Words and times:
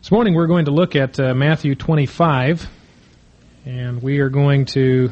This 0.00 0.10
morning 0.10 0.32
we're 0.32 0.46
going 0.46 0.64
to 0.64 0.70
look 0.70 0.96
at 0.96 1.20
uh, 1.20 1.34
Matthew 1.34 1.74
25, 1.74 2.66
and 3.66 4.02
we 4.02 4.20
are 4.20 4.30
going 4.30 4.64
to 4.66 5.10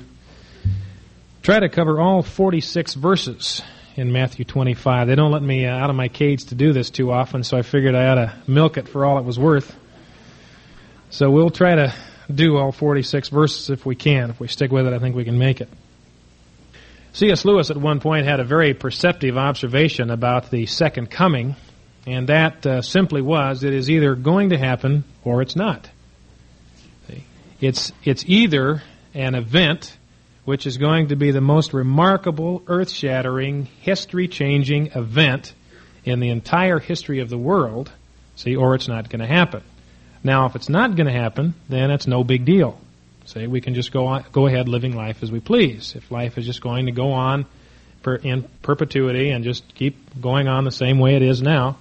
try 1.43 1.61
to 1.61 1.69
cover 1.69 2.01
all 2.01 2.23
46 2.23 2.95
verses 2.95 3.61
in 3.97 4.13
Matthew 4.13 4.47
25. 4.47 5.07
They 5.07 5.15
don't 5.15 5.31
let 5.31 5.43
me 5.43 5.67
uh, 5.67 5.77
out 5.77 5.91
of 5.91 5.97
my 5.97 6.09
cage 6.09 6.47
to 6.47 6.55
do 6.55 6.73
this 6.73 6.89
too 6.89 7.13
often, 7.13 7.45
so 7.45 7.59
I 7.59 7.63
figured 7.63 7.95
I 7.95 8.07
ought 8.07 8.15
to 8.15 8.35
milk 8.47 8.79
it 8.79 8.89
for 8.89 9.05
all 9.05 9.19
it 9.19 9.27
was 9.27 9.39
worth. 9.39 9.77
So 11.11 11.31
we'll 11.31 11.51
try 11.51 11.75
to 11.75 11.95
do 12.35 12.57
all 12.57 12.73
46 12.73 13.29
verses 13.29 13.69
if 13.69 13.85
we 13.85 13.95
can. 13.95 14.31
If 14.31 14.41
we 14.41 14.49
stick 14.49 14.73
with 14.73 14.87
it, 14.87 14.95
I 14.95 14.99
think 15.01 15.15
we 15.15 15.25
can 15.25 15.37
make 15.37 15.61
it. 15.61 15.69
C.S. 17.13 17.45
Lewis 17.45 17.71
at 17.71 17.77
one 17.77 18.01
point 18.01 18.25
had 18.25 18.41
a 18.41 18.45
very 18.45 18.73
perceptive 18.73 19.37
observation 19.37 20.11
about 20.11 20.51
the 20.51 20.65
second 20.65 21.11
coming 21.11 21.57
and 22.09 22.29
that 22.29 22.67
uh, 22.67 22.83
simply 22.83 23.23
was 23.23 23.65
it 23.65 23.75
is 23.75 23.91
either 23.91 24.15
going 24.15 24.51
to 24.51 24.59
happen 24.59 25.05
or 25.25 25.43
it's 25.43 25.57
not. 25.57 25.89
It's, 27.61 27.93
it's 28.05 28.25
either 28.27 28.83
an 29.15 29.35
event 29.35 29.97
which 30.45 30.67
is 30.67 30.79
going 30.79 31.09
to 31.09 31.17
be 31.17 31.33
the 31.33 31.41
most 31.41 31.75
remarkable, 31.75 32.63
earth 32.69 32.91
shattering, 32.91 33.65
history 33.81 34.29
changing 34.29 34.93
event 34.95 35.53
in 36.05 36.21
the 36.21 36.31
entire 36.31 36.79
history 36.79 37.21
of 37.21 37.29
the 37.29 37.37
world, 37.37 37.91
see, 38.37 38.57
or 38.57 38.75
it's 38.75 38.89
not 38.89 39.11
going 39.11 39.21
to 39.21 39.27
happen. 39.27 39.63
Now, 40.23 40.47
if 40.47 40.57
it's 40.57 40.69
not 40.69 40.97
going 40.97 41.07
to 41.07 41.13
happen, 41.13 41.55
then 41.69 41.91
it's 41.91 42.07
no 42.07 42.25
big 42.25 42.45
deal. 42.45 42.81
See, 43.27 43.47
we 43.47 43.61
can 43.61 43.75
just 43.75 43.93
go 43.93 44.07
on, 44.07 44.25
go 44.33 44.47
ahead 44.47 44.69
living 44.69 44.97
life 44.97 45.23
as 45.23 45.31
we 45.31 45.41
please. 45.41 45.95
If 45.97 46.11
life 46.11 46.39
is 46.39 46.47
just 46.47 46.63
going 46.63 46.87
to 46.87 46.93
go 46.93 47.13
on 47.13 47.45
per, 48.03 48.15
in 48.15 48.49
perpetuity 48.63 49.31
and 49.31 49.45
just 49.45 49.75
keep 49.75 50.21
going 50.21 50.49
on 50.49 50.65
the 50.65 50.71
same 50.71 50.99
way 50.99 51.17
it 51.17 51.23
is 51.23 51.43
now, 51.43 51.77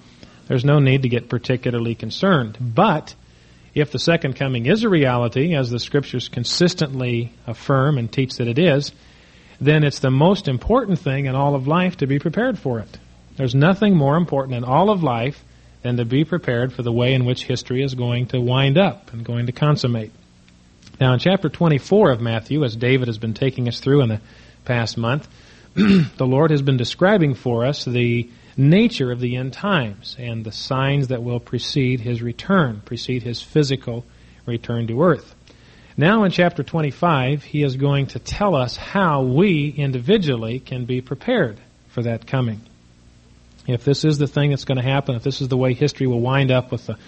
there's 0.48 0.64
no 0.64 0.78
need 0.78 1.02
to 1.02 1.08
get 1.08 1.28
particularly 1.28 1.94
concerned. 1.94 2.56
But 2.60 3.14
if 3.74 3.92
the 3.92 3.98
second 3.98 4.36
coming 4.36 4.66
is 4.66 4.82
a 4.82 4.88
reality, 4.88 5.54
as 5.54 5.70
the 5.70 5.78
scriptures 5.78 6.28
consistently 6.28 7.32
affirm 7.46 7.98
and 7.98 8.10
teach 8.10 8.36
that 8.36 8.48
it 8.48 8.58
is, 8.58 8.92
then 9.60 9.84
it's 9.84 9.98
the 9.98 10.10
most 10.10 10.48
important 10.48 10.98
thing 10.98 11.26
in 11.26 11.34
all 11.34 11.54
of 11.54 11.68
life 11.68 11.98
to 11.98 12.06
be 12.06 12.18
prepared 12.18 12.58
for 12.58 12.80
it. 12.80 12.98
There's 13.36 13.54
nothing 13.54 13.94
more 13.94 14.16
important 14.16 14.56
in 14.56 14.64
all 14.64 14.90
of 14.90 15.02
life 15.02 15.44
than 15.82 15.96
to 15.98 16.04
be 16.04 16.24
prepared 16.24 16.72
for 16.72 16.82
the 16.82 16.92
way 16.92 17.14
in 17.14 17.24
which 17.24 17.44
history 17.44 17.82
is 17.82 17.94
going 17.94 18.26
to 18.28 18.40
wind 18.40 18.78
up 18.78 19.12
and 19.12 19.24
going 19.24 19.46
to 19.46 19.52
consummate. 19.52 20.12
Now, 21.00 21.12
in 21.12 21.20
chapter 21.20 21.48
24 21.48 22.10
of 22.10 22.20
Matthew, 22.20 22.64
as 22.64 22.74
David 22.74 23.06
has 23.06 23.18
been 23.18 23.34
taking 23.34 23.68
us 23.68 23.78
through 23.78 24.00
in 24.00 24.08
the 24.08 24.20
past 24.64 24.96
month, 24.96 25.28
the 25.74 26.26
Lord 26.26 26.50
has 26.50 26.62
been 26.62 26.76
describing 26.76 27.34
for 27.34 27.64
us 27.64 27.84
the 27.84 28.28
nature 28.58 29.12
of 29.12 29.20
the 29.20 29.36
end 29.36 29.52
times 29.52 30.16
and 30.18 30.44
the 30.44 30.52
signs 30.52 31.08
that 31.08 31.22
will 31.22 31.40
precede 31.40 32.00
his 32.00 32.20
return, 32.20 32.82
precede 32.84 33.22
his 33.22 33.40
physical 33.40 34.04
return 34.44 34.88
to 34.88 35.02
earth. 35.02 35.34
Now 35.96 36.24
in 36.24 36.32
chapter 36.32 36.62
25, 36.62 37.44
he 37.44 37.62
is 37.62 37.76
going 37.76 38.08
to 38.08 38.18
tell 38.18 38.54
us 38.54 38.76
how 38.76 39.22
we 39.22 39.68
individually 39.76 40.58
can 40.58 40.84
be 40.84 41.00
prepared 41.00 41.58
for 41.88 42.02
that 42.02 42.26
coming. 42.26 42.60
If 43.66 43.84
this 43.84 44.04
is 44.04 44.18
the 44.18 44.26
thing 44.26 44.50
that's 44.50 44.64
going 44.64 44.78
to 44.78 44.82
happen, 44.82 45.14
if 45.14 45.22
this 45.22 45.40
is 45.40 45.48
the 45.48 45.56
way 45.56 45.74
history 45.74 46.06
will 46.06 46.20
wind 46.20 46.50
up 46.50 46.72
with 46.72 46.86
the 46.86 46.98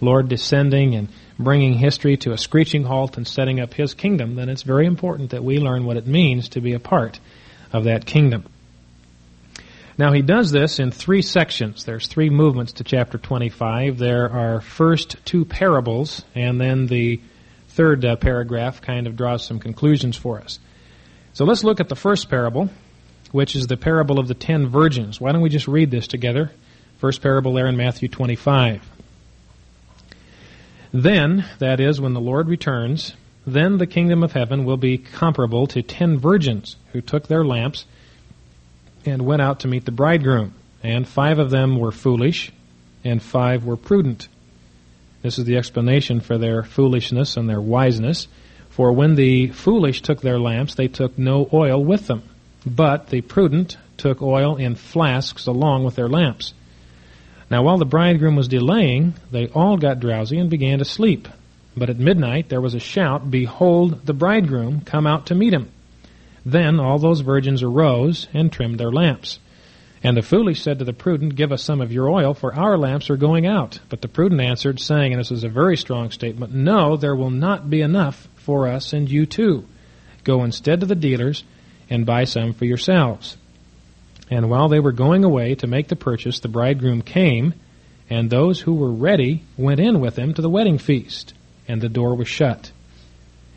Lord 0.00 0.28
descending 0.28 0.94
and 0.94 1.08
bringing 1.38 1.74
history 1.74 2.16
to 2.18 2.32
a 2.32 2.38
screeching 2.38 2.84
halt 2.84 3.16
and 3.16 3.26
setting 3.26 3.60
up 3.60 3.72
his 3.74 3.94
kingdom, 3.94 4.34
then 4.34 4.48
it's 4.48 4.62
very 4.62 4.86
important 4.86 5.30
that 5.30 5.44
we 5.44 5.58
learn 5.58 5.84
what 5.84 5.96
it 5.96 6.06
means 6.06 6.50
to 6.50 6.60
be 6.60 6.72
a 6.72 6.80
part 6.80 7.20
of 7.72 7.84
that 7.84 8.04
kingdom. 8.04 8.44
Now 9.98 10.12
he 10.12 10.22
does 10.22 10.52
this 10.52 10.78
in 10.78 10.92
three 10.92 11.22
sections. 11.22 11.84
There's 11.84 12.06
three 12.06 12.30
movements 12.30 12.74
to 12.74 12.84
chapter 12.84 13.18
25. 13.18 13.98
There 13.98 14.30
are 14.30 14.60
first 14.60 15.16
two 15.24 15.44
parables, 15.44 16.24
and 16.36 16.60
then 16.60 16.86
the 16.86 17.20
third 17.70 18.04
uh, 18.04 18.14
paragraph 18.14 18.80
kind 18.80 19.08
of 19.08 19.16
draws 19.16 19.44
some 19.44 19.58
conclusions 19.58 20.16
for 20.16 20.40
us. 20.40 20.60
So 21.32 21.44
let's 21.44 21.64
look 21.64 21.80
at 21.80 21.88
the 21.88 21.96
first 21.96 22.30
parable, 22.30 22.70
which 23.32 23.56
is 23.56 23.66
the 23.66 23.76
parable 23.76 24.20
of 24.20 24.28
the 24.28 24.34
ten 24.34 24.68
virgins. 24.68 25.20
Why 25.20 25.32
don't 25.32 25.42
we 25.42 25.48
just 25.48 25.66
read 25.66 25.90
this 25.90 26.06
together? 26.06 26.52
First 26.98 27.20
parable 27.20 27.52
there 27.52 27.66
in 27.66 27.76
Matthew 27.76 28.08
25. 28.08 28.88
Then, 30.92 31.44
that 31.58 31.80
is, 31.80 32.00
when 32.00 32.14
the 32.14 32.20
Lord 32.20 32.48
returns, 32.48 33.14
then 33.44 33.78
the 33.78 33.86
kingdom 33.86 34.22
of 34.22 34.32
heaven 34.32 34.64
will 34.64 34.76
be 34.76 34.96
comparable 34.96 35.66
to 35.68 35.82
ten 35.82 36.18
virgins 36.18 36.76
who 36.92 37.00
took 37.00 37.26
their 37.26 37.44
lamps 37.44 37.84
and 39.08 39.26
went 39.26 39.42
out 39.42 39.60
to 39.60 39.68
meet 39.68 39.84
the 39.84 39.92
bridegroom. 39.92 40.54
And 40.82 41.06
five 41.06 41.38
of 41.38 41.50
them 41.50 41.78
were 41.78 41.92
foolish, 41.92 42.52
and 43.04 43.22
five 43.22 43.64
were 43.64 43.76
prudent. 43.76 44.28
This 45.22 45.38
is 45.38 45.44
the 45.44 45.56
explanation 45.56 46.20
for 46.20 46.38
their 46.38 46.62
foolishness 46.62 47.36
and 47.36 47.48
their 47.48 47.60
wiseness. 47.60 48.28
For 48.70 48.92
when 48.92 49.16
the 49.16 49.48
foolish 49.48 50.02
took 50.02 50.20
their 50.20 50.38
lamps, 50.38 50.74
they 50.74 50.88
took 50.88 51.18
no 51.18 51.48
oil 51.52 51.84
with 51.84 52.06
them. 52.06 52.22
But 52.64 53.08
the 53.08 53.22
prudent 53.22 53.76
took 53.96 54.22
oil 54.22 54.56
in 54.56 54.76
flasks 54.76 55.46
along 55.46 55.84
with 55.84 55.96
their 55.96 56.08
lamps. 56.08 56.54
Now 57.50 57.62
while 57.62 57.78
the 57.78 57.84
bridegroom 57.84 58.36
was 58.36 58.46
delaying, 58.48 59.14
they 59.32 59.48
all 59.48 59.76
got 59.76 60.00
drowsy 60.00 60.38
and 60.38 60.50
began 60.50 60.78
to 60.78 60.84
sleep. 60.84 61.26
But 61.76 61.90
at 61.90 61.98
midnight 61.98 62.48
there 62.48 62.60
was 62.60 62.74
a 62.74 62.80
shout, 62.80 63.30
Behold, 63.30 64.04
the 64.06 64.12
bridegroom, 64.12 64.82
come 64.82 65.06
out 65.06 65.26
to 65.26 65.34
meet 65.34 65.54
him. 65.54 65.70
Then 66.44 66.80
all 66.80 66.98
those 66.98 67.20
virgins 67.20 67.62
arose 67.62 68.28
and 68.32 68.52
trimmed 68.52 68.78
their 68.78 68.92
lamps. 68.92 69.38
And 70.02 70.16
the 70.16 70.22
foolish 70.22 70.62
said 70.62 70.78
to 70.78 70.84
the 70.84 70.92
prudent, 70.92 71.34
Give 71.34 71.50
us 71.50 71.62
some 71.62 71.80
of 71.80 71.92
your 71.92 72.08
oil, 72.08 72.34
for 72.34 72.54
our 72.54 72.78
lamps 72.78 73.10
are 73.10 73.16
going 73.16 73.46
out. 73.46 73.80
But 73.88 74.00
the 74.00 74.08
prudent 74.08 74.40
answered, 74.40 74.78
saying, 74.78 75.12
and 75.12 75.20
this 75.20 75.32
is 75.32 75.44
a 75.44 75.48
very 75.48 75.76
strong 75.76 76.10
statement, 76.10 76.54
No, 76.54 76.96
there 76.96 77.16
will 77.16 77.30
not 77.30 77.68
be 77.68 77.80
enough 77.80 78.28
for 78.36 78.68
us 78.68 78.92
and 78.92 79.10
you 79.10 79.26
too. 79.26 79.66
Go 80.24 80.44
instead 80.44 80.80
to 80.80 80.86
the 80.86 80.94
dealers 80.94 81.42
and 81.90 82.06
buy 82.06 82.24
some 82.24 82.52
for 82.52 82.64
yourselves. 82.64 83.36
And 84.30 84.50
while 84.50 84.68
they 84.68 84.80
were 84.80 84.92
going 84.92 85.24
away 85.24 85.54
to 85.56 85.66
make 85.66 85.88
the 85.88 85.96
purchase, 85.96 86.40
the 86.40 86.48
bridegroom 86.48 87.02
came, 87.02 87.54
and 88.10 88.30
those 88.30 88.60
who 88.60 88.74
were 88.74 88.92
ready 88.92 89.42
went 89.56 89.80
in 89.80 90.00
with 90.00 90.16
him 90.16 90.34
to 90.34 90.42
the 90.42 90.50
wedding 90.50 90.78
feast, 90.78 91.34
and 91.66 91.80
the 91.80 91.88
door 91.88 92.14
was 92.14 92.28
shut. 92.28 92.70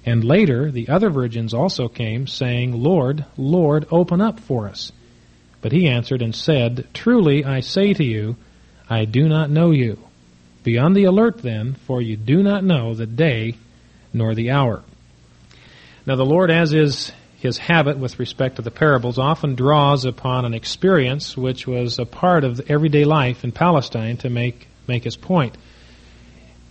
And 0.06 0.24
later 0.24 0.72
the 0.72 0.90
other 0.90 1.10
virgins 1.10 1.54
also 1.54 1.88
came, 1.88 2.28
saying, 2.28 2.82
Lord, 2.82 3.26
Lord, 3.38 3.88
open 3.92 4.22
up 4.22 4.40
for 4.40 4.68
us. 4.68 4.92
But 5.62 5.72
he 5.72 5.88
answered 5.88 6.22
and 6.22 6.36
said, 6.36 6.88
Truly 6.94 7.46
I 7.46 7.60
say 7.60 7.94
to 7.94 8.04
you, 8.04 8.36
I 8.90 9.06
do 9.06 9.30
not 9.30 9.52
know 9.52 9.72
you. 9.72 10.00
Be 10.64 10.78
on 10.78 10.94
the 10.94 11.06
alert 11.06 11.42
then, 11.42 11.76
for 11.86 12.02
you 12.02 12.18
do 12.18 12.44
not 12.44 12.64
know 12.64 12.94
the 12.94 13.06
day 13.06 13.56
nor 14.14 14.36
the 14.36 14.52
hour. 14.52 14.84
Now 16.06 16.16
the 16.16 16.26
Lord, 16.26 16.52
as 16.52 16.74
is 16.74 17.12
his 17.38 17.58
habit 17.58 17.98
with 17.98 18.20
respect 18.20 18.58
to 18.58 18.62
the 18.62 18.72
parables, 18.72 19.18
often 19.18 19.56
draws 19.56 20.06
upon 20.06 20.46
an 20.46 20.54
experience 20.54 21.38
which 21.38 21.66
was 21.66 21.98
a 22.00 22.06
part 22.06 22.44
of 22.44 22.60
everyday 22.70 23.06
life 23.06 23.44
in 23.44 23.52
Palestine 23.52 24.18
to 24.18 24.30
make, 24.30 24.68
make 24.88 25.04
his 25.04 25.16
point. 25.16 25.56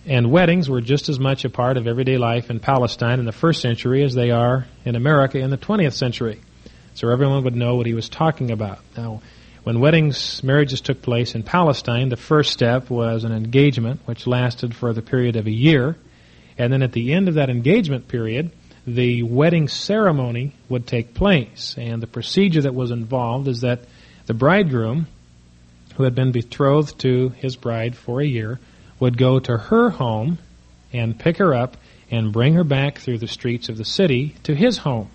And 0.05 0.31
weddings 0.31 0.69
were 0.69 0.81
just 0.81 1.09
as 1.09 1.19
much 1.19 1.45
a 1.45 1.49
part 1.49 1.77
of 1.77 1.85
everyday 1.85 2.17
life 2.17 2.49
in 2.49 2.59
Palestine 2.59 3.19
in 3.19 3.25
the 3.25 3.31
first 3.31 3.61
century 3.61 4.03
as 4.03 4.15
they 4.15 4.31
are 4.31 4.65
in 4.83 4.95
America 4.95 5.37
in 5.37 5.51
the 5.51 5.57
20th 5.57 5.93
century. 5.93 6.41
So 6.95 7.09
everyone 7.09 7.43
would 7.43 7.55
know 7.55 7.75
what 7.75 7.85
he 7.85 7.93
was 7.93 8.09
talking 8.09 8.49
about. 8.51 8.79
Now, 8.97 9.21
when 9.63 9.79
weddings, 9.79 10.43
marriages 10.43 10.81
took 10.81 11.03
place 11.03 11.35
in 11.35 11.43
Palestine, 11.43 12.09
the 12.09 12.17
first 12.17 12.51
step 12.51 12.89
was 12.89 13.23
an 13.23 13.31
engagement, 13.31 14.01
which 14.05 14.25
lasted 14.25 14.75
for 14.75 14.91
the 14.91 15.03
period 15.03 15.35
of 15.35 15.45
a 15.45 15.51
year. 15.51 15.95
And 16.57 16.73
then 16.73 16.81
at 16.81 16.93
the 16.93 17.13
end 17.13 17.27
of 17.27 17.35
that 17.35 17.51
engagement 17.51 18.07
period, 18.07 18.51
the 18.87 19.21
wedding 19.21 19.67
ceremony 19.67 20.53
would 20.67 20.87
take 20.87 21.13
place. 21.13 21.75
And 21.77 22.01
the 22.01 22.07
procedure 22.07 22.63
that 22.63 22.73
was 22.73 22.89
involved 22.89 23.47
is 23.47 23.61
that 23.61 23.81
the 24.25 24.33
bridegroom, 24.33 25.05
who 25.95 26.03
had 26.03 26.15
been 26.15 26.31
betrothed 26.31 26.97
to 27.01 27.29
his 27.29 27.55
bride 27.55 27.95
for 27.95 28.19
a 28.19 28.25
year, 28.25 28.59
would 29.01 29.17
go 29.17 29.39
to 29.39 29.57
her 29.57 29.89
home 29.89 30.37
and 30.93 31.19
pick 31.19 31.37
her 31.37 31.53
up 31.53 31.75
and 32.09 32.31
bring 32.31 32.53
her 32.53 32.63
back 32.63 32.99
through 32.99 33.17
the 33.17 33.27
streets 33.27 33.67
of 33.67 33.77
the 33.77 33.83
city 33.83 34.35
to 34.43 34.55
his 34.55 34.77
home. 34.77 35.09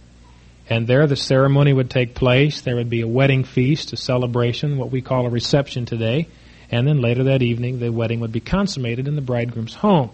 And 0.68 0.88
there 0.88 1.06
the 1.06 1.16
ceremony 1.16 1.72
would 1.72 1.88
take 1.88 2.14
place. 2.14 2.60
There 2.62 2.74
would 2.74 2.90
be 2.90 3.02
a 3.02 3.08
wedding 3.08 3.44
feast, 3.44 3.92
a 3.92 3.96
celebration, 3.96 4.76
what 4.76 4.90
we 4.90 5.00
call 5.00 5.26
a 5.26 5.30
reception 5.30 5.86
today. 5.86 6.26
And 6.70 6.88
then 6.88 7.00
later 7.00 7.24
that 7.24 7.42
evening, 7.42 7.78
the 7.78 7.92
wedding 7.92 8.18
would 8.20 8.32
be 8.32 8.40
consummated 8.40 9.06
in 9.06 9.14
the 9.14 9.22
bridegroom's 9.22 9.74
home. 9.74 10.10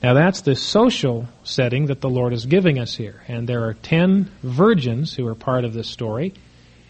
Now 0.00 0.14
that's 0.14 0.42
the 0.42 0.54
social 0.54 1.26
setting 1.42 1.86
that 1.86 2.00
the 2.00 2.08
Lord 2.08 2.32
is 2.32 2.46
giving 2.46 2.78
us 2.78 2.94
here. 2.94 3.22
And 3.26 3.48
there 3.48 3.64
are 3.64 3.74
ten 3.74 4.30
virgins 4.42 5.12
who 5.12 5.26
are 5.26 5.34
part 5.34 5.64
of 5.64 5.72
this 5.72 5.88
story. 5.88 6.34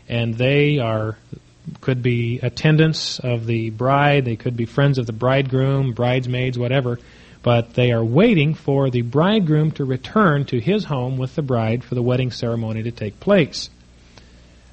And 0.07 0.35
they 0.35 0.79
are 0.81 1.17
could 1.81 2.03
be 2.03 2.41
attendants 2.43 3.19
of 3.19 3.47
the 3.47 3.71
bride, 3.71 4.25
they 4.25 4.37
could 4.37 4.57
be 4.57 4.67
friends 4.67 4.99
of 4.99 5.07
the 5.07 5.12
bridegroom, 5.12 5.93
bridesmaids, 5.93 6.59
whatever, 6.59 6.99
but 7.43 7.75
they 7.75 7.93
are 7.93 8.05
waiting 8.05 8.55
for 8.55 8.91
the 8.91 9.03
bridegroom 9.03 9.71
to 9.73 9.85
return 9.85 10.45
to 10.47 10.61
his 10.61 10.85
home 10.85 11.19
with 11.19 11.35
the 11.35 11.43
bride 11.43 11.85
for 11.85 11.95
the 11.95 12.03
wedding 12.03 12.31
ceremony 12.31 12.83
to 12.83 12.91
take 12.91 13.21
place. 13.21 13.71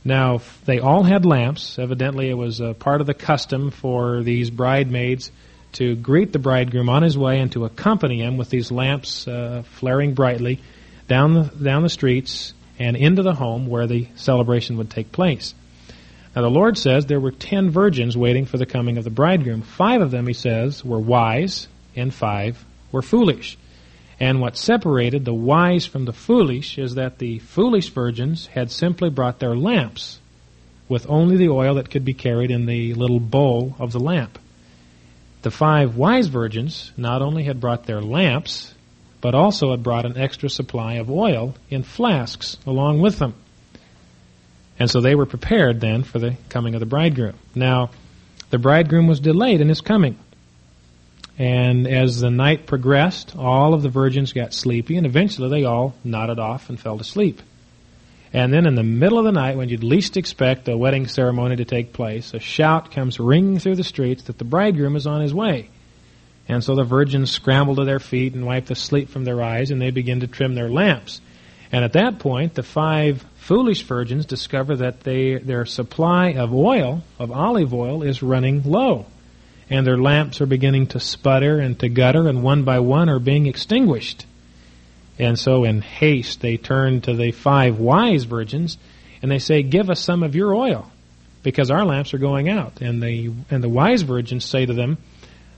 Now, 0.04 0.42
they 0.66 0.80
all 0.80 1.04
had 1.04 1.25
lamps. 1.25 1.78
Evidently, 1.78 2.30
it 2.30 2.38
was 2.38 2.62
a 2.62 2.74
part 2.74 3.01
of 3.01 3.07
the 3.07 3.13
custom 3.13 3.72
for 3.72 4.24
these 4.24 4.50
bridesmaids 4.50 5.31
to 5.74 5.95
greet 5.95 6.31
the 6.31 6.39
bridegroom 6.39 6.89
on 6.89 7.04
his 7.04 7.18
way 7.18 7.39
and 7.39 7.51
to 7.51 7.66
accompany 7.66 8.22
him 8.22 8.38
with 8.38 8.50
these 8.50 8.72
lamps 8.72 9.28
uh, 9.28 9.63
flaring 9.75 10.13
brightly 10.13 10.62
down 11.07 11.34
the, 11.34 11.44
down 11.44 11.84
the 11.84 11.89
streets 11.89 12.54
and 12.80 12.95
into 12.95 13.22
the 13.22 13.34
home 13.34 13.68
where 13.68 13.88
the 13.88 14.07
celebration 14.16 14.78
would 14.78 14.89
take 14.89 15.12
place. 15.12 15.54
Now, 16.38 16.44
the 16.44 16.50
Lord 16.51 16.78
says 16.78 17.07
there 17.07 17.19
were 17.19 17.31
ten 17.31 17.72
virgins 17.72 18.16
waiting 18.16 18.45
for 18.45 18.60
the 18.60 18.68
coming 18.68 19.00
of 19.00 19.04
the 19.04 19.10
bridegroom. 19.10 19.63
Five 19.63 20.01
of 20.01 20.12
them, 20.12 20.28
he 20.28 20.34
says, 20.34 20.86
were 20.86 21.00
wise, 21.00 21.68
and 21.95 22.13
five 22.13 22.63
were 22.92 23.01
foolish. 23.01 23.57
And 24.19 24.39
what 24.39 24.56
separated 24.56 25.25
the 25.25 25.34
wise 25.34 25.88
from 25.88 26.06
the 26.06 26.13
foolish 26.13 26.78
is 26.78 26.94
that 26.94 27.18
the 27.18 27.39
foolish 27.39 27.89
virgins 27.89 28.45
had 28.45 28.69
simply 28.69 29.10
brought 29.10 29.39
their 29.39 29.56
lamps 29.56 30.19
with 30.88 31.10
only 31.10 31.38
the 31.38 31.50
oil 31.50 31.74
that 31.74 31.89
could 31.89 32.06
be 32.06 32.13
carried 32.13 32.51
in 32.51 32.68
the 32.68 32.94
little 32.94 33.19
bowl 33.19 33.75
of 33.80 33.92
the 33.92 34.00
lamp. 34.00 34.38
The 35.42 35.50
five 35.50 35.98
wise 35.98 36.28
virgins 36.28 36.92
not 36.95 37.24
only 37.24 37.45
had 37.45 37.60
brought 37.60 37.88
their 37.88 38.00
lamps, 38.00 38.75
but 39.22 39.34
also 39.34 39.72
had 39.72 39.81
brought 39.81 40.06
an 40.06 40.19
extra 40.19 40.51
supply 40.51 40.98
of 40.98 41.10
oil 41.10 41.56
in 41.72 41.81
flasks 41.81 42.57
along 42.68 43.01
with 43.01 43.18
them. 43.18 43.34
And 44.79 44.89
so 44.89 45.01
they 45.01 45.15
were 45.15 45.25
prepared 45.25 45.81
then 45.81 46.03
for 46.03 46.19
the 46.19 46.35
coming 46.50 46.75
of 46.75 46.79
the 46.79 46.85
bridegroom. 46.85 47.35
Now, 47.56 47.91
the 48.50 48.59
bridegroom 48.59 49.07
was 49.07 49.19
delayed 49.19 49.62
in 49.62 49.69
his 49.69 49.81
coming. 49.81 50.18
And 51.38 51.88
as 51.88 52.19
the 52.19 52.31
night 52.31 52.65
progressed, 52.65 53.35
all 53.35 53.74
of 53.74 53.83
the 53.83 53.89
virgins 53.89 54.33
got 54.33 54.53
sleepy, 54.53 54.97
and 54.97 55.06
eventually 55.06 55.50
they 55.50 55.65
all 55.65 55.94
nodded 56.03 56.39
off 56.39 56.69
and 56.69 56.79
fell 56.79 56.97
to 56.97 57.03
sleep. 57.03 57.41
And 58.33 58.53
then 58.53 58.65
in 58.65 58.75
the 58.75 58.83
middle 58.83 59.19
of 59.19 59.25
the 59.25 59.31
night, 59.31 59.56
when 59.56 59.69
you'd 59.69 59.83
least 59.83 60.18
expect 60.18 60.65
the 60.65 60.77
wedding 60.77 61.07
ceremony 61.07 61.56
to 61.57 61.65
take 61.65 61.94
place, 61.94 62.33
a 62.33 62.39
shout 62.39 62.91
comes 62.91 63.19
ringing 63.19 63.59
through 63.59 63.75
the 63.75 63.83
streets 63.83 64.24
that 64.24 64.38
the 64.38 64.44
bridegroom 64.44 64.95
is 64.95 65.07
on 65.07 65.21
his 65.21 65.33
way. 65.33 65.69
And 66.47 66.63
so 66.63 66.75
the 66.75 66.83
virgins 66.83 67.31
scramble 67.31 67.75
to 67.75 67.85
their 67.85 68.00
feet 68.00 68.33
and 68.33 68.45
wipe 68.45 68.65
the 68.65 68.75
sleep 68.75 69.09
from 69.09 69.24
their 69.24 69.41
eyes, 69.41 69.69
and 69.69 69.81
they 69.81 69.91
begin 69.91 70.21
to 70.21 70.27
trim 70.27 70.56
their 70.56 70.69
lamps. 70.69 71.21
And 71.71 71.83
at 71.83 71.94
that 71.94 72.19
point, 72.19 72.53
the 72.53 72.63
five 72.63 73.24
foolish 73.48 73.84
virgins 73.84 74.26
discover 74.26 74.76
that 74.76 75.02
they, 75.02 75.36
their 75.36 75.66
supply 75.66 76.34
of 76.34 76.54
oil, 76.54 77.02
of 77.18 77.32
olive 77.32 77.74
oil, 77.74 78.04
is 78.04 78.22
running 78.22 78.62
low 78.64 79.06
and 79.70 79.86
their 79.86 79.98
lamps 79.98 80.40
are 80.42 80.46
beginning 80.46 80.88
to 80.88 81.00
sputter 81.00 81.60
and 81.60 81.80
to 81.80 81.90
gutter, 81.90 82.28
and 82.28 82.42
one 82.44 82.64
by 82.64 82.80
one 82.80 83.10
are 83.10 83.20
being 83.20 83.48
extinguished. 83.48 84.26
And 85.20 85.38
so, 85.38 85.64
in 85.64 85.82
haste, 85.82 86.42
they 86.42 86.58
turn 86.58 87.02
to 87.02 87.14
the 87.14 87.32
five 87.32 87.80
wise 87.80 88.24
virgins 88.24 88.78
and 89.22 89.32
they 89.32 89.40
say, 89.40 89.64
Give 89.64 89.90
us 89.90 90.00
some 90.00 90.24
of 90.24 90.36
your 90.36 90.54
oil, 90.54 90.90
because 91.44 91.72
our 91.72 91.86
lamps 91.86 92.14
are 92.14 92.20
going 92.20 92.50
out. 92.50 92.82
And 92.82 93.02
the, 93.02 93.32
and 93.50 93.64
the 93.64 93.70
wise 93.70 94.04
virgins 94.04 94.46
say 94.46 94.66
to 94.66 94.74
them, 94.74 94.98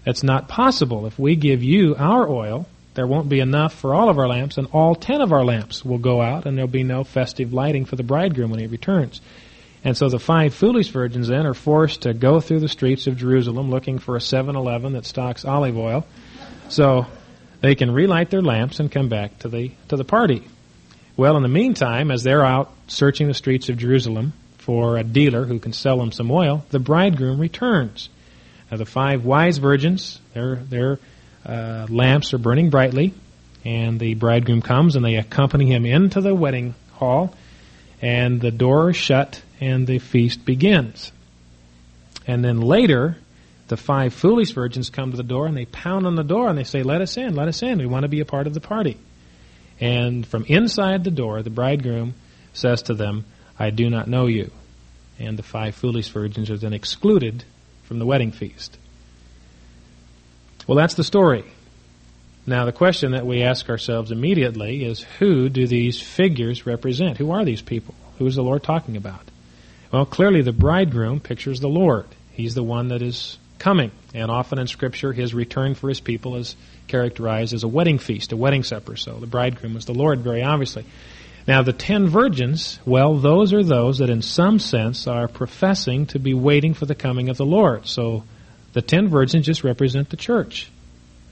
That's 0.06 0.24
not 0.24 0.48
possible. 0.48 1.06
If 1.06 1.20
we 1.20 1.36
give 1.36 1.62
you 1.62 1.96
our 1.96 2.28
oil, 2.28 2.68
there 3.00 3.08
won't 3.08 3.30
be 3.30 3.40
enough 3.40 3.74
for 3.76 3.96
all 3.96 4.10
of 4.10 4.20
our 4.20 4.28
lamps, 4.28 4.58
and 4.58 4.68
all 4.74 4.94
ten 4.94 5.22
of 5.22 5.32
our 5.32 5.46
lamps 5.46 5.86
will 5.86 6.00
go 6.00 6.22
out, 6.22 6.46
and 6.46 6.58
there'll 6.58 6.68
be 6.68 6.84
no 6.84 7.06
festive 7.06 7.54
lighting 7.54 7.86
for 7.86 7.96
the 7.96 8.04
bridegroom 8.04 8.52
when 8.52 8.60
he 8.60 8.68
returns. 8.68 9.22
And 9.86 9.96
so 9.96 10.10
the 10.10 10.20
five 10.20 10.54
foolish 10.54 10.90
virgins 10.90 11.30
then 11.30 11.46
are 11.46 11.54
forced 11.54 12.02
to 12.02 12.14
go 12.14 12.42
through 12.42 12.60
the 12.60 12.68
streets 12.68 13.08
of 13.08 13.16
Jerusalem 13.16 13.72
looking 13.72 14.00
for 14.00 14.18
a 14.18 14.20
7-Eleven 14.20 14.92
that 14.92 15.06
stocks 15.06 15.46
olive 15.46 15.78
oil, 15.78 16.06
so 16.68 17.06
they 17.62 17.74
can 17.74 17.90
relight 17.90 18.32
their 18.32 18.42
lamps 18.42 18.82
and 18.82 18.92
come 18.92 19.08
back 19.08 19.40
to 19.40 19.48
the 19.48 19.72
to 19.88 19.96
the 19.96 20.04
party. 20.04 20.46
Well, 21.16 21.38
in 21.38 21.44
the 21.44 21.48
meantime, 21.48 22.12
as 22.12 22.24
they're 22.24 22.46
out 22.46 22.70
searching 22.88 23.30
the 23.30 23.34
streets 23.34 23.70
of 23.70 23.78
Jerusalem 23.78 24.34
for 24.58 24.98
a 24.98 25.06
dealer 25.06 25.46
who 25.46 25.60
can 25.60 25.72
sell 25.72 26.00
them 26.00 26.12
some 26.12 26.30
oil, 26.30 26.66
the 26.72 26.80
bridegroom 26.80 27.40
returns. 27.40 28.10
Now, 28.70 28.76
the 28.76 28.86
five 28.86 29.24
wise 29.24 29.58
virgins, 29.58 30.20
their 30.34 30.58
their 30.58 31.00
uh, 31.46 31.88
lamps 31.90 32.34
are 32.34 32.38
burning 32.38 32.70
brightly, 32.70 33.14
and 33.66 34.00
the 34.00 34.14
bridegroom 34.16 34.62
comes 34.62 34.96
and 34.96 35.04
they 35.04 35.16
accompany 35.16 35.68
him 35.68 35.86
into 35.86 36.22
the 36.22 36.34
wedding 36.34 36.76
hall, 36.94 37.36
and 38.02 38.40
the 38.40 38.52
door 38.52 38.92
is 38.92 38.98
shut 38.98 39.42
and 39.60 39.86
the 39.86 40.00
feast 40.00 40.46
begins. 40.46 41.12
And 42.26 42.44
then 42.44 42.62
later, 42.62 43.18
the 43.68 43.78
five 43.78 44.14
foolish 44.14 44.52
virgins 44.52 44.90
come 44.90 45.12
to 45.12 45.18
the 45.18 45.24
door 45.24 45.48
and 45.48 45.56
they 45.56 45.66
pound 45.66 46.06
on 46.06 46.16
the 46.16 46.24
door 46.24 46.48
and 46.50 46.58
they 46.58 46.64
say, 46.64 46.84
Let 46.84 47.02
us 47.02 47.18
in, 47.18 47.36
let 47.36 47.48
us 47.48 47.62
in. 47.62 47.78
We 47.78 47.86
want 47.86 48.04
to 48.04 48.10
be 48.10 48.20
a 48.20 48.26
part 48.26 48.48
of 48.48 48.54
the 48.54 48.62
party. 48.62 48.98
And 49.80 50.28
from 50.28 50.46
inside 50.46 51.04
the 51.04 51.12
door, 51.12 51.42
the 51.42 51.50
bridegroom 51.50 52.16
says 52.54 52.84
to 52.84 52.94
them, 52.94 53.26
I 53.58 53.70
do 53.70 53.90
not 53.90 54.08
know 54.08 54.28
you. 54.28 54.52
And 55.20 55.38
the 55.38 55.44
five 55.44 55.76
foolish 55.76 56.10
virgins 56.10 56.50
are 56.50 56.58
then 56.58 56.74
excluded 56.74 57.44
from 57.84 58.00
the 58.00 58.06
wedding 58.06 58.32
feast. 58.32 58.78
Well, 60.70 60.76
that's 60.76 60.94
the 60.94 61.04
story. 61.04 61.46
Now, 62.46 62.66
the 62.66 62.72
question 62.72 63.14
that 63.14 63.26
we 63.26 63.42
ask 63.42 63.68
ourselves 63.72 64.12
immediately 64.12 64.86
is 64.86 65.02
who 65.18 65.50
do 65.50 65.66
these 65.66 66.00
figures 66.00 66.68
represent? 66.68 67.18
Who 67.18 67.32
are 67.32 67.44
these 67.44 67.64
people? 67.64 67.96
Who 68.20 68.28
is 68.28 68.36
the 68.36 68.44
Lord 68.44 68.62
talking 68.62 68.96
about? 68.96 69.22
Well, 69.92 70.06
clearly 70.06 70.44
the 70.44 70.52
bridegroom 70.52 71.22
pictures 71.22 71.60
the 71.60 71.68
Lord. 71.68 72.06
He's 72.34 72.54
the 72.54 72.62
one 72.62 72.90
that 72.90 73.02
is 73.02 73.40
coming. 73.58 73.90
And 74.14 74.30
often 74.30 74.60
in 74.60 74.68
Scripture, 74.68 75.12
his 75.12 75.34
return 75.34 75.74
for 75.74 75.90
his 75.90 76.02
people 76.02 76.36
is 76.36 76.56
characterized 76.88 77.56
as 77.56 77.64
a 77.64 77.68
wedding 77.68 77.98
feast, 77.98 78.32
a 78.32 78.38
wedding 78.38 78.62
supper. 78.62 78.96
So 78.96 79.14
the 79.16 79.26
bridegroom 79.26 79.76
is 79.76 79.86
the 79.86 79.96
Lord, 79.96 80.20
very 80.20 80.44
obviously. 80.44 80.86
Now, 81.48 81.64
the 81.64 81.74
ten 81.74 82.08
virgins, 82.08 82.78
well, 82.86 83.16
those 83.16 83.54
are 83.54 83.64
those 83.64 83.98
that 83.98 84.12
in 84.12 84.22
some 84.22 84.60
sense 84.60 85.08
are 85.08 85.28
professing 85.28 86.06
to 86.08 86.20
be 86.20 86.36
waiting 86.36 86.76
for 86.76 86.86
the 86.86 86.94
coming 86.94 87.30
of 87.30 87.38
the 87.38 87.46
Lord. 87.46 87.88
So 87.88 88.24
the 88.74 88.82
ten 88.82 89.08
virgins 89.08 89.46
just 89.46 89.64
represent 89.64 90.10
the 90.10 90.18
church. 90.18 90.70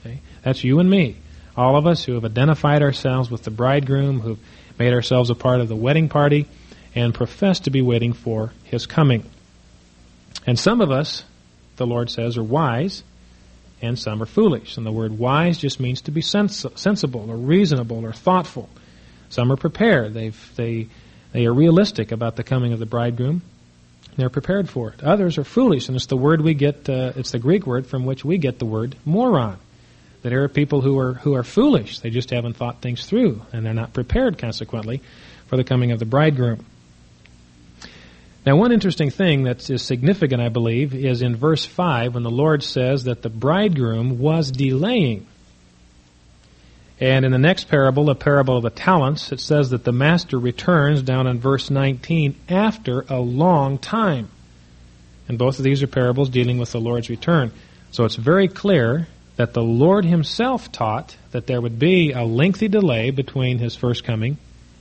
Okay? 0.00 0.20
That's 0.42 0.64
you 0.64 0.80
and 0.80 0.88
me. 0.88 1.16
All 1.56 1.76
of 1.76 1.86
us 1.86 2.04
who 2.04 2.14
have 2.14 2.24
identified 2.24 2.82
ourselves 2.82 3.30
with 3.30 3.42
the 3.42 3.50
bridegroom, 3.50 4.20
who've 4.20 4.38
made 4.78 4.92
ourselves 4.92 5.30
a 5.30 5.34
part 5.34 5.60
of 5.60 5.68
the 5.68 5.76
wedding 5.76 6.08
party, 6.08 6.46
and 6.94 7.14
profess 7.14 7.60
to 7.60 7.70
be 7.70 7.82
waiting 7.82 8.12
for 8.12 8.52
his 8.64 8.86
coming. 8.86 9.24
And 10.46 10.58
some 10.58 10.80
of 10.80 10.90
us, 10.90 11.24
the 11.76 11.86
Lord 11.86 12.10
says, 12.10 12.36
are 12.36 12.42
wise, 12.42 13.02
and 13.82 13.98
some 13.98 14.22
are 14.22 14.26
foolish. 14.26 14.76
And 14.76 14.86
the 14.86 14.92
word 14.92 15.18
wise 15.18 15.58
just 15.58 15.80
means 15.80 16.00
to 16.02 16.10
be 16.10 16.20
sens- 16.20 16.66
sensible 16.74 17.30
or 17.30 17.36
reasonable 17.36 18.04
or 18.04 18.12
thoughtful. 18.12 18.68
Some 19.28 19.52
are 19.52 19.56
prepared. 19.56 20.14
They've, 20.14 20.52
they, 20.56 20.88
they 21.32 21.46
are 21.46 21.52
realistic 21.52 22.12
about 22.12 22.36
the 22.36 22.44
coming 22.44 22.72
of 22.72 22.78
the 22.78 22.86
bridegroom. 22.86 23.42
They're 24.18 24.28
prepared 24.28 24.68
for 24.68 24.90
it. 24.90 25.04
Others 25.04 25.38
are 25.38 25.44
foolish, 25.44 25.86
and 25.86 25.94
it's 25.94 26.06
the 26.06 26.16
word 26.16 26.40
we 26.40 26.52
get, 26.52 26.88
uh, 26.88 27.12
it's 27.14 27.30
the 27.30 27.38
Greek 27.38 27.68
word 27.68 27.86
from 27.86 28.04
which 28.04 28.24
we 28.24 28.36
get 28.36 28.58
the 28.58 28.66
word 28.66 28.96
moron. 29.04 29.58
That 30.22 30.30
there 30.30 30.42
are 30.42 30.48
people 30.48 30.80
who 30.80 30.98
are, 30.98 31.14
who 31.14 31.34
are 31.34 31.44
foolish. 31.44 32.00
They 32.00 32.10
just 32.10 32.30
haven't 32.30 32.56
thought 32.56 32.82
things 32.82 33.06
through, 33.06 33.42
and 33.52 33.64
they're 33.64 33.72
not 33.72 33.92
prepared, 33.92 34.36
consequently, 34.36 35.02
for 35.46 35.56
the 35.56 35.62
coming 35.62 35.92
of 35.92 36.00
the 36.00 36.04
bridegroom. 36.04 36.66
Now, 38.44 38.56
one 38.56 38.72
interesting 38.72 39.10
thing 39.10 39.44
that 39.44 39.70
is 39.70 39.82
significant, 39.82 40.42
I 40.42 40.48
believe, 40.48 40.94
is 40.94 41.22
in 41.22 41.36
verse 41.36 41.64
5 41.64 42.14
when 42.14 42.24
the 42.24 42.28
Lord 42.28 42.64
says 42.64 43.04
that 43.04 43.22
the 43.22 43.30
bridegroom 43.30 44.18
was 44.18 44.50
delaying. 44.50 45.27
And 47.00 47.24
in 47.24 47.30
the 47.30 47.38
next 47.38 47.68
parable, 47.68 48.06
the 48.06 48.14
parable 48.14 48.56
of 48.56 48.64
the 48.64 48.70
talents, 48.70 49.30
it 49.30 49.40
says 49.40 49.70
that 49.70 49.84
the 49.84 49.92
master 49.92 50.38
returns 50.38 51.02
down 51.02 51.26
in 51.26 51.38
verse 51.38 51.70
19 51.70 52.34
after 52.48 53.04
a 53.08 53.20
long 53.20 53.78
time. 53.78 54.28
And 55.28 55.38
both 55.38 55.58
of 55.58 55.64
these 55.64 55.82
are 55.82 55.86
parables 55.88 56.28
dealing 56.28 56.58
with 56.58 56.72
the 56.72 56.80
Lord's 56.80 57.10
return. 57.10 57.52
So 57.92 58.04
it's 58.04 58.16
very 58.16 58.48
clear 58.48 59.06
that 59.36 59.54
the 59.54 59.62
Lord 59.62 60.04
himself 60.04 60.72
taught 60.72 61.16
that 61.30 61.46
there 61.46 61.60
would 61.60 61.78
be 61.78 62.12
a 62.12 62.24
lengthy 62.24 62.66
delay 62.66 63.10
between 63.10 63.58
his 63.58 63.76
first 63.76 64.02
coming 64.02 64.38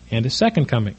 and 0.10 0.26
his 0.26 0.34
second 0.34 0.66
coming. 0.66 0.96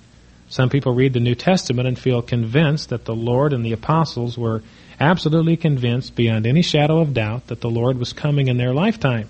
Some 0.48 0.70
people 0.70 0.94
read 0.94 1.12
the 1.12 1.20
New 1.20 1.34
Testament 1.34 1.88
and 1.88 1.98
feel 1.98 2.22
convinced 2.22 2.90
that 2.90 3.04
the 3.04 3.14
Lord 3.14 3.52
and 3.52 3.64
the 3.64 3.72
apostles 3.72 4.38
were 4.38 4.62
absolutely 5.00 5.56
convinced 5.56 6.14
beyond 6.14 6.46
any 6.46 6.62
shadow 6.62 7.00
of 7.00 7.12
doubt 7.12 7.48
that 7.48 7.60
the 7.60 7.70
Lord 7.70 7.98
was 7.98 8.12
coming 8.12 8.46
in 8.46 8.56
their 8.56 8.72
lifetime. 8.72 9.28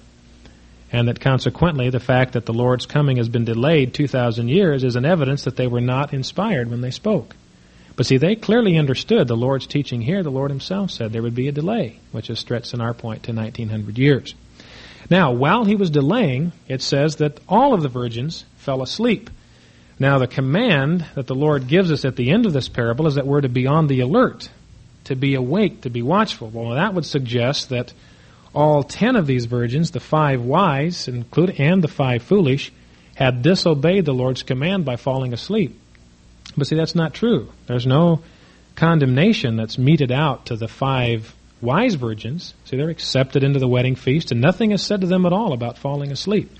And 0.90 1.08
that 1.08 1.20
consequently, 1.20 1.90
the 1.90 2.00
fact 2.00 2.32
that 2.32 2.46
the 2.46 2.54
Lord's 2.54 2.86
coming 2.86 3.18
has 3.18 3.28
been 3.28 3.44
delayed 3.44 3.92
2,000 3.92 4.48
years 4.48 4.84
is 4.84 4.96
an 4.96 5.04
evidence 5.04 5.44
that 5.44 5.56
they 5.56 5.66
were 5.66 5.82
not 5.82 6.14
inspired 6.14 6.70
when 6.70 6.80
they 6.80 6.90
spoke. 6.90 7.36
But 7.94 8.06
see, 8.06 8.16
they 8.16 8.36
clearly 8.36 8.78
understood 8.78 9.26
the 9.26 9.36
Lord's 9.36 9.66
teaching 9.66 10.00
here. 10.00 10.22
The 10.22 10.30
Lord 10.30 10.50
Himself 10.50 10.92
said 10.92 11.12
there 11.12 11.22
would 11.22 11.34
be 11.34 11.48
a 11.48 11.52
delay, 11.52 11.98
which 12.12 12.28
has 12.28 12.38
stretched 12.38 12.72
in 12.72 12.80
our 12.80 12.94
point 12.94 13.24
to 13.24 13.32
1900 13.32 13.98
years. 13.98 14.34
Now, 15.10 15.32
while 15.32 15.64
He 15.64 15.74
was 15.74 15.90
delaying, 15.90 16.52
it 16.68 16.80
says 16.80 17.16
that 17.16 17.40
all 17.48 17.74
of 17.74 17.82
the 17.82 17.88
virgins 17.88 18.44
fell 18.56 18.82
asleep. 18.82 19.30
Now, 19.98 20.18
the 20.18 20.28
command 20.28 21.06
that 21.16 21.26
the 21.26 21.34
Lord 21.34 21.66
gives 21.66 21.90
us 21.90 22.04
at 22.04 22.14
the 22.14 22.30
end 22.30 22.46
of 22.46 22.52
this 22.52 22.68
parable 22.68 23.08
is 23.08 23.16
that 23.16 23.26
we're 23.26 23.40
to 23.40 23.48
be 23.48 23.66
on 23.66 23.88
the 23.88 24.00
alert, 24.00 24.48
to 25.04 25.16
be 25.16 25.34
awake, 25.34 25.80
to 25.80 25.90
be 25.90 26.02
watchful. 26.02 26.50
Well, 26.50 26.76
that 26.76 26.94
would 26.94 27.04
suggest 27.04 27.70
that 27.70 27.92
all 28.58 28.82
ten 28.82 29.14
of 29.14 29.28
these 29.28 29.46
virgins, 29.46 29.92
the 29.92 30.00
five 30.00 30.42
wise 30.42 31.06
and 31.06 31.24
the 31.30 31.88
five 31.88 32.24
foolish, 32.24 32.72
had 33.14 33.40
disobeyed 33.40 34.04
the 34.04 34.12
Lord's 34.12 34.42
command 34.42 34.84
by 34.84 34.96
falling 34.96 35.32
asleep. 35.32 35.78
But 36.56 36.66
see, 36.66 36.74
that's 36.74 36.96
not 36.96 37.14
true. 37.14 37.52
There's 37.68 37.86
no 37.86 38.20
condemnation 38.74 39.54
that's 39.54 39.78
meted 39.78 40.10
out 40.10 40.46
to 40.46 40.56
the 40.56 40.66
five 40.66 41.32
wise 41.60 41.94
virgins, 41.94 42.54
see, 42.64 42.76
they're 42.76 42.90
accepted 42.90 43.44
into 43.44 43.60
the 43.60 43.68
wedding 43.68 43.94
feast, 43.94 44.32
and 44.32 44.40
nothing 44.40 44.72
is 44.72 44.82
said 44.82 45.02
to 45.02 45.06
them 45.06 45.24
at 45.24 45.32
all 45.32 45.52
about 45.52 45.78
falling 45.78 46.10
asleep. 46.10 46.50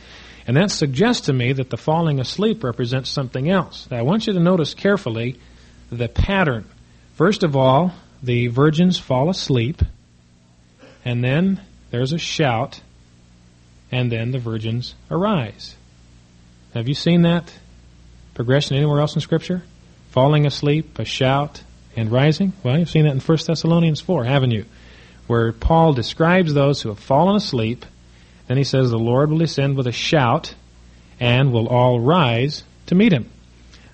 And 0.47 0.57
that 0.57 0.71
suggests 0.71 1.27
to 1.27 1.33
me 1.33 1.53
that 1.53 1.69
the 1.69 1.77
falling 1.77 2.21
asleep 2.21 2.63
represents 2.63 3.11
something 3.11 3.51
else. 3.51 3.89
Now, 3.91 3.99
I 3.99 4.03
want 4.03 4.29
you 4.29 4.35
to 4.35 4.41
notice 4.41 4.73
carefully 4.73 5.37
the 5.91 6.09
pattern. 6.09 6.65
First 7.15 7.43
of 7.43 7.57
all, 7.57 7.93
the 8.23 8.47
virgins 8.47 9.01
fall 9.01 9.31
asleep, 9.31 9.83
and 11.05 11.25
then 11.25 11.61
there's 11.91 12.13
a 12.13 12.19
shout, 12.19 12.81
and 13.91 14.13
then 14.13 14.31
the 14.31 14.39
virgins 14.39 14.95
arise. 15.11 15.77
Have 16.75 16.89
you 16.89 16.95
seen 16.95 17.23
that 17.23 17.53
progression 18.35 18.77
anywhere 18.77 19.01
else 19.01 19.15
in 19.15 19.21
Scripture? 19.21 19.63
Falling 20.11 20.47
asleep, 20.47 20.99
a 20.99 21.05
shout, 21.05 21.63
and 21.97 22.13
rising? 22.13 22.53
Well, 22.63 22.79
you've 22.79 22.91
seen 22.91 23.05
that 23.05 23.13
in 23.13 23.21
1 23.21 23.39
Thessalonians 23.47 24.01
4, 24.01 24.25
haven't 24.25 24.51
you? 24.51 24.65
Where 25.27 25.53
Paul 25.53 25.93
describes 25.93 26.55
those 26.55 26.83
who 26.83 26.91
have 26.91 26.99
fallen 26.99 27.37
asleep. 27.37 27.85
Then 28.47 28.57
he 28.57 28.65
says, 28.65 28.91
The 28.91 28.99
Lord 28.99 29.31
will 29.31 29.39
descend 29.39 29.77
with 29.77 29.87
a 29.87 29.93
shout, 29.93 30.55
and 31.21 31.53
will 31.53 31.69
all 31.69 32.01
rise 32.01 32.65
to 32.87 32.95
meet 32.95 33.13
him. 33.13 33.31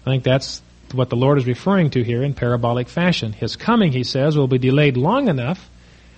I 0.04 0.10
think 0.10 0.24
that's 0.24 0.62
what 0.92 1.10
the 1.10 1.16
Lord 1.16 1.38
is 1.38 1.46
referring 1.46 1.90
to 1.90 2.04
here 2.04 2.22
in 2.22 2.34
parabolic 2.34 2.88
fashion. 2.88 3.32
His 3.32 3.56
coming, 3.56 3.92
he 3.92 4.04
says, 4.04 4.36
will 4.36 4.46
be 4.46 4.58
delayed 4.58 4.96
long 4.96 5.28
enough 5.28 5.68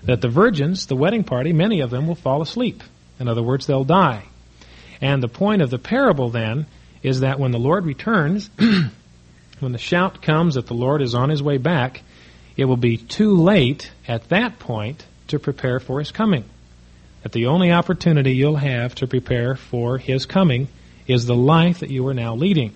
that 0.06 0.20
the 0.20 0.28
virgins, 0.28 0.86
the 0.86 0.96
wedding 0.96 1.24
party, 1.24 1.52
many 1.52 1.80
of 1.80 1.90
them 1.90 2.06
will 2.06 2.14
fall 2.14 2.40
asleep. 2.40 2.82
In 3.18 3.28
other 3.28 3.42
words, 3.42 3.66
they'll 3.66 3.84
die. 3.84 4.24
And 5.00 5.22
the 5.22 5.28
point 5.28 5.62
of 5.62 5.70
the 5.70 5.78
parable 5.78 6.30
then 6.30 6.66
is 7.02 7.20
that 7.20 7.38
when 7.38 7.50
the 7.50 7.58
Lord 7.58 7.84
returns, 7.84 8.48
when 9.60 9.72
the 9.72 9.78
shout 9.78 10.22
comes 10.22 10.54
that 10.54 10.66
the 10.66 10.74
Lord 10.74 11.02
is 11.02 11.14
on 11.14 11.28
his 11.28 11.42
way 11.42 11.58
back, 11.58 12.02
it 12.56 12.64
will 12.64 12.76
be 12.76 12.96
too 12.96 13.34
late 13.36 13.90
at 14.08 14.28
that 14.30 14.58
point 14.58 15.04
to 15.28 15.38
prepare 15.38 15.80
for 15.80 15.98
his 15.98 16.12
coming. 16.12 16.44
That 17.22 17.32
the 17.32 17.46
only 17.46 17.72
opportunity 17.72 18.32
you'll 18.32 18.56
have 18.56 18.94
to 18.96 19.06
prepare 19.06 19.56
for 19.56 19.98
his 19.98 20.24
coming 20.24 20.68
is 21.06 21.26
the 21.26 21.34
life 21.34 21.80
that 21.80 21.90
you 21.90 22.06
are 22.06 22.14
now 22.14 22.34
leading. 22.34 22.72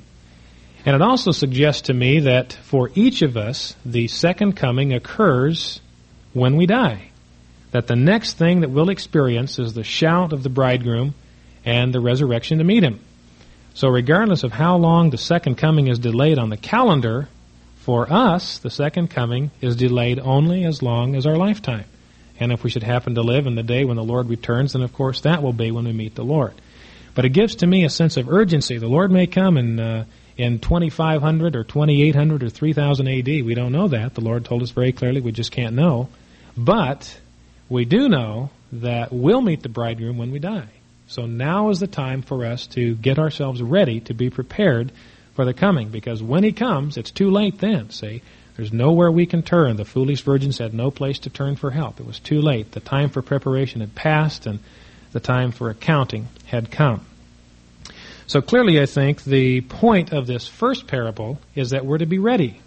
And 0.84 0.96
it 0.96 1.02
also 1.02 1.30
suggests 1.30 1.82
to 1.82 1.94
me 1.94 2.20
that 2.20 2.52
for 2.52 2.90
each 2.94 3.22
of 3.22 3.36
us, 3.36 3.76
the 3.84 4.08
second 4.08 4.56
coming 4.56 4.92
occurs 4.92 5.80
when 6.32 6.56
we 6.56 6.66
die. 6.66 7.09
That 7.72 7.86
the 7.86 7.96
next 7.96 8.34
thing 8.34 8.60
that 8.60 8.70
we'll 8.70 8.90
experience 8.90 9.58
is 9.58 9.74
the 9.74 9.84
shout 9.84 10.32
of 10.32 10.42
the 10.42 10.48
bridegroom 10.48 11.14
and 11.64 11.92
the 11.92 12.00
resurrection 12.00 12.58
to 12.58 12.64
meet 12.64 12.82
him. 12.82 13.00
So, 13.74 13.88
regardless 13.88 14.42
of 14.42 14.52
how 14.52 14.76
long 14.76 15.10
the 15.10 15.18
second 15.18 15.56
coming 15.56 15.86
is 15.86 15.98
delayed 15.98 16.38
on 16.38 16.50
the 16.50 16.56
calendar, 16.56 17.28
for 17.76 18.12
us, 18.12 18.58
the 18.58 18.70
second 18.70 19.08
coming 19.08 19.50
is 19.60 19.76
delayed 19.76 20.18
only 20.18 20.64
as 20.64 20.82
long 20.82 21.14
as 21.14 21.26
our 21.26 21.36
lifetime. 21.36 21.84
And 22.38 22.52
if 22.52 22.62
we 22.62 22.70
should 22.70 22.82
happen 22.82 23.14
to 23.14 23.22
live 23.22 23.46
in 23.46 23.54
the 23.54 23.62
day 23.62 23.84
when 23.84 23.96
the 23.96 24.04
Lord 24.04 24.28
returns, 24.28 24.72
then 24.72 24.82
of 24.82 24.92
course 24.92 25.22
that 25.22 25.42
will 25.42 25.52
be 25.52 25.70
when 25.70 25.84
we 25.84 25.92
meet 25.92 26.14
the 26.14 26.24
Lord. 26.24 26.54
But 27.14 27.24
it 27.24 27.30
gives 27.30 27.56
to 27.56 27.66
me 27.66 27.84
a 27.84 27.90
sense 27.90 28.16
of 28.16 28.28
urgency. 28.28 28.78
The 28.78 28.88
Lord 28.88 29.10
may 29.10 29.26
come 29.26 29.56
in, 29.56 29.80
uh, 29.80 30.04
in 30.36 30.58
2500 30.58 31.56
or 31.56 31.64
2800 31.64 32.42
or 32.42 32.50
3000 32.50 33.08
AD. 33.08 33.26
We 33.26 33.54
don't 33.54 33.72
know 33.72 33.88
that. 33.88 34.14
The 34.14 34.20
Lord 34.20 34.44
told 34.44 34.62
us 34.62 34.70
very 34.70 34.92
clearly 34.92 35.20
we 35.20 35.32
just 35.32 35.52
can't 35.52 35.74
know. 35.74 36.08
But 36.56 37.18
we 37.70 37.86
do 37.86 38.08
know 38.08 38.50
that 38.72 39.12
we'll 39.12 39.40
meet 39.40 39.62
the 39.62 39.68
bridegroom 39.70 40.18
when 40.18 40.32
we 40.32 40.38
die. 40.38 40.68
So 41.06 41.24
now 41.24 41.70
is 41.70 41.80
the 41.80 41.86
time 41.86 42.22
for 42.22 42.44
us 42.44 42.66
to 42.68 42.94
get 42.96 43.18
ourselves 43.18 43.62
ready 43.62 44.00
to 44.00 44.14
be 44.14 44.28
prepared 44.28 44.92
for 45.34 45.44
the 45.44 45.54
coming, 45.54 45.88
because 45.88 46.22
when 46.22 46.44
he 46.44 46.52
comes, 46.52 46.96
it's 46.96 47.10
too 47.10 47.30
late 47.30 47.58
then, 47.58 47.90
see? 47.90 48.22
There's 48.56 48.72
nowhere 48.72 49.10
we 49.10 49.24
can 49.24 49.42
turn. 49.42 49.76
The 49.76 49.84
foolish 49.84 50.22
virgins 50.22 50.58
had 50.58 50.74
no 50.74 50.90
place 50.90 51.20
to 51.20 51.30
turn 51.30 51.56
for 51.56 51.70
help. 51.70 51.98
It 51.98 52.06
was 52.06 52.18
too 52.18 52.42
late. 52.42 52.72
The 52.72 52.80
time 52.80 53.08
for 53.08 53.22
preparation 53.22 53.80
had 53.80 53.94
passed, 53.94 54.46
and 54.46 54.58
the 55.12 55.20
time 55.20 55.52
for 55.52 55.70
accounting 55.70 56.28
had 56.46 56.70
come. 56.70 57.06
So 58.26 58.42
clearly, 58.42 58.80
I 58.80 58.86
think 58.86 59.24
the 59.24 59.62
point 59.62 60.12
of 60.12 60.26
this 60.26 60.46
first 60.46 60.86
parable 60.86 61.40
is 61.54 61.70
that 61.70 61.86
we're 61.86 61.98
to 61.98 62.06
be 62.06 62.18
ready. 62.18 62.60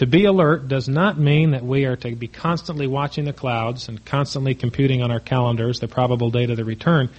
To 0.00 0.06
be 0.06 0.24
alert 0.24 0.66
does 0.66 0.88
not 0.88 1.18
mean 1.18 1.50
that 1.50 1.62
we 1.62 1.84
are 1.84 1.94
to 1.94 2.16
be 2.16 2.26
constantly 2.26 2.86
watching 2.86 3.26
the 3.26 3.34
clouds 3.34 3.86
and 3.86 4.02
constantly 4.02 4.54
computing 4.54 5.02
on 5.02 5.10
our 5.10 5.20
calendars 5.20 5.78
the 5.78 5.88
probable 5.88 6.30
date 6.30 6.48
of 6.48 6.56
the 6.56 6.64
return. 6.64 7.10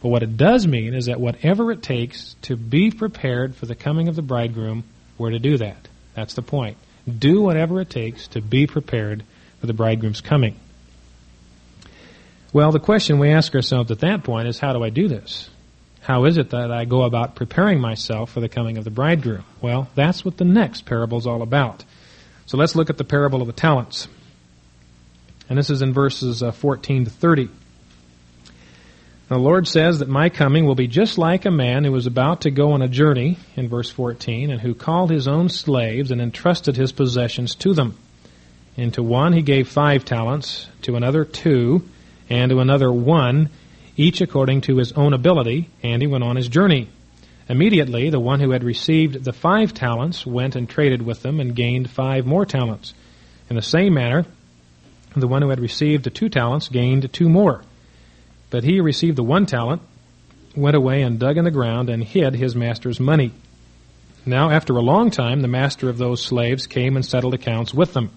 But 0.00 0.08
what 0.08 0.22
it 0.22 0.38
does 0.38 0.66
mean 0.66 0.94
is 0.94 1.04
that 1.04 1.20
whatever 1.20 1.70
it 1.70 1.82
takes 1.82 2.36
to 2.40 2.56
be 2.56 2.92
prepared 2.92 3.56
for 3.56 3.66
the 3.66 3.74
coming 3.74 4.08
of 4.08 4.16
the 4.16 4.22
bridegroom, 4.22 4.84
we're 5.18 5.32
to 5.32 5.38
do 5.38 5.58
that. 5.58 5.86
That's 6.14 6.32
the 6.32 6.40
point. 6.40 6.78
Do 7.06 7.42
whatever 7.42 7.78
it 7.82 7.90
takes 7.90 8.26
to 8.28 8.40
be 8.40 8.66
prepared 8.66 9.22
for 9.60 9.66
the 9.66 9.74
bridegroom's 9.74 10.22
coming. 10.22 10.56
Well, 12.54 12.72
the 12.72 12.80
question 12.80 13.18
we 13.18 13.28
ask 13.28 13.54
ourselves 13.54 13.90
at 13.90 13.98
that 13.98 14.24
point 14.24 14.48
is 14.48 14.58
how 14.58 14.72
do 14.72 14.82
I 14.82 14.88
do 14.88 15.08
this? 15.08 15.50
How 16.00 16.24
is 16.24 16.38
it 16.38 16.48
that 16.50 16.72
I 16.72 16.86
go 16.86 17.02
about 17.02 17.34
preparing 17.34 17.80
myself 17.80 18.32
for 18.32 18.40
the 18.40 18.48
coming 18.48 18.78
of 18.78 18.84
the 18.84 18.90
bridegroom? 18.90 19.44
Well, 19.60 19.90
that's 19.94 20.24
what 20.24 20.38
the 20.38 20.46
next 20.46 20.86
parable 20.86 21.18
is 21.18 21.26
all 21.26 21.42
about. 21.42 21.84
So 22.50 22.58
let's 22.58 22.74
look 22.74 22.90
at 22.90 22.98
the 22.98 23.04
parable 23.04 23.42
of 23.42 23.46
the 23.46 23.52
talents. 23.52 24.08
And 25.48 25.56
this 25.56 25.70
is 25.70 25.82
in 25.82 25.92
verses 25.92 26.42
uh, 26.42 26.50
14 26.50 27.04
to 27.04 27.10
30. 27.12 27.48
The 29.28 29.38
Lord 29.38 29.68
says 29.68 30.00
that 30.00 30.08
my 30.08 30.30
coming 30.30 30.66
will 30.66 30.74
be 30.74 30.88
just 30.88 31.16
like 31.16 31.44
a 31.44 31.52
man 31.52 31.84
who 31.84 31.92
was 31.92 32.08
about 32.08 32.40
to 32.40 32.50
go 32.50 32.72
on 32.72 32.82
a 32.82 32.88
journey, 32.88 33.38
in 33.54 33.68
verse 33.68 33.88
14, 33.88 34.50
and 34.50 34.60
who 34.60 34.74
called 34.74 35.10
his 35.12 35.28
own 35.28 35.48
slaves 35.48 36.10
and 36.10 36.20
entrusted 36.20 36.76
his 36.76 36.90
possessions 36.90 37.54
to 37.54 37.72
them. 37.72 37.96
And 38.76 38.92
to 38.94 39.02
one 39.04 39.32
he 39.32 39.42
gave 39.42 39.68
five 39.68 40.04
talents, 40.04 40.66
to 40.82 40.96
another 40.96 41.24
two, 41.24 41.88
and 42.28 42.50
to 42.50 42.58
another 42.58 42.92
one, 42.92 43.50
each 43.96 44.20
according 44.20 44.62
to 44.62 44.78
his 44.78 44.90
own 44.90 45.12
ability, 45.12 45.70
and 45.84 46.02
he 46.02 46.08
went 46.08 46.24
on 46.24 46.34
his 46.34 46.48
journey. 46.48 46.88
Immediately, 47.50 48.10
the 48.10 48.20
one 48.20 48.38
who 48.38 48.52
had 48.52 48.62
received 48.62 49.24
the 49.24 49.32
five 49.32 49.74
talents 49.74 50.24
went 50.24 50.54
and 50.54 50.68
traded 50.68 51.02
with 51.02 51.22
them 51.22 51.40
and 51.40 51.52
gained 51.52 51.90
five 51.90 52.24
more 52.24 52.46
talents. 52.46 52.94
In 53.48 53.56
the 53.56 53.60
same 53.60 53.92
manner, 53.92 54.24
the 55.16 55.26
one 55.26 55.42
who 55.42 55.48
had 55.48 55.58
received 55.58 56.04
the 56.04 56.10
two 56.10 56.28
talents 56.28 56.68
gained 56.68 57.12
two 57.12 57.28
more. 57.28 57.62
But 58.50 58.62
he 58.62 58.76
who 58.76 58.84
received 58.84 59.16
the 59.16 59.24
one 59.24 59.46
talent, 59.46 59.82
went 60.54 60.76
away 60.76 61.02
and 61.02 61.18
dug 61.18 61.38
in 61.38 61.44
the 61.44 61.50
ground 61.50 61.90
and 61.90 62.04
hid 62.04 62.36
his 62.36 62.54
master's 62.54 63.00
money. 63.00 63.32
Now, 64.24 64.50
after 64.50 64.76
a 64.76 64.80
long 64.80 65.10
time, 65.10 65.40
the 65.40 65.48
master 65.48 65.88
of 65.88 65.98
those 65.98 66.22
slaves 66.22 66.68
came 66.68 66.94
and 66.94 67.04
settled 67.04 67.34
accounts 67.34 67.74
with 67.74 67.94
them. 67.94 68.12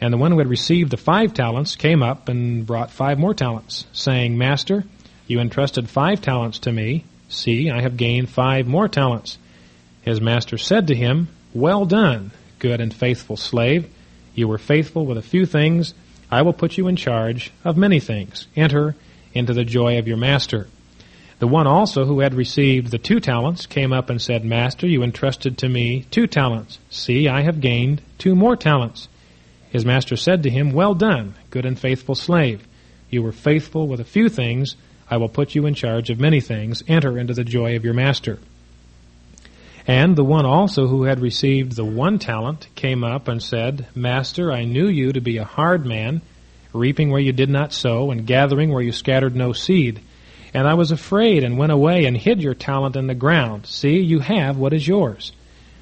And 0.00 0.14
the 0.14 0.18
one 0.18 0.32
who 0.32 0.38
had 0.38 0.48
received 0.48 0.90
the 0.90 0.96
five 0.96 1.34
talents 1.34 1.76
came 1.76 2.02
up 2.02 2.30
and 2.30 2.66
brought 2.66 2.90
five 2.90 3.18
more 3.18 3.34
talents, 3.34 3.86
saying, 3.92 4.38
Master, 4.38 4.84
you 5.26 5.40
entrusted 5.40 5.90
five 5.90 6.22
talents 6.22 6.60
to 6.60 6.72
me. 6.72 7.04
See, 7.28 7.70
I 7.70 7.82
have 7.82 7.96
gained 7.96 8.28
five 8.28 8.66
more 8.66 8.88
talents. 8.88 9.38
His 10.02 10.20
master 10.20 10.58
said 10.58 10.86
to 10.86 10.94
him, 10.94 11.28
Well 11.52 11.84
done, 11.84 12.30
good 12.58 12.80
and 12.80 12.94
faithful 12.94 13.36
slave. 13.36 13.88
You 14.34 14.48
were 14.48 14.58
faithful 14.58 15.06
with 15.06 15.18
a 15.18 15.22
few 15.22 15.46
things. 15.46 15.94
I 16.30 16.42
will 16.42 16.52
put 16.52 16.76
you 16.76 16.88
in 16.88 16.96
charge 16.96 17.52
of 17.64 17.76
many 17.76 18.00
things. 18.00 18.46
Enter 18.54 18.94
into 19.34 19.52
the 19.52 19.64
joy 19.64 19.98
of 19.98 20.08
your 20.08 20.16
master. 20.16 20.68
The 21.38 21.46
one 21.46 21.66
also 21.66 22.06
who 22.06 22.20
had 22.20 22.34
received 22.34 22.90
the 22.90 22.98
two 22.98 23.20
talents 23.20 23.66
came 23.66 23.92
up 23.92 24.08
and 24.08 24.20
said, 24.20 24.44
Master, 24.44 24.86
you 24.86 25.02
entrusted 25.02 25.58
to 25.58 25.68
me 25.68 26.06
two 26.10 26.26
talents. 26.26 26.78
See, 26.88 27.28
I 27.28 27.42
have 27.42 27.60
gained 27.60 28.00
two 28.16 28.34
more 28.34 28.56
talents. 28.56 29.08
His 29.70 29.84
master 29.84 30.16
said 30.16 30.42
to 30.44 30.50
him, 30.50 30.72
Well 30.72 30.94
done, 30.94 31.34
good 31.50 31.66
and 31.66 31.78
faithful 31.78 32.14
slave. 32.14 32.66
You 33.10 33.22
were 33.22 33.32
faithful 33.32 33.86
with 33.86 34.00
a 34.00 34.04
few 34.04 34.28
things. 34.30 34.76
I 35.08 35.18
will 35.18 35.28
put 35.28 35.54
you 35.54 35.66
in 35.66 35.74
charge 35.74 36.10
of 36.10 36.20
many 36.20 36.40
things. 36.40 36.82
Enter 36.88 37.18
into 37.18 37.34
the 37.34 37.44
joy 37.44 37.76
of 37.76 37.84
your 37.84 37.94
master. 37.94 38.38
And 39.86 40.16
the 40.16 40.24
one 40.24 40.44
also 40.44 40.88
who 40.88 41.04
had 41.04 41.20
received 41.20 41.76
the 41.76 41.84
one 41.84 42.18
talent 42.18 42.66
came 42.74 43.04
up 43.04 43.28
and 43.28 43.40
said, 43.40 43.86
Master, 43.94 44.52
I 44.52 44.64
knew 44.64 44.88
you 44.88 45.12
to 45.12 45.20
be 45.20 45.36
a 45.38 45.44
hard 45.44 45.86
man 45.86 46.22
reaping 46.72 47.10
where 47.10 47.20
you 47.20 47.32
did 47.32 47.48
not 47.48 47.72
sow, 47.72 48.10
and 48.10 48.26
gathering 48.26 48.72
where 48.72 48.82
you 48.82 48.92
scattered 48.92 49.34
no 49.34 49.52
seed. 49.52 50.00
And 50.52 50.66
I 50.66 50.74
was 50.74 50.90
afraid, 50.90 51.44
and 51.44 51.56
went 51.56 51.72
away, 51.72 52.04
and 52.04 52.16
hid 52.16 52.42
your 52.42 52.54
talent 52.54 52.96
in 52.96 53.06
the 53.06 53.14
ground. 53.14 53.66
See, 53.66 54.00
you 54.00 54.20
have 54.20 54.56
what 54.56 54.72
is 54.72 54.86
yours. 54.86 55.32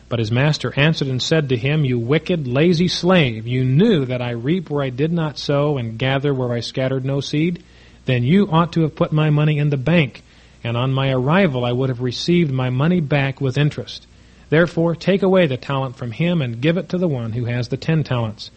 But 0.08 0.18
his 0.18 0.30
master 0.30 0.72
answered 0.76 1.08
and 1.08 1.20
said 1.20 1.48
to 1.48 1.56
him, 1.56 1.84
You 1.84 1.98
wicked, 1.98 2.46
lazy 2.46 2.88
slave, 2.88 3.46
you 3.46 3.64
knew 3.64 4.04
that 4.04 4.22
I 4.22 4.30
reap 4.30 4.70
where 4.70 4.84
I 4.84 4.90
did 4.90 5.12
not 5.12 5.38
sow, 5.38 5.78
and 5.78 5.98
gather 5.98 6.32
where 6.34 6.52
I 6.52 6.60
scattered 6.60 7.04
no 7.04 7.20
seed? 7.20 7.64
Then 8.04 8.22
you 8.22 8.48
ought 8.50 8.72
to 8.74 8.82
have 8.82 8.96
put 8.96 9.12
my 9.12 9.30
money 9.30 9.58
in 9.58 9.70
the 9.70 9.76
bank, 9.76 10.22
and 10.62 10.76
on 10.76 10.92
my 10.92 11.12
arrival 11.12 11.64
I 11.64 11.72
would 11.72 11.88
have 11.88 12.00
received 12.00 12.52
my 12.52 12.70
money 12.70 13.00
back 13.00 13.40
with 13.40 13.58
interest. 13.58 14.06
Therefore, 14.50 14.94
take 14.94 15.22
away 15.22 15.46
the 15.46 15.56
talent 15.56 15.96
from 15.96 16.12
him, 16.12 16.42
and 16.42 16.60
give 16.60 16.76
it 16.76 16.90
to 16.90 16.98
the 16.98 17.08
one 17.08 17.32
who 17.32 17.46
has 17.46 17.68
the 17.68 17.76
ten 17.76 18.04
talents. 18.04 18.50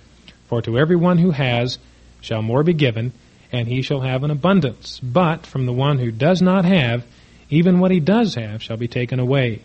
For 0.47 0.61
to 0.61 0.77
every 0.77 0.95
one 0.95 1.17
who 1.17 1.31
has, 1.31 1.77
shall 2.21 2.41
more 2.41 2.63
be 2.63 2.73
given, 2.73 3.13
and 3.51 3.67
he 3.67 3.81
shall 3.81 4.01
have 4.01 4.23
an 4.23 4.31
abundance. 4.31 4.99
But 5.01 5.45
from 5.45 5.65
the 5.65 5.73
one 5.73 5.99
who 5.99 6.11
does 6.11 6.41
not 6.41 6.65
have, 6.65 7.05
even 7.49 7.79
what 7.79 7.91
he 7.91 7.99
does 7.99 8.35
have 8.35 8.61
shall 8.61 8.77
be 8.77 8.87
taken 8.87 9.19
away. 9.19 9.61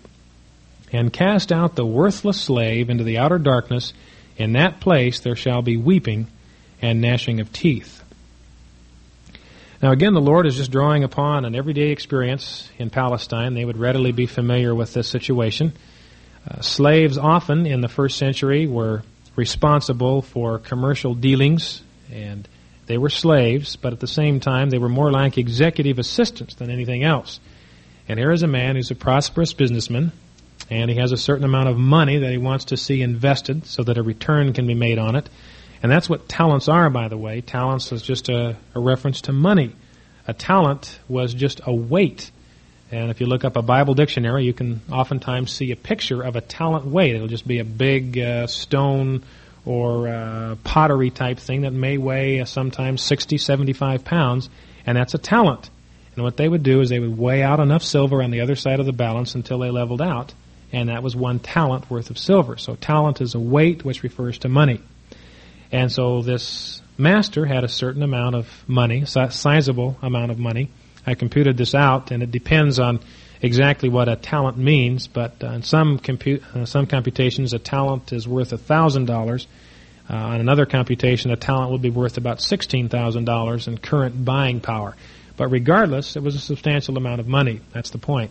And 0.93 1.13
cast 1.13 1.51
out 1.51 1.75
the 1.75 1.87
worthless 1.87 2.41
slave 2.41 2.91
into 2.91 3.05
the 3.05 3.19
outer 3.19 3.39
darkness. 3.39 3.93
In 4.37 4.53
that 4.53 4.81
place 4.81 5.21
there 5.21 5.37
shall 5.37 5.63
be 5.63 5.77
weeping 5.77 6.29
and 6.81 7.01
gnashing 7.01 7.41
of 7.41 7.53
teeth. 7.53 8.02
Now, 9.83 9.91
again, 9.91 10.15
the 10.15 10.21
Lord 10.21 10.47
is 10.47 10.55
just 10.55 10.71
drawing 10.71 11.03
upon 11.03 11.45
an 11.45 11.57
everyday 11.57 11.91
experience 11.91 12.71
in 12.79 12.89
Palestine. 12.89 13.55
They 13.55 13.65
would 13.65 13.77
readily 13.77 14.13
be 14.13 14.27
familiar 14.27 14.73
with 14.73 14.95
this 14.95 15.09
situation. 15.09 15.73
Uh, 16.49 16.61
slaves 16.61 17.19
often 17.19 17.67
in 17.67 17.81
the 17.81 17.89
first 17.89 18.17
century 18.17 18.69
were 18.69 19.03
responsible 19.35 20.23
for 20.23 20.61
commercial 20.61 21.17
dealings, 21.17 21.83
and 22.13 22.47
they 22.87 22.97
were 22.97 23.11
slaves, 23.11 23.75
but 23.75 23.93
at 23.93 23.99
the 23.99 24.07
same 24.07 24.39
time, 24.39 24.71
they 24.71 24.79
were 24.79 24.89
more 24.89 25.11
like 25.11 25.37
executive 25.37 25.99
assistants 25.99 26.55
than 26.55 26.71
anything 26.71 27.03
else. 27.03 27.41
And 28.09 28.21
here 28.21 28.31
is 28.31 28.45
a 28.45 28.49
man 28.49 28.77
who's 28.77 28.93
a 28.93 28.95
prosperous 28.95 29.53
businessman, 29.53 30.13
and 30.71 30.91
he 30.91 30.97
has 30.99 31.11
a 31.11 31.17
certain 31.17 31.45
amount 31.45 31.69
of 31.69 31.77
money 31.77 32.19
that 32.19 32.31
he 32.31 32.39
wants 32.39 32.67
to 32.67 32.77
see 32.77 33.03
invested 33.03 33.67
so 33.67 33.83
that 33.83 33.99
a 33.99 34.03
return 34.05 34.53
can 34.53 34.65
be 34.69 34.75
made 34.75 35.01
on 35.01 35.17
it. 35.17 35.29
And 35.83 35.91
that's 35.91 36.09
what 36.09 36.29
talents 36.29 36.69
are, 36.69 36.89
by 36.91 37.09
the 37.09 37.19
way. 37.19 37.41
Talents 37.41 37.91
is 37.91 38.03
just 38.03 38.29
a, 38.29 38.57
a 38.75 38.81
reference 38.81 39.23
to 39.23 39.33
money. 39.33 39.75
A 40.29 40.33
talent 40.33 41.01
was 41.09 41.35
just 41.35 41.61
a 41.67 41.75
weight. 41.75 42.31
And 42.93 43.11
if 43.11 43.21
you 43.21 43.27
look 43.27 43.45
up 43.45 43.57
a 43.57 43.63
Bible 43.63 43.95
dictionary, 43.95 44.45
you 44.45 44.53
can 44.53 44.81
oftentimes 44.93 45.51
see 45.51 45.73
a 45.73 45.77
picture 45.77 46.23
of 46.23 46.37
a 46.37 46.41
talent 46.41 46.87
weight. 46.87 47.17
It'll 47.17 47.27
just 47.27 47.49
be 47.49 47.59
a 47.59 47.65
big 47.65 48.19
uh, 48.19 48.47
stone 48.47 49.25
or 49.65 50.09
uh, 50.09 50.57
pottery 50.63 51.11
type 51.11 51.39
thing 51.39 51.63
that 51.63 51.73
may 51.73 51.99
weigh 51.99 52.41
uh, 52.41 52.45
sometimes 52.45 53.03
60, 53.03 53.39
75 53.39 54.05
pounds, 54.05 54.51
and 54.87 54.97
that's 54.97 55.15
a 55.15 55.19
talent. 55.19 55.71
And 56.15 56.25
what 56.25 56.37
they 56.37 56.49
would 56.49 56.63
do 56.63 56.81
is 56.81 56.91
they 56.91 56.99
would 56.99 57.17
weigh 57.17 57.43
out 57.43 57.61
enough 57.61 57.83
silver 57.83 58.23
on 58.23 58.31
the 58.31 58.43
other 58.43 58.57
side 58.57 58.81
of 58.81 58.87
the 58.87 58.93
balance 58.93 59.35
until 59.35 59.59
they 59.59 59.71
leveled 59.71 60.03
out, 60.03 60.35
and 60.73 60.89
that 60.89 61.03
was 61.03 61.17
one 61.17 61.39
talent 61.39 61.91
worth 61.91 62.11
of 62.11 62.19
silver. 62.19 62.57
So 62.57 62.75
talent 62.75 63.21
is 63.21 63.35
a 63.35 63.41
weight 63.41 63.85
which 63.85 64.03
refers 64.03 64.39
to 64.39 64.49
money. 64.49 64.81
And 65.73 65.91
so 65.91 66.21
this 66.21 66.83
master 66.99 67.47
had 67.47 67.65
a 67.65 67.69
certain 67.69 68.03
amount 68.03 68.37
of 68.37 68.47
money, 68.69 69.03
a 69.03 69.31
sizable 69.31 69.97
amount 70.03 70.31
of 70.31 70.39
money. 70.39 70.71
I 71.07 71.15
computed 71.15 71.57
this 71.57 71.75
out, 71.75 72.11
and 72.11 72.23
it 72.23 72.31
depends 72.31 72.79
on 72.79 73.01
exactly 73.41 73.89
what 73.89 74.09
a 74.09 74.17
talent 74.17 74.57
means, 74.57 75.09
but 75.09 75.43
uh, 75.43 75.49
in 75.49 75.63
some, 75.63 75.99
uh, 76.55 76.65
some 76.65 76.87
computations, 76.87 77.53
a 77.53 77.59
talent 77.59 78.13
is 78.13 78.29
worth 78.29 78.51
$1,000. 78.51 79.47
Uh, 80.09 80.15
on 80.15 80.41
another 80.41 80.67
computation, 80.67 81.31
a 81.31 81.37
talent 81.37 81.73
would 81.73 81.83
be 81.83 81.91
worth 81.91 82.19
about 82.19 82.39
$16,000 82.39 83.69
in 83.69 83.79
current 83.79 84.25
buying 84.25 84.61
power. 84.61 84.95
But 85.37 85.49
regardless, 85.49 86.17
it 86.17 86.23
was 86.23 86.35
a 86.35 86.41
substantial 86.41 86.97
amount 86.97 87.21
of 87.21 87.27
money. 87.27 87.61
That's 87.73 87.91
the 87.91 87.99
point. 87.99 88.31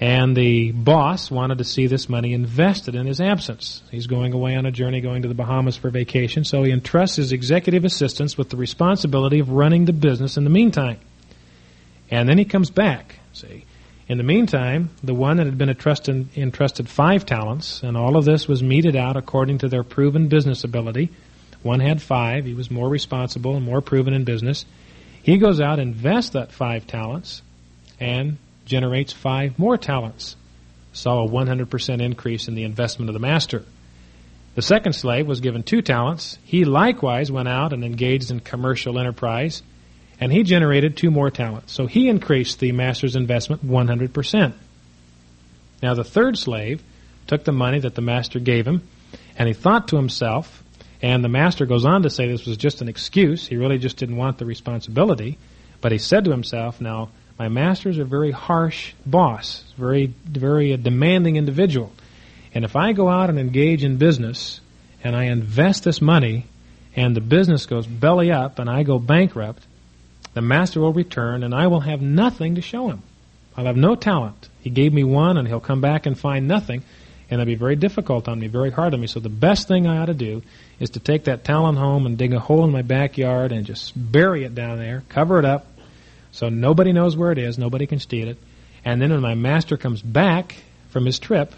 And 0.00 0.36
the 0.36 0.70
boss 0.70 1.28
wanted 1.28 1.58
to 1.58 1.64
see 1.64 1.88
this 1.88 2.08
money 2.08 2.32
invested 2.32 2.94
in 2.94 3.06
his 3.06 3.20
absence. 3.20 3.82
He's 3.90 4.06
going 4.06 4.32
away 4.32 4.54
on 4.54 4.64
a 4.64 4.70
journey, 4.70 5.00
going 5.00 5.22
to 5.22 5.28
the 5.28 5.34
Bahamas 5.34 5.76
for 5.76 5.90
vacation, 5.90 6.44
so 6.44 6.62
he 6.62 6.70
entrusts 6.70 7.16
his 7.16 7.32
executive 7.32 7.84
assistants 7.84 8.38
with 8.38 8.50
the 8.50 8.56
responsibility 8.56 9.40
of 9.40 9.50
running 9.50 9.86
the 9.86 9.92
business 9.92 10.36
in 10.36 10.44
the 10.44 10.50
meantime. 10.50 11.00
And 12.10 12.28
then 12.28 12.38
he 12.38 12.44
comes 12.44 12.70
back, 12.70 13.16
see. 13.32 13.64
In 14.06 14.16
the 14.16 14.24
meantime, 14.24 14.90
the 15.02 15.14
one 15.14 15.36
that 15.36 15.46
had 15.46 15.58
been 15.58 15.68
entrusted, 15.68 16.28
entrusted 16.36 16.88
five 16.88 17.26
talents, 17.26 17.82
and 17.82 17.96
all 17.96 18.16
of 18.16 18.24
this 18.24 18.48
was 18.48 18.62
meted 18.62 18.96
out 18.96 19.16
according 19.16 19.58
to 19.58 19.68
their 19.68 19.82
proven 19.82 20.28
business 20.28 20.64
ability. 20.64 21.10
One 21.62 21.80
had 21.80 22.00
five. 22.00 22.44
He 22.46 22.54
was 22.54 22.70
more 22.70 22.88
responsible 22.88 23.56
and 23.56 23.64
more 23.66 23.82
proven 23.82 24.14
in 24.14 24.24
business. 24.24 24.64
He 25.22 25.36
goes 25.36 25.60
out, 25.60 25.78
invests 25.78 26.30
that 26.30 26.52
five 26.52 26.86
talents, 26.86 27.42
and 28.00 28.38
generates 28.68 29.12
five 29.12 29.58
more 29.58 29.76
talents. 29.76 30.36
Saw 30.92 31.24
a 31.24 31.28
100% 31.28 32.00
increase 32.00 32.48
in 32.48 32.54
the 32.54 32.64
investment 32.64 33.08
of 33.08 33.14
the 33.14 33.20
master. 33.20 33.64
The 34.54 34.62
second 34.62 34.94
slave 34.94 35.26
was 35.26 35.40
given 35.40 35.62
two 35.62 35.82
talents. 35.82 36.38
He 36.44 36.64
likewise 36.64 37.30
went 37.30 37.48
out 37.48 37.72
and 37.72 37.84
engaged 37.84 38.30
in 38.30 38.40
commercial 38.40 38.98
enterprise, 38.98 39.62
and 40.20 40.32
he 40.32 40.42
generated 40.42 40.96
two 40.96 41.10
more 41.10 41.30
talents. 41.30 41.72
So 41.72 41.86
he 41.86 42.08
increased 42.08 42.58
the 42.58 42.72
master's 42.72 43.16
investment 43.16 43.64
100%. 43.66 44.52
Now 45.82 45.94
the 45.94 46.04
third 46.04 46.36
slave 46.36 46.82
took 47.26 47.44
the 47.44 47.52
money 47.52 47.78
that 47.80 47.94
the 47.94 48.02
master 48.02 48.40
gave 48.40 48.66
him, 48.66 48.82
and 49.36 49.46
he 49.46 49.54
thought 49.54 49.88
to 49.88 49.96
himself, 49.96 50.64
and 51.00 51.22
the 51.22 51.28
master 51.28 51.64
goes 51.66 51.84
on 51.84 52.02
to 52.02 52.10
say 52.10 52.26
this 52.26 52.46
was 52.46 52.56
just 52.56 52.82
an 52.82 52.88
excuse. 52.88 53.46
He 53.46 53.56
really 53.56 53.78
just 53.78 53.96
didn't 53.96 54.16
want 54.16 54.38
the 54.38 54.46
responsibility. 54.46 55.38
But 55.80 55.92
he 55.92 55.98
said 55.98 56.24
to 56.24 56.30
himself, 56.30 56.80
Now, 56.80 57.10
my 57.38 57.48
master 57.48 57.88
is 57.88 57.98
a 57.98 58.04
very 58.04 58.32
harsh 58.32 58.94
boss, 59.06 59.62
very, 59.76 60.06
very 60.26 60.76
demanding 60.76 61.36
individual. 61.36 61.92
And 62.52 62.64
if 62.64 62.74
I 62.74 62.92
go 62.92 63.08
out 63.08 63.30
and 63.30 63.38
engage 63.38 63.84
in 63.84 63.96
business 63.96 64.60
and 65.04 65.14
I 65.14 65.24
invest 65.24 65.84
this 65.84 66.02
money 66.02 66.46
and 66.96 67.14
the 67.14 67.20
business 67.20 67.66
goes 67.66 67.86
belly 67.86 68.32
up 68.32 68.58
and 68.58 68.68
I 68.68 68.82
go 68.82 68.98
bankrupt, 68.98 69.64
the 70.34 70.42
master 70.42 70.80
will 70.80 70.92
return 70.92 71.44
and 71.44 71.54
I 71.54 71.68
will 71.68 71.80
have 71.80 72.02
nothing 72.02 72.56
to 72.56 72.60
show 72.60 72.88
him. 72.88 73.02
I'll 73.56 73.66
have 73.66 73.76
no 73.76 73.94
talent. 73.94 74.48
He 74.60 74.70
gave 74.70 74.92
me 74.92 75.04
one 75.04 75.36
and 75.36 75.46
he'll 75.46 75.60
come 75.60 75.80
back 75.80 76.06
and 76.06 76.18
find 76.18 76.48
nothing 76.48 76.82
and 77.30 77.40
it'll 77.40 77.50
be 77.50 77.54
very 77.54 77.76
difficult 77.76 78.26
on 78.26 78.40
me, 78.40 78.48
very 78.48 78.70
hard 78.70 78.94
on 78.94 79.00
me. 79.00 79.06
So 79.06 79.20
the 79.20 79.28
best 79.28 79.68
thing 79.68 79.86
I 79.86 79.98
ought 79.98 80.06
to 80.06 80.14
do 80.14 80.42
is 80.80 80.90
to 80.90 81.00
take 81.00 81.24
that 81.24 81.44
talent 81.44 81.78
home 81.78 82.06
and 82.06 82.18
dig 82.18 82.32
a 82.32 82.40
hole 82.40 82.64
in 82.64 82.72
my 82.72 82.82
backyard 82.82 83.52
and 83.52 83.64
just 83.66 83.92
bury 83.94 84.44
it 84.44 84.54
down 84.54 84.78
there, 84.78 85.04
cover 85.08 85.38
it 85.38 85.44
up, 85.44 85.66
so 86.32 86.48
nobody 86.48 86.92
knows 86.92 87.16
where 87.16 87.32
it 87.32 87.38
is, 87.38 87.58
nobody 87.58 87.86
can 87.86 87.98
steal 87.98 88.28
it. 88.28 88.38
And 88.84 89.00
then 89.00 89.10
when 89.10 89.20
my 89.20 89.34
master 89.34 89.76
comes 89.76 90.02
back 90.02 90.56
from 90.90 91.04
his 91.04 91.18
trip, 91.18 91.52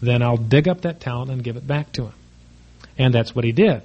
then 0.00 0.22
I'll 0.22 0.36
dig 0.36 0.68
up 0.68 0.82
that 0.82 1.00
talent 1.00 1.30
and 1.30 1.42
give 1.42 1.56
it 1.56 1.66
back 1.66 1.92
to 1.92 2.06
him. 2.06 2.12
And 2.98 3.14
that's 3.14 3.34
what 3.34 3.44
he 3.44 3.52
did. 3.52 3.82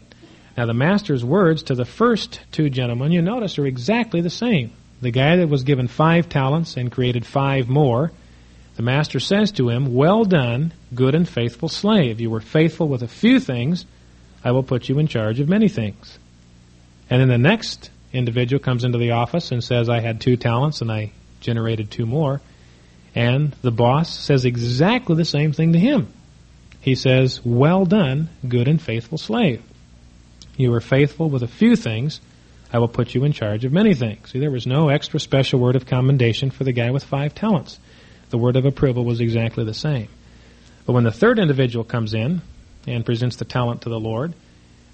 Now 0.57 0.65
the 0.65 0.73
master's 0.73 1.23
words 1.23 1.63
to 1.63 1.75
the 1.75 1.85
first 1.85 2.41
two 2.51 2.69
gentlemen, 2.69 3.11
you 3.11 3.21
notice, 3.21 3.57
are 3.57 3.65
exactly 3.65 4.21
the 4.21 4.29
same. 4.29 4.73
The 5.01 5.11
guy 5.11 5.37
that 5.37 5.49
was 5.49 5.63
given 5.63 5.87
five 5.87 6.29
talents 6.29 6.77
and 6.77 6.91
created 6.91 7.25
five 7.25 7.67
more, 7.67 8.11
the 8.75 8.83
master 8.83 9.19
says 9.19 9.51
to 9.53 9.69
him, 9.69 9.93
Well 9.93 10.25
done, 10.25 10.73
good 10.93 11.15
and 11.15 11.27
faithful 11.27 11.69
slave. 11.69 12.21
You 12.21 12.29
were 12.29 12.41
faithful 12.41 12.87
with 12.87 13.01
a 13.01 13.07
few 13.07 13.39
things, 13.39 13.85
I 14.43 14.51
will 14.51 14.63
put 14.63 14.89
you 14.89 14.99
in 14.99 15.07
charge 15.07 15.39
of 15.39 15.49
many 15.49 15.67
things. 15.67 16.17
And 17.09 17.21
then 17.21 17.27
the 17.27 17.37
next 17.37 17.89
individual 18.13 18.59
comes 18.59 18.83
into 18.83 18.97
the 18.97 19.11
office 19.11 19.51
and 19.51 19.63
says, 19.63 19.89
I 19.89 19.99
had 19.99 20.21
two 20.21 20.37
talents 20.37 20.81
and 20.81 20.91
I 20.91 21.11
generated 21.39 21.91
two 21.91 22.05
more. 22.05 22.41
And 23.13 23.53
the 23.61 23.71
boss 23.71 24.17
says 24.17 24.45
exactly 24.45 25.15
the 25.15 25.25
same 25.25 25.51
thing 25.51 25.73
to 25.73 25.79
him. 25.79 26.11
He 26.79 26.95
says, 26.95 27.41
Well 27.43 27.85
done, 27.85 28.29
good 28.47 28.67
and 28.67 28.81
faithful 28.81 29.17
slave. 29.17 29.61
You 30.57 30.71
were 30.71 30.81
faithful 30.81 31.29
with 31.29 31.43
a 31.43 31.47
few 31.47 31.75
things. 31.75 32.21
I 32.73 32.79
will 32.79 32.87
put 32.87 33.13
you 33.13 33.23
in 33.25 33.33
charge 33.33 33.65
of 33.65 33.73
many 33.73 33.93
things. 33.93 34.31
See, 34.31 34.39
there 34.39 34.51
was 34.51 34.65
no 34.65 34.89
extra 34.89 35.19
special 35.19 35.59
word 35.59 35.75
of 35.75 35.85
commendation 35.85 36.51
for 36.51 36.63
the 36.63 36.71
guy 36.71 36.91
with 36.91 37.03
five 37.03 37.35
talents. 37.35 37.79
The 38.29 38.37
word 38.37 38.55
of 38.55 38.65
approval 38.65 39.03
was 39.03 39.19
exactly 39.19 39.65
the 39.65 39.73
same. 39.73 40.07
But 40.85 40.93
when 40.93 41.03
the 41.03 41.11
third 41.11 41.37
individual 41.37 41.83
comes 41.83 42.13
in 42.13 42.41
and 42.87 43.05
presents 43.05 43.35
the 43.35 43.45
talent 43.45 43.81
to 43.81 43.89
the 43.89 43.99
Lord, 43.99 44.33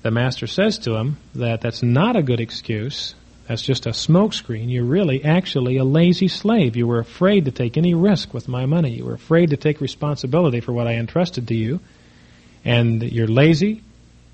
the 0.01 0.11
master 0.11 0.47
says 0.47 0.79
to 0.79 0.95
him 0.95 1.17
that 1.35 1.61
that's 1.61 1.83
not 1.83 2.15
a 2.15 2.23
good 2.23 2.39
excuse. 2.39 3.15
That's 3.47 3.61
just 3.61 3.85
a 3.85 3.91
smokescreen. 3.91 4.69
You're 4.69 4.83
really 4.83 5.23
actually 5.23 5.77
a 5.77 5.83
lazy 5.83 6.27
slave. 6.27 6.75
You 6.75 6.85
were 6.85 6.99
afraid 6.99 7.45
to 7.45 7.51
take 7.51 7.77
any 7.77 7.93
risk 7.93 8.33
with 8.33 8.47
my 8.47 8.65
money. 8.65 8.91
You 8.91 9.05
were 9.05 9.13
afraid 9.13 9.51
to 9.51 9.57
take 9.57 9.79
responsibility 9.79 10.59
for 10.59 10.73
what 10.73 10.87
I 10.87 10.95
entrusted 10.95 11.47
to 11.47 11.55
you. 11.55 11.79
And 12.65 13.01
you're 13.01 13.27
lazy, 13.27 13.83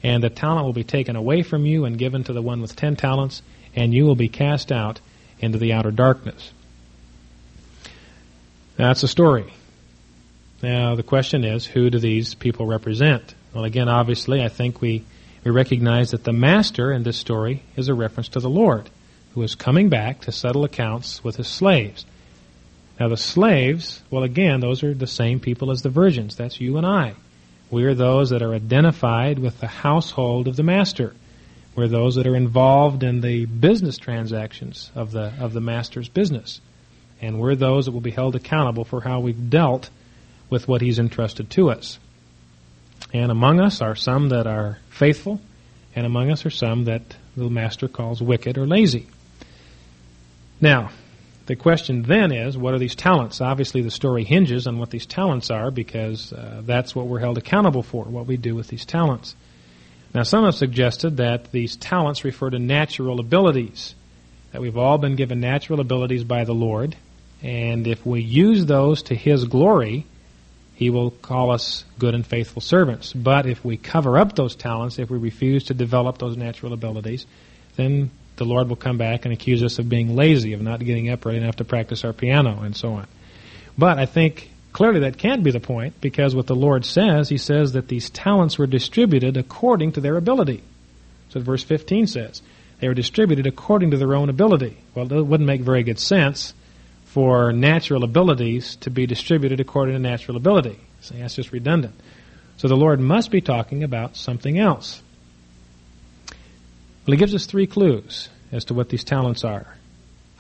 and 0.01 0.23
the 0.23 0.31
talent 0.31 0.65
will 0.65 0.73
be 0.73 0.83
taken 0.83 1.15
away 1.15 1.43
from 1.43 1.65
you 1.65 1.85
and 1.85 1.97
given 1.97 2.23
to 2.23 2.33
the 2.33 2.41
one 2.41 2.61
with 2.61 2.75
ten 2.75 2.95
talents, 2.95 3.43
and 3.75 3.93
you 3.93 4.05
will 4.05 4.15
be 4.15 4.29
cast 4.29 4.71
out 4.71 4.99
into 5.39 5.59
the 5.59 5.73
outer 5.73 5.91
darkness. 5.91 6.51
That's 8.75 9.01
the 9.01 9.07
story. 9.07 9.53
Now, 10.63 10.95
the 10.95 11.03
question 11.03 11.43
is, 11.43 11.65
who 11.65 11.91
do 11.91 11.99
these 11.99 12.33
people 12.33 12.65
represent? 12.65 13.35
Well, 13.53 13.65
again, 13.65 13.89
obviously, 13.89 14.41
I 14.41 14.49
think 14.49 14.81
we 14.81 15.03
we 15.43 15.51
recognize 15.51 16.11
that 16.11 16.23
the 16.23 16.33
master 16.33 16.91
in 16.91 17.03
this 17.03 17.17
story 17.17 17.63
is 17.75 17.89
a 17.89 17.93
reference 17.93 18.29
to 18.29 18.39
the 18.39 18.49
Lord, 18.49 18.89
who 19.33 19.43
is 19.43 19.55
coming 19.55 19.89
back 19.89 20.21
to 20.21 20.31
settle 20.31 20.63
accounts 20.63 21.23
with 21.23 21.35
his 21.35 21.47
slaves. 21.47 22.05
Now, 22.99 23.09
the 23.09 23.17
slaves, 23.17 24.01
well, 24.09 24.23
again, 24.23 24.59
those 24.59 24.83
are 24.83 24.93
the 24.93 25.07
same 25.07 25.39
people 25.39 25.71
as 25.71 25.81
the 25.81 25.89
virgins. 25.89 26.35
That's 26.35 26.61
you 26.61 26.77
and 26.77 26.85
I. 26.85 27.15
We 27.71 27.85
are 27.85 27.95
those 27.95 28.29
that 28.29 28.43
are 28.43 28.53
identified 28.53 29.39
with 29.39 29.59
the 29.59 29.67
household 29.67 30.47
of 30.47 30.55
the 30.55 30.63
master. 30.63 31.13
We're 31.75 31.87
those 31.87 32.15
that 32.15 32.27
are 32.27 32.35
involved 32.35 33.01
in 33.01 33.21
the 33.21 33.45
business 33.45 33.97
transactions 33.97 34.91
of 34.93 35.11
the, 35.11 35.33
of 35.39 35.53
the 35.53 35.61
master's 35.61 36.07
business. 36.07 36.61
And 37.19 37.39
we're 37.39 37.55
those 37.55 37.85
that 37.85 37.91
will 37.91 38.01
be 38.01 38.11
held 38.11 38.35
accountable 38.35 38.85
for 38.85 39.01
how 39.01 39.21
we've 39.21 39.49
dealt 39.49 39.89
with 40.49 40.67
what 40.67 40.81
he's 40.81 40.99
entrusted 40.99 41.49
to 41.51 41.71
us. 41.71 41.97
And 43.13 43.31
among 43.31 43.59
us 43.59 43.81
are 43.81 43.95
some 43.95 44.29
that 44.29 44.47
are 44.47 44.79
faithful, 44.89 45.39
and 45.95 46.05
among 46.05 46.31
us 46.31 46.45
are 46.45 46.49
some 46.49 46.85
that 46.85 47.03
the 47.37 47.49
Master 47.49 47.87
calls 47.87 48.21
wicked 48.21 48.57
or 48.57 48.65
lazy. 48.65 49.07
Now, 50.59 50.89
the 51.45 51.55
question 51.55 52.03
then 52.03 52.31
is, 52.31 52.57
what 52.57 52.73
are 52.73 52.79
these 52.79 52.95
talents? 52.95 53.41
Obviously, 53.41 53.81
the 53.81 53.91
story 53.91 54.23
hinges 54.23 54.65
on 54.65 54.79
what 54.79 54.89
these 54.89 55.05
talents 55.05 55.51
are 55.51 55.71
because 55.71 56.31
uh, 56.33 56.61
that's 56.65 56.95
what 56.95 57.07
we're 57.07 57.19
held 57.19 57.37
accountable 57.37 57.83
for, 57.83 58.05
what 58.05 58.25
we 58.25 58.37
do 58.37 58.55
with 58.55 58.69
these 58.69 58.85
talents. 58.85 59.35
Now, 60.13 60.23
some 60.23 60.45
have 60.45 60.55
suggested 60.55 61.17
that 61.17 61.51
these 61.51 61.75
talents 61.75 62.23
refer 62.23 62.49
to 62.49 62.59
natural 62.59 63.19
abilities, 63.19 63.93
that 64.51 64.61
we've 64.61 64.77
all 64.77 64.97
been 64.97 65.15
given 65.15 65.39
natural 65.39 65.79
abilities 65.79 66.23
by 66.23 66.45
the 66.45 66.53
Lord, 66.53 66.95
and 67.41 67.87
if 67.87 68.05
we 68.05 68.21
use 68.21 68.65
those 68.65 69.03
to 69.03 69.15
His 69.15 69.45
glory, 69.45 70.05
He 70.83 70.89
will 70.89 71.11
call 71.11 71.51
us 71.51 71.85
good 71.97 72.13
and 72.13 72.27
faithful 72.27 72.61
servants. 72.61 73.13
But 73.13 73.45
if 73.45 73.63
we 73.63 73.77
cover 73.77 74.17
up 74.17 74.35
those 74.35 74.53
talents, 74.53 74.99
if 74.99 75.09
we 75.09 75.17
refuse 75.17 75.63
to 75.67 75.73
develop 75.73 76.17
those 76.17 76.35
natural 76.35 76.73
abilities, 76.73 77.25
then 77.77 78.11
the 78.35 78.43
Lord 78.43 78.67
will 78.67 78.75
come 78.75 78.97
back 78.97 79.23
and 79.23 79.33
accuse 79.33 79.63
us 79.63 79.79
of 79.79 79.87
being 79.87 80.13
lazy, 80.17 80.51
of 80.51 80.61
not 80.61 80.83
getting 80.83 81.09
up 81.09 81.25
early 81.25 81.37
enough 81.37 81.55
to 81.55 81.63
practice 81.63 82.03
our 82.03 82.11
piano, 82.11 82.63
and 82.63 82.75
so 82.75 82.95
on. 82.95 83.07
But 83.77 83.97
I 83.97 84.05
think 84.05 84.51
clearly 84.73 84.99
that 84.99 85.17
can't 85.17 85.41
be 85.41 85.51
the 85.51 85.61
point 85.61 86.01
because 86.01 86.35
what 86.35 86.47
the 86.47 86.53
Lord 86.53 86.83
says, 86.83 87.29
He 87.29 87.37
says 87.37 87.71
that 87.71 87.87
these 87.87 88.09
talents 88.09 88.57
were 88.57 88.67
distributed 88.67 89.37
according 89.37 89.93
to 89.93 90.01
their 90.01 90.17
ability. 90.17 90.63
So 91.29 91.39
verse 91.39 91.63
15 91.63 92.07
says. 92.07 92.41
They 92.81 92.89
were 92.89 92.93
distributed 92.93 93.47
according 93.47 93.91
to 93.91 93.97
their 93.97 94.15
own 94.15 94.27
ability. 94.27 94.75
Well, 94.95 95.09
it 95.13 95.25
wouldn't 95.25 95.47
make 95.47 95.61
very 95.61 95.83
good 95.83 95.99
sense 95.99 96.53
for 97.13 97.53
natural 97.53 98.03
abilities 98.03 98.75
to 98.77 98.89
be 98.89 99.05
distributed 99.05 99.59
according 99.59 99.93
to 99.93 99.99
natural 99.99 100.35
ability. 100.35 100.79
So 101.01 101.13
that's 101.13 101.35
just 101.35 101.51
redundant. 101.51 101.93
So 102.57 102.67
the 102.67 102.75
Lord 102.75 102.99
must 102.99 103.29
be 103.29 103.39
talking 103.39 103.83
about 103.83 104.15
something 104.15 104.57
else. 104.57 104.99
Well, 107.05 107.13
He 107.13 107.17
gives 107.17 107.35
us 107.35 107.45
three 107.45 107.67
clues 107.67 108.29
as 108.51 108.65
to 108.65 108.73
what 108.73 108.89
these 108.89 109.03
talents 109.03 109.43
are. 109.43 109.77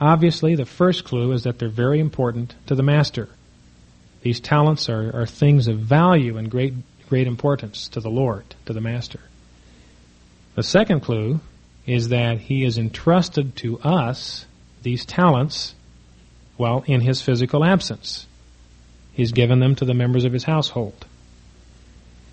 Obviously, 0.01 0.55
the 0.55 0.65
first 0.65 1.03
clue 1.03 1.31
is 1.33 1.43
that 1.43 1.59
they're 1.59 1.69
very 1.69 1.99
important 1.99 2.55
to 2.65 2.73
the 2.73 2.81
master. 2.81 3.29
These 4.23 4.39
talents 4.39 4.89
are, 4.89 5.15
are 5.15 5.27
things 5.27 5.67
of 5.67 5.77
value 5.77 6.37
and 6.37 6.49
great, 6.49 6.73
great 7.07 7.27
importance 7.27 7.87
to 7.89 7.99
the 7.99 8.09
Lord, 8.09 8.45
to 8.65 8.73
the 8.73 8.81
master. 8.81 9.19
The 10.55 10.63
second 10.63 11.01
clue 11.01 11.39
is 11.85 12.09
that 12.09 12.39
he 12.39 12.63
has 12.63 12.79
entrusted 12.79 13.55
to 13.57 13.79
us 13.81 14.47
these 14.81 15.05
talents, 15.05 15.75
well, 16.57 16.83
in 16.87 17.01
his 17.01 17.21
physical 17.21 17.63
absence. 17.63 18.25
He's 19.13 19.31
given 19.31 19.59
them 19.59 19.75
to 19.75 19.85
the 19.85 19.93
members 19.93 20.25
of 20.25 20.33
his 20.33 20.43
household. 20.43 21.05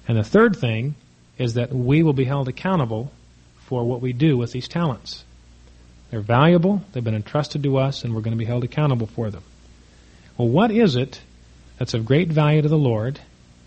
And 0.09 0.17
the 0.17 0.25
third 0.25 0.57
thing 0.57 0.95
is 1.39 1.55
that 1.55 1.73
we 1.73 2.03
will 2.03 2.13
be 2.13 2.25
held 2.25 2.49
accountable 2.49 3.13
for 3.61 3.85
what 3.85 4.01
we 4.01 4.13
do 4.13 4.37
with 4.37 4.53
these 4.53 4.69
talents. 4.69 5.25
They're 6.11 6.21
valuable, 6.21 6.83
they've 6.93 7.05
been 7.05 7.15
entrusted 7.15 7.63
to 7.63 7.79
us, 7.79 8.05
and 8.05 8.15
we're 8.15 8.21
going 8.21 8.37
to 8.37 8.39
be 8.39 8.45
held 8.45 8.65
accountable 8.65 9.07
for 9.07 9.31
them. 9.31 9.43
Well, 10.37 10.49
what 10.49 10.71
is 10.71 10.97
it 10.97 11.21
that's 11.79 11.95
of 11.95 12.05
great 12.05 12.29
value 12.29 12.63
to 12.63 12.69
the 12.69 12.79
Lord, 12.79 13.21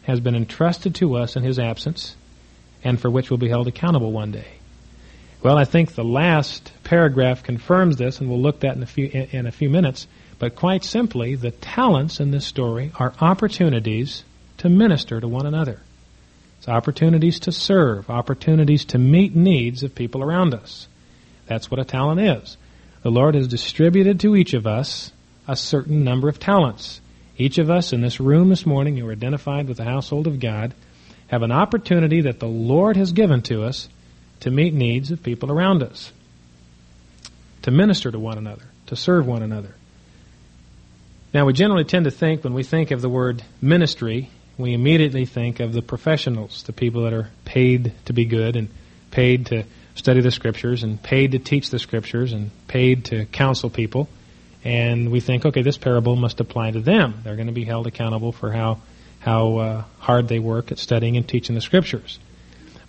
has 0.04 0.20
been 0.20 0.36
entrusted 0.36 0.96
to 0.96 1.16
us 1.16 1.36
in 1.36 1.44
His 1.44 1.58
absence, 1.58 2.16
and 2.84 3.00
for 3.00 3.10
which 3.10 3.30
we'll 3.30 3.38
be 3.38 3.50
held 3.50 3.68
accountable 3.68 4.12
one 4.12 4.32
day? 4.32 4.48
Well, 5.42 5.58
I 5.58 5.66
think 5.66 5.96
the 5.96 6.04
last 6.04 6.72
paragraph 6.84 7.44
confirms 7.44 7.98
this, 7.98 8.20
and 8.20 8.30
we'll 8.30 8.42
look 8.42 8.56
at 8.56 8.62
that 8.62 8.76
in 8.78 8.84
a 8.84 8.86
few 8.86 9.08
in 9.08 9.46
a 9.46 9.52
few 9.52 9.70
minutes. 9.70 10.08
But 10.39 10.56
quite 10.56 10.84
simply, 10.84 11.36
the 11.36 11.52
talents 11.52 12.19
in 12.19 12.32
this 12.32 12.46
story 12.46 12.91
are 12.96 13.13
opportunities 13.22 14.24
to 14.58 14.69
minister 14.69 15.19
to 15.19 15.28
one 15.28 15.46
another. 15.46 15.80
It's 16.58 16.69
opportunities 16.69 17.41
to 17.41 17.52
serve, 17.52 18.10
opportunities 18.10 18.86
to 18.86 18.98
meet 18.98 19.36
needs 19.36 19.84
of 19.84 19.96
people 19.96 20.24
around 20.24 20.54
us. 20.54 20.88
That's 21.46 21.69
what 21.69 21.80
a 21.80 21.86
talent 21.86 22.22
is. 22.22 22.58
The 23.02 23.12
Lord 23.12 23.36
has 23.36 23.48
distributed 23.48 24.22
to 24.22 24.36
each 24.36 24.54
of 24.54 24.65
us 24.65 25.12
a 25.48 25.56
certain 25.56 26.04
number 26.04 26.30
of 26.30 26.39
talents. 26.39 27.02
Each 27.38 27.58
of 27.58 27.69
us 27.69 27.91
in 27.91 28.02
this 28.02 28.19
room 28.19 28.50
this 28.50 28.65
morning 28.65 28.96
who 28.96 29.08
are 29.10 29.12
identified 29.12 29.67
with 29.67 29.78
the 29.78 29.84
household 29.84 30.28
of 30.28 30.39
God 30.39 30.74
have 31.28 31.41
an 31.41 31.52
opportunity 31.52 32.22
that 32.22 32.39
the 32.39 32.48
Lord 32.48 32.96
has 32.96 33.12
given 33.12 33.41
to 33.43 33.63
us 33.63 33.89
to 34.41 34.52
meet 34.52 34.74
needs 34.74 35.12
of 35.12 35.24
people 35.24 35.52
around 35.52 35.84
us, 35.84 36.12
to 37.63 37.72
minister 37.72 38.12
to 38.12 38.19
one 38.19 38.38
another, 38.38 38.65
to 38.88 38.96
serve 38.96 39.26
one 39.26 39.41
another. 39.41 39.76
Now, 41.34 41.46
we 41.46 41.54
generally 41.54 41.84
tend 41.84 42.06
to 42.06 42.12
think, 42.12 42.43
when 42.43 42.54
we 42.54 42.63
think 42.63 42.91
of 42.91 43.02
the 43.02 43.10
word 43.10 43.43
ministry, 43.60 44.30
we 44.58 44.74
immediately 44.74 45.26
think 45.26 45.60
of 45.60 45.74
the 45.74 45.82
professionals, 45.82 46.63
the 46.63 46.74
people 46.74 47.04
that 47.04 47.13
are 47.13 47.30
paid 47.43 47.91
to 48.06 48.13
be 48.13 48.26
good 48.26 48.56
and 48.56 48.69
paid 49.10 49.48
to 49.48 49.63
study 49.96 50.22
the 50.22 50.30
scriptures 50.30 50.84
and 50.84 51.02
paid 51.02 51.32
to 51.32 51.39
teach 51.39 51.72
the 51.72 51.80
scriptures 51.80 52.34
and 52.34 52.52
paid 52.67 53.06
to 53.06 53.26
counsel 53.26 53.72
people. 53.72 54.08
And 54.63 55.12
we 55.12 55.19
think, 55.19 55.46
okay, 55.46 55.63
this 55.63 55.78
parable 55.78 56.15
must 56.15 56.39
apply 56.39 56.72
to 56.72 56.80
them. 56.80 57.22
They're 57.24 57.36
going 57.36 57.48
to 57.48 57.54
be 57.54 57.65
held 57.65 57.88
accountable 57.88 58.32
for 58.32 58.52
how 58.52 58.80
how 59.19 59.56
uh, 59.56 59.84
hard 60.00 60.28
they 60.28 60.39
work 60.39 60.72
at 60.74 60.78
studying 60.78 61.15
and 61.15 61.26
teaching 61.28 61.56
the 61.56 61.62
scriptures. 61.62 62.19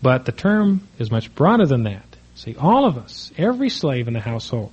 But 0.03 0.25
the 0.25 0.33
term 0.33 0.87
is 0.99 1.09
much 1.09 1.33
broader 1.33 1.65
than 1.65 1.85
that. 1.85 2.05
See, 2.35 2.57
all 2.57 2.85
of 2.87 2.99
us, 2.99 3.31
every 3.39 3.71
slave 3.71 4.09
in 4.09 4.15
the 4.15 4.21
household, 4.21 4.73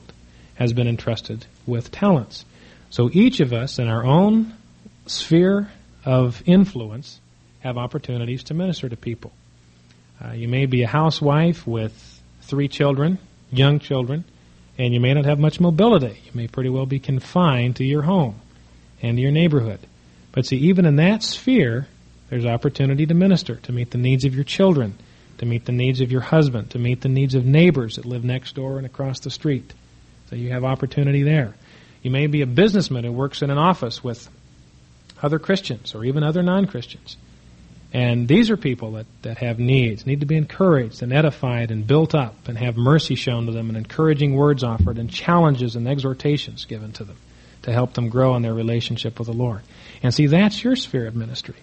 has 0.55 0.73
been 0.73 0.87
entrusted 0.87 1.45
with 1.67 1.91
talents. 1.91 2.45
So 2.91 3.09
each 3.11 3.39
of 3.39 3.53
us, 3.53 3.79
in 3.79 3.87
our 3.87 4.03
own 4.03 4.53
sphere 5.07 5.71
of 6.05 6.43
influence, 6.45 7.19
have 7.61 7.77
opportunities 7.77 8.43
to 8.45 8.53
minister 8.53 8.89
to 8.89 8.97
people. 8.97 9.31
Uh, 10.23 10.33
you 10.33 10.49
may 10.49 10.65
be 10.65 10.83
a 10.83 10.87
housewife 10.87 11.65
with 11.65 12.21
three 12.41 12.67
children, 12.67 13.17
young 13.49 13.79
children, 13.79 14.25
and 14.77 14.93
you 14.93 14.99
may 14.99 15.13
not 15.13 15.25
have 15.25 15.39
much 15.39 15.59
mobility. 15.59 16.19
You 16.25 16.31
may 16.33 16.47
pretty 16.47 16.69
well 16.69 16.85
be 16.85 16.99
confined 16.99 17.77
to 17.77 17.85
your 17.85 18.01
home 18.01 18.35
and 19.01 19.17
your 19.17 19.31
neighborhood. 19.31 19.79
But 20.33 20.45
see, 20.45 20.57
even 20.57 20.85
in 20.85 20.97
that 20.97 21.23
sphere, 21.23 21.87
there's 22.29 22.45
opportunity 22.45 23.05
to 23.05 23.13
minister, 23.13 23.55
to 23.55 23.71
meet 23.71 23.91
the 23.91 23.97
needs 23.97 24.25
of 24.25 24.35
your 24.35 24.43
children, 24.43 24.97
to 25.37 25.45
meet 25.45 25.65
the 25.65 25.71
needs 25.71 26.01
of 26.01 26.11
your 26.11 26.21
husband, 26.21 26.71
to 26.71 26.79
meet 26.79 27.01
the 27.01 27.09
needs 27.09 27.35
of 27.35 27.45
neighbors 27.45 27.95
that 27.95 28.05
live 28.05 28.25
next 28.25 28.55
door 28.55 28.77
and 28.77 28.85
across 28.85 29.19
the 29.21 29.29
street. 29.29 29.73
So 30.29 30.35
you 30.35 30.51
have 30.51 30.63
opportunity 30.65 31.23
there. 31.23 31.55
You 32.01 32.11
may 32.11 32.27
be 32.27 32.41
a 32.41 32.47
businessman 32.47 33.03
who 33.03 33.11
works 33.11 33.41
in 33.41 33.49
an 33.49 33.57
office 33.57 34.03
with 34.03 34.27
other 35.21 35.39
Christians 35.39 35.93
or 35.93 36.03
even 36.03 36.23
other 36.23 36.41
non 36.41 36.65
Christians. 36.65 37.17
And 37.93 38.27
these 38.27 38.49
are 38.49 38.57
people 38.57 38.93
that, 38.93 39.05
that 39.23 39.37
have 39.39 39.59
needs, 39.59 40.05
need 40.05 40.21
to 40.21 40.25
be 40.25 40.37
encouraged 40.37 41.03
and 41.03 41.11
edified 41.11 41.71
and 41.71 41.85
built 41.85 42.15
up 42.15 42.47
and 42.47 42.57
have 42.57 42.77
mercy 42.77 43.15
shown 43.15 43.47
to 43.47 43.51
them 43.51 43.67
and 43.67 43.77
encouraging 43.77 44.33
words 44.33 44.63
offered 44.63 44.97
and 44.97 45.09
challenges 45.09 45.75
and 45.75 45.87
exhortations 45.87 46.63
given 46.63 46.93
to 46.93 47.03
them 47.03 47.17
to 47.63 47.73
help 47.73 47.93
them 47.93 48.09
grow 48.09 48.35
in 48.35 48.43
their 48.43 48.53
relationship 48.53 49.19
with 49.19 49.27
the 49.27 49.33
Lord. 49.33 49.61
And 50.01 50.13
see, 50.13 50.27
that's 50.27 50.63
your 50.63 50.77
sphere 50.77 51.05
of 51.05 51.15
ministry. 51.15 51.57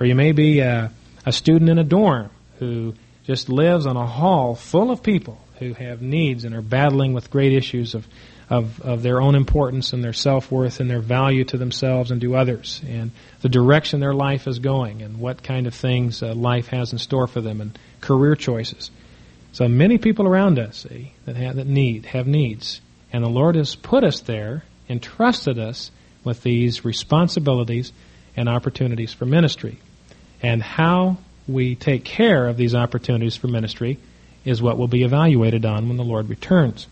Or 0.00 0.06
you 0.06 0.14
may 0.14 0.32
be 0.32 0.60
a, 0.60 0.90
a 1.26 1.32
student 1.32 1.70
in 1.70 1.78
a 1.78 1.84
dorm 1.84 2.30
who 2.58 2.94
just 3.24 3.50
lives 3.50 3.86
on 3.86 3.96
a 3.96 4.06
hall 4.06 4.54
full 4.54 4.90
of 4.90 5.02
people 5.02 5.38
who 5.58 5.74
have 5.74 6.02
needs 6.02 6.44
and 6.44 6.54
are 6.54 6.62
battling 6.62 7.12
with 7.12 7.30
great 7.30 7.52
issues 7.52 7.94
of, 7.94 8.06
of, 8.50 8.80
of 8.80 9.02
their 9.02 9.20
own 9.20 9.34
importance 9.34 9.92
and 9.92 10.04
their 10.04 10.12
self 10.12 10.50
worth 10.50 10.80
and 10.80 10.90
their 10.90 11.00
value 11.00 11.44
to 11.44 11.56
themselves 11.56 12.10
and 12.10 12.20
to 12.20 12.36
others, 12.36 12.80
and 12.86 13.10
the 13.40 13.48
direction 13.48 14.00
their 14.00 14.14
life 14.14 14.46
is 14.46 14.58
going, 14.58 15.02
and 15.02 15.18
what 15.18 15.42
kind 15.42 15.66
of 15.66 15.74
things 15.74 16.22
uh, 16.22 16.34
life 16.34 16.68
has 16.68 16.92
in 16.92 16.98
store 16.98 17.26
for 17.26 17.40
them, 17.40 17.60
and 17.60 17.78
career 18.00 18.34
choices. 18.34 18.90
So 19.52 19.68
many 19.68 19.98
people 19.98 20.26
around 20.26 20.58
us 20.58 20.86
see, 20.88 21.14
that 21.26 21.36
have 21.36 21.56
that 21.56 21.66
need 21.66 22.06
have 22.06 22.26
needs, 22.26 22.80
and 23.12 23.24
the 23.24 23.28
Lord 23.28 23.54
has 23.54 23.76
put 23.76 24.04
us 24.04 24.20
there, 24.20 24.64
entrusted 24.88 25.58
us 25.58 25.90
with 26.24 26.42
these 26.42 26.84
responsibilities 26.84 27.92
and 28.36 28.48
opportunities 28.48 29.12
for 29.12 29.26
ministry, 29.26 29.78
and 30.42 30.62
how 30.62 31.18
we 31.46 31.74
take 31.74 32.04
care 32.04 32.48
of 32.48 32.56
these 32.56 32.74
opportunities 32.74 33.36
for 33.36 33.48
ministry 33.48 33.98
is 34.44 34.60
what 34.60 34.78
will 34.78 34.88
be 34.88 35.04
evaluated 35.04 35.64
on 35.64 35.88
when 35.88 35.96
the 35.96 36.04
Lord 36.04 36.28
returns. 36.28 36.86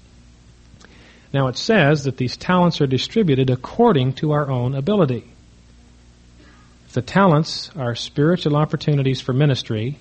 Now 1.33 1.49
it 1.49 1.57
says 1.57 2.05
that 2.05 2.17
these 2.19 2.37
talents 2.37 2.81
are 2.81 2.87
distributed 2.87 3.51
according 3.51 4.15
to 4.15 4.33
our 4.33 4.51
own 4.51 4.75
ability. 4.75 5.25
If 6.87 6.93
the 6.93 7.03
talents 7.03 7.71
are 7.77 7.95
spiritual 7.95 8.57
opportunities 8.57 9.21
for 9.21 9.33
ministry, 9.33 9.99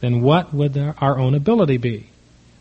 then 0.00 0.20
what 0.20 0.52
would 0.52 0.76
our 0.76 1.18
own 1.18 1.34
ability 1.34 1.78
be? 1.78 2.10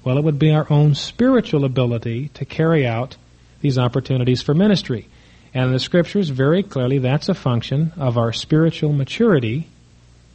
Well, 0.04 0.18
it 0.18 0.24
would 0.24 0.40
be 0.40 0.52
our 0.52 0.66
own 0.72 0.96
spiritual 0.96 1.66
ability 1.66 2.30
to 2.36 2.46
carry 2.46 2.88
out 2.88 3.18
these 3.60 3.78
opportunities 3.78 4.42
for 4.42 4.54
ministry. 4.54 5.08
And 5.54 5.66
in 5.66 5.74
the 5.74 5.80
scriptures, 5.80 6.30
very 6.30 6.64
clearly, 6.64 7.00
that's 7.00 7.30
a 7.30 7.34
function 7.34 7.92
of 7.98 8.18
our 8.18 8.32
spiritual 8.32 8.94
maturity 8.94 9.68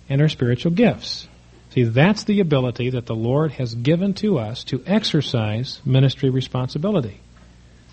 and 0.08 0.20
our 0.20 0.28
spiritual 0.28 0.72
gifts. 0.72 1.26
See, 1.70 1.84
that's 1.84 2.24
the 2.24 2.40
ability 2.40 2.90
that 2.90 3.06
the 3.06 3.14
Lord 3.14 3.52
has 3.52 3.74
given 3.74 4.14
to 4.14 4.38
us 4.38 4.62
to 4.64 4.82
exercise 4.86 5.80
ministry 5.84 6.30
responsibility. 6.30 7.20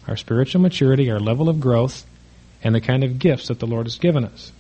Our 0.08 0.18
spiritual 0.18 0.62
maturity, 0.62 1.10
our 1.12 1.20
level 1.20 1.50
of 1.50 1.60
growth, 1.60 2.06
and 2.64 2.74
the 2.74 2.82
kind 2.82 3.04
of 3.04 3.20
gifts 3.20 3.48
that 3.48 3.60
the 3.60 3.68
Lord 3.68 3.86
has 3.86 3.98
given 3.98 4.26
us. 4.26 4.52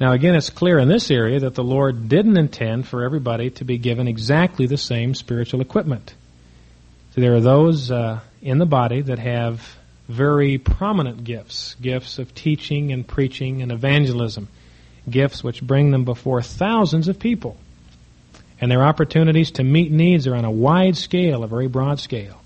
Now, 0.00 0.12
again, 0.12 0.34
it's 0.34 0.48
clear 0.48 0.78
in 0.78 0.88
this 0.88 1.10
area 1.10 1.40
that 1.40 1.54
the 1.54 1.62
Lord 1.62 2.08
didn't 2.08 2.38
intend 2.38 2.88
for 2.88 3.04
everybody 3.04 3.50
to 3.50 3.64
be 3.64 3.76
given 3.76 4.08
exactly 4.08 4.66
the 4.66 4.78
same 4.78 5.14
spiritual 5.14 5.60
equipment. 5.60 6.14
So 7.14 7.20
there 7.20 7.34
are 7.34 7.40
those 7.40 7.90
uh, 7.90 8.20
in 8.40 8.58
the 8.58 8.66
body 8.66 9.02
that 9.02 9.18
have 9.18 9.76
very 10.08 10.58
prominent 10.58 11.22
gifts 11.22 11.76
gifts 11.80 12.18
of 12.18 12.34
teaching 12.34 12.92
and 12.92 13.06
preaching 13.06 13.62
and 13.62 13.70
evangelism 13.70 14.48
gifts 15.08 15.44
which 15.44 15.62
bring 15.62 15.92
them 15.92 16.04
before 16.04 16.42
thousands 16.42 17.06
of 17.08 17.18
people. 17.18 17.56
And 18.60 18.70
their 18.70 18.82
opportunities 18.82 19.52
to 19.52 19.64
meet 19.64 19.90
needs 19.90 20.26
are 20.26 20.34
on 20.34 20.44
a 20.44 20.50
wide 20.50 20.96
scale, 20.96 21.44
a 21.44 21.48
very 21.48 21.68
broad 21.68 22.00
scale. 22.00 22.39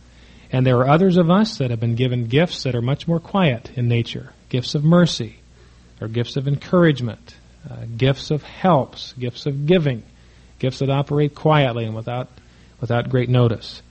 And 0.54 0.64
there 0.64 0.78
are 0.78 0.88
others 0.88 1.16
of 1.16 1.30
us 1.30 1.58
that 1.58 1.70
have 1.70 1.80
been 1.80 1.96
given 1.96 2.26
gifts 2.28 2.62
that 2.62 2.76
are 2.76 2.80
much 2.80 3.08
more 3.08 3.18
quiet 3.18 3.72
in 3.74 3.88
nature 3.88 4.32
gifts 4.50 4.76
of 4.76 4.84
mercy, 4.84 5.38
or 6.00 6.06
gifts 6.06 6.36
of 6.36 6.46
encouragement, 6.46 7.34
uh, 7.68 7.86
gifts 7.96 8.30
of 8.30 8.44
helps, 8.44 9.14
gifts 9.14 9.46
of 9.46 9.66
giving, 9.66 10.04
gifts 10.60 10.78
that 10.78 10.90
operate 10.90 11.34
quietly 11.34 11.84
and 11.84 11.96
without, 11.96 12.28
without 12.80 13.08
great 13.08 13.28
notice. 13.28 13.82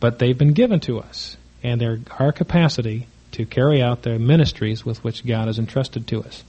But 0.00 0.18
they've 0.18 0.36
been 0.36 0.52
given 0.52 0.80
to 0.80 0.98
us, 0.98 1.36
and 1.62 1.80
they're 1.80 2.00
our 2.18 2.32
capacity 2.32 3.06
to 3.30 3.46
carry 3.46 3.80
out 3.80 4.02
the 4.02 4.18
ministries 4.18 4.84
with 4.84 5.04
which 5.04 5.24
God 5.24 5.46
has 5.46 5.60
entrusted 5.60 6.08
to 6.08 6.24
us. 6.24 6.42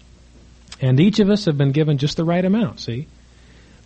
And 0.80 1.00
each 1.00 1.20
of 1.20 1.30
us 1.30 1.46
have 1.46 1.60
been 1.60 1.72
given 1.72 2.00
just 2.00 2.18
the 2.18 2.26
right 2.26 2.44
amount, 2.44 2.80
see? 2.80 3.08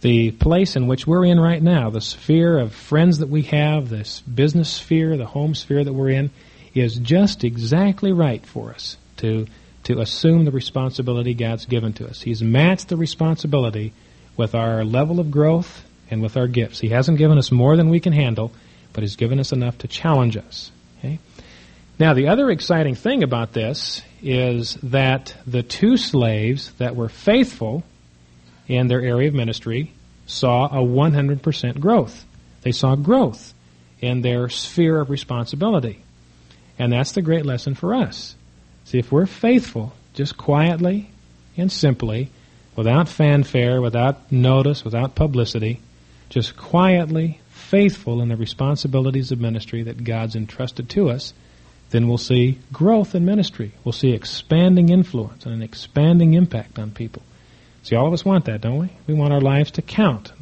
The 0.01 0.31
place 0.31 0.75
in 0.75 0.87
which 0.87 1.07
we're 1.07 1.25
in 1.25 1.39
right 1.39 1.61
now, 1.61 1.89
the 1.89 2.01
sphere 2.01 2.57
of 2.57 2.73
friends 2.73 3.19
that 3.19 3.29
we 3.29 3.43
have, 3.43 3.89
this 3.89 4.21
business 4.21 4.69
sphere, 4.69 5.17
the 5.17 5.25
home 5.25 5.55
sphere 5.55 5.83
that 5.83 5.93
we're 5.93 6.09
in, 6.09 6.31
is 6.73 6.97
just 6.97 7.43
exactly 7.43 8.11
right 8.11 8.45
for 8.45 8.71
us 8.71 8.97
to, 9.17 9.47
to 9.85 10.01
assume 10.01 10.45
the 10.45 10.51
responsibility 10.51 11.33
God's 11.33 11.65
given 11.65 11.93
to 11.93 12.07
us. 12.07 12.21
He's 12.21 12.43
matched 12.43 12.89
the 12.89 12.97
responsibility 12.97 13.93
with 14.37 14.53
our 14.53 14.83
level 14.83 15.19
of 15.19 15.31
growth 15.31 15.85
and 16.11 16.21
with 16.21 16.37
our 16.37 16.47
gifts. 16.47 16.79
He 16.79 16.89
hasn't 16.89 17.17
given 17.17 17.37
us 17.37 17.51
more 17.51 17.77
than 17.77 17.89
we 17.89 17.99
can 17.99 18.13
handle, 18.13 18.51
but 18.93 19.03
He's 19.03 19.15
given 19.15 19.39
us 19.39 19.51
enough 19.51 19.77
to 19.79 19.87
challenge 19.87 20.37
us. 20.37 20.71
Okay? 20.99 21.19
Now, 21.97 22.13
the 22.13 22.27
other 22.27 22.49
exciting 22.51 22.95
thing 22.95 23.23
about 23.23 23.53
this 23.53 24.01
is 24.21 24.75
that 24.83 25.33
the 25.47 25.63
two 25.63 25.95
slaves 25.95 26.71
that 26.73 26.95
were 26.95 27.09
faithful 27.09 27.83
in 28.67 28.87
their 28.87 29.01
area 29.01 29.27
of 29.27 29.33
ministry 29.33 29.93
saw 30.25 30.65
a 30.67 30.83
100% 30.83 31.79
growth. 31.79 32.25
They 32.61 32.71
saw 32.71 32.95
growth 32.95 33.53
in 34.01 34.21
their 34.21 34.49
sphere 34.49 34.99
of 34.99 35.09
responsibility. 35.09 36.03
And 36.77 36.91
that's 36.91 37.13
the 37.13 37.21
great 37.21 37.45
lesson 37.45 37.75
for 37.75 37.93
us. 37.93 38.35
See, 38.85 38.99
if 38.99 39.11
we're 39.11 39.25
faithful, 39.25 39.93
just 40.13 40.37
quietly 40.37 41.09
and 41.57 41.71
simply, 41.71 42.29
without 42.75 43.07
fanfare, 43.07 43.81
without 43.81 44.31
notice, 44.31 44.83
without 44.83 45.15
publicity, 45.15 45.79
just 46.29 46.57
quietly 46.57 47.39
faithful 47.49 48.21
in 48.21 48.29
the 48.29 48.35
responsibilities 48.35 49.31
of 49.31 49.39
ministry 49.39 49.83
that 49.83 50.03
God's 50.03 50.35
entrusted 50.35 50.89
to 50.89 51.09
us, 51.09 51.33
then 51.91 52.07
we'll 52.07 52.17
see 52.17 52.59
growth 52.73 53.15
in 53.15 53.25
ministry. 53.25 53.71
We'll 53.83 53.93
see 53.93 54.11
expanding 54.11 54.89
influence 54.89 55.45
and 55.45 55.53
an 55.53 55.61
expanding 55.61 56.33
impact 56.33 56.77
on 56.77 56.91
people. 56.91 57.21
See, 57.85 57.95
all 57.95 58.07
of 58.07 58.13
us 58.13 58.25
want 58.25 58.45
that, 58.45 58.61
don't 58.61 58.79
we? 58.79 58.89
We 59.05 59.13
want 59.13 59.31
our 59.31 59.39
lives 59.39 59.69
to 59.71 59.83
count, 59.83 60.33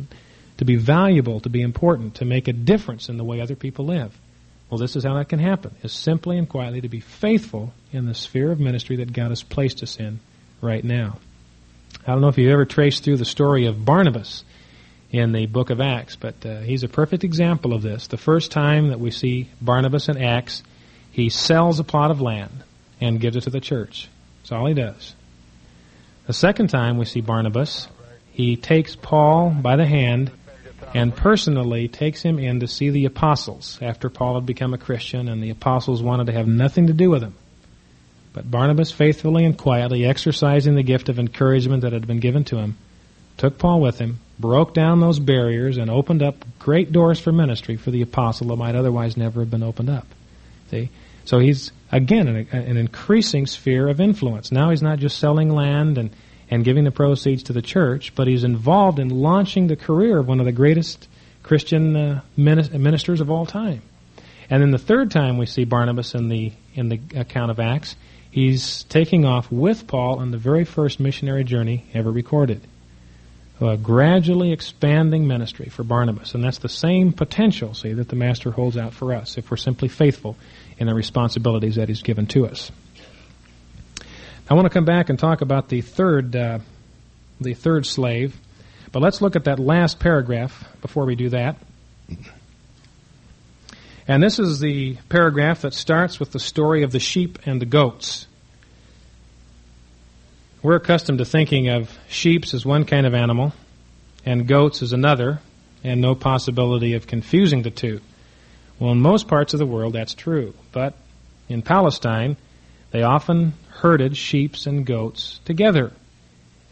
to 0.59 0.63
be 0.63 0.77
valuable, 0.77 1.41
to 1.41 1.49
be 1.49 1.61
important, 1.61 2.15
to 2.15 2.25
make 2.25 2.47
a 2.47 2.53
difference 2.53 3.09
in 3.09 3.17
the 3.17 3.25
way 3.25 3.41
other 3.41 3.57
people 3.57 3.83
live. 3.83 4.17
Well, 4.69 4.77
this 4.77 4.95
is 4.95 5.03
how 5.03 5.15
that 5.15 5.27
can 5.27 5.39
happen, 5.39 5.75
is 5.83 5.91
simply 5.91 6.37
and 6.37 6.47
quietly 6.47 6.79
to 6.79 6.87
be 6.87 7.01
faithful 7.01 7.73
in 7.91 8.05
the 8.05 8.13
sphere 8.13 8.53
of 8.53 8.61
ministry 8.61 8.95
that 8.95 9.11
God 9.11 9.27
has 9.27 9.43
placed 9.43 9.83
us 9.83 9.97
in 9.97 10.21
right 10.61 10.85
now. 10.85 11.19
I 12.07 12.13
don't 12.13 12.21
know 12.21 12.29
if 12.29 12.37
you've 12.37 12.49
ever 12.49 12.63
traced 12.63 13.03
through 13.03 13.17
the 13.17 13.25
story 13.25 13.65
of 13.65 13.83
Barnabas 13.83 14.45
in 15.11 15.33
the 15.33 15.45
book 15.45 15.69
of 15.69 15.81
Acts, 15.81 16.15
but 16.15 16.45
uh, 16.45 16.61
he's 16.61 16.83
a 16.83 16.89
perfect 16.89 17.25
example 17.25 17.73
of 17.73 17.81
this. 17.81 18.07
The 18.07 18.15
first 18.15 18.53
time 18.53 18.87
that 18.87 19.01
we 19.01 19.11
see 19.11 19.49
Barnabas 19.61 20.07
in 20.07 20.17
Acts, 20.17 20.63
he 21.11 21.27
sells 21.27 21.77
a 21.77 21.83
plot 21.83 22.09
of 22.09 22.21
land 22.21 22.63
and 23.01 23.19
gives 23.19 23.35
it 23.35 23.41
to 23.41 23.49
the 23.49 23.59
church. 23.59 24.07
That's 24.39 24.53
all 24.53 24.65
he 24.65 24.73
does. 24.73 25.13
The 26.25 26.33
second 26.33 26.69
time 26.69 26.97
we 26.97 27.05
see 27.05 27.19
Barnabas, 27.19 27.87
he 28.31 28.55
takes 28.55 28.95
Paul 28.95 29.49
by 29.49 29.75
the 29.75 29.85
hand 29.85 30.31
and 30.93 31.13
personally 31.13 31.89
takes 31.89 32.21
him 32.21 32.39
in 32.39 32.61
to 32.61 32.67
see 32.67 32.89
the 32.89 33.05
apostles 33.05 33.77
after 33.81 34.09
Paul 34.09 34.35
had 34.35 34.45
become 34.45 34.73
a 34.73 34.77
Christian 34.77 35.27
and 35.27 35.43
the 35.43 35.49
apostles 35.49 36.01
wanted 36.01 36.27
to 36.27 36.33
have 36.33 36.47
nothing 36.47 36.87
to 36.87 36.93
do 36.93 37.09
with 37.09 37.23
him. 37.23 37.35
But 38.31 38.49
Barnabas, 38.49 38.91
faithfully 38.91 39.43
and 39.43 39.57
quietly 39.57 40.05
exercising 40.05 40.75
the 40.75 40.83
gift 40.83 41.09
of 41.09 41.19
encouragement 41.19 41.81
that 41.81 41.93
had 41.93 42.07
been 42.07 42.19
given 42.19 42.45
to 42.45 42.57
him, 42.57 42.77
took 43.37 43.57
Paul 43.57 43.81
with 43.81 43.99
him, 43.99 44.19
broke 44.39 44.73
down 44.73 45.01
those 45.01 45.19
barriers, 45.19 45.77
and 45.77 45.89
opened 45.89 46.23
up 46.23 46.45
great 46.57 46.91
doors 46.91 47.19
for 47.19 47.31
ministry 47.31 47.75
for 47.75 47.91
the 47.91 48.01
apostle 48.01 48.47
that 48.47 48.55
might 48.55 48.75
otherwise 48.75 49.17
never 49.17 49.41
have 49.41 49.51
been 49.51 49.63
opened 49.63 49.89
up. 49.89 50.07
See? 50.71 50.89
So 51.25 51.39
he's, 51.39 51.71
again, 51.91 52.27
an, 52.27 52.47
an 52.51 52.77
increasing 52.77 53.47
sphere 53.47 53.87
of 53.87 54.01
influence. 54.01 54.51
Now 54.51 54.69
he's 54.69 54.81
not 54.81 54.99
just 54.99 55.19
selling 55.19 55.49
land 55.49 55.97
and, 55.97 56.09
and 56.49 56.63
giving 56.63 56.83
the 56.83 56.91
proceeds 56.91 57.43
to 57.43 57.53
the 57.53 57.61
church, 57.61 58.13
but 58.15 58.27
he's 58.27 58.43
involved 58.43 58.99
in 58.99 59.09
launching 59.09 59.67
the 59.67 59.75
career 59.75 60.19
of 60.19 60.27
one 60.27 60.39
of 60.39 60.45
the 60.45 60.51
greatest 60.51 61.07
Christian 61.41 61.95
uh, 61.95 62.21
ministers 62.37 63.21
of 63.21 63.29
all 63.29 63.45
time. 63.45 63.81
And 64.49 64.61
then 64.61 64.71
the 64.71 64.77
third 64.77 65.11
time 65.11 65.37
we 65.37 65.45
see 65.45 65.63
Barnabas 65.63 66.15
in 66.15 66.29
the 66.29 66.51
in 66.75 66.89
the 66.89 66.99
account 67.15 67.51
of 67.51 67.59
Acts, 67.59 67.95
he's 68.31 68.83
taking 68.83 69.25
off 69.25 69.51
with 69.51 69.87
Paul 69.87 70.19
on 70.19 70.31
the 70.31 70.37
very 70.37 70.65
first 70.65 70.99
missionary 70.99 71.43
journey 71.43 71.85
ever 71.93 72.11
recorded. 72.11 72.61
A 73.61 73.77
gradually 73.77 74.51
expanding 74.51 75.27
ministry 75.27 75.69
for 75.69 75.83
Barnabas, 75.83 76.33
and 76.33 76.43
that's 76.43 76.57
the 76.57 76.67
same 76.67 77.13
potential, 77.13 77.73
see, 77.73 77.93
that 77.93 78.09
the 78.09 78.15
Master 78.15 78.51
holds 78.51 78.75
out 78.75 78.93
for 78.93 79.13
us 79.13 79.37
if 79.37 79.49
we're 79.49 79.57
simply 79.57 79.87
faithful 79.87 80.35
in 80.77 80.87
the 80.87 80.93
responsibilities 80.93 81.75
that 81.75 81.89
He's 81.89 82.01
given 82.01 82.27
to 82.27 82.47
us. 82.47 82.71
I 84.49 84.55
want 84.55 84.65
to 84.65 84.69
come 84.69 84.85
back 84.85 85.09
and 85.09 85.17
talk 85.17 85.41
about 85.41 85.69
the 85.69 85.81
third, 85.81 86.35
uh, 86.35 86.59
the 87.39 87.53
third 87.53 87.85
slave, 87.85 88.35
but 88.91 89.01
let's 89.01 89.21
look 89.21 89.35
at 89.35 89.45
that 89.45 89.59
last 89.59 89.99
paragraph 89.99 90.65
before 90.81 91.05
we 91.05 91.15
do 91.15 91.29
that. 91.29 91.57
And 94.07 94.21
this 94.21 94.37
is 94.37 94.59
the 94.59 94.97
paragraph 95.07 95.61
that 95.61 95.73
starts 95.73 96.19
with 96.19 96.31
the 96.31 96.39
story 96.39 96.83
of 96.83 96.91
the 96.91 96.99
sheep 96.99 97.39
and 97.45 97.61
the 97.61 97.65
goats. 97.65 98.27
We're 100.61 100.75
accustomed 100.75 101.19
to 101.19 101.25
thinking 101.25 101.69
of 101.69 101.97
sheep 102.09 102.45
as 102.53 102.65
one 102.65 102.85
kind 102.85 103.05
of 103.05 103.13
animal 103.13 103.53
and 104.25 104.47
goats 104.47 104.81
as 104.81 104.93
another, 104.93 105.39
and 105.83 105.99
no 105.99 106.15
possibility 106.15 106.93
of 106.93 107.07
confusing 107.07 107.61
the 107.61 107.71
two. 107.71 107.99
Well, 108.83 108.91
in 108.91 108.99
most 108.99 109.29
parts 109.29 109.53
of 109.53 109.59
the 109.59 109.65
world, 109.65 109.93
that's 109.93 110.13
true. 110.13 110.53
But 110.73 110.93
in 111.47 111.61
Palestine, 111.61 112.35
they 112.91 113.01
often 113.01 113.53
herded 113.69 114.17
sheep 114.17 114.55
and 114.65 114.85
goats 114.85 115.39
together. 115.45 115.93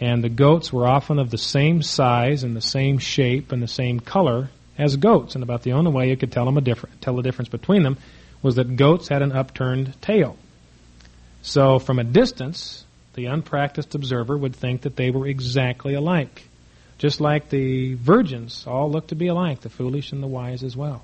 And 0.02 0.21
the 0.21 0.28
goats 0.28 0.74
were 0.74 0.86
often 0.86 1.19
of 1.19 1.30
the 1.30 1.38
same 1.38 1.82
size 1.82 2.43
and 2.43 2.54
the 2.54 2.60
same 2.60 2.97
shape 2.97 3.54
and 3.54 3.63
the 3.63 3.67
same 3.69 4.02
color 4.02 4.50
as 4.78 4.97
goats. 4.97 5.36
And 5.36 5.43
about 5.45 5.63
the 5.63 5.71
only 5.71 5.89
way 5.89 6.10
you 6.10 6.17
could 6.17 6.34
tell 6.34 6.43
them 6.43 6.58
a 6.58 6.62
different, 6.62 7.02
tell 7.02 7.15
the 7.15 7.21
difference 7.21 7.47
between 7.47 7.82
them 7.82 7.97
was 8.41 8.56
that 8.56 8.76
goats 8.76 9.08
had 9.08 9.21
an 9.21 9.32
upturned 9.32 9.93
tail. 10.02 10.36
So 11.43 11.80
from 11.80 11.97
a 11.97 12.04
distance, 12.04 12.84
the 13.13 13.28
unpracticed 13.28 13.95
observer 13.95 14.38
would 14.38 14.58
think 14.58 14.82
that 14.82 14.97
they 14.97 15.12
were 15.12 15.28
exactly 15.28 15.93
alike. 15.93 16.45
Just 16.97 17.21
like 17.21 17.50
the 17.50 17.93
virgins 17.93 18.65
all 18.67 18.91
look 18.91 19.08
to 19.08 19.15
be 19.15 19.28
alike, 19.28 19.62
the 19.62 19.69
foolish 19.69 20.12
and 20.12 20.21
the 20.21 20.28
wise 20.28 20.62
as 20.62 20.76
well. 20.76 21.04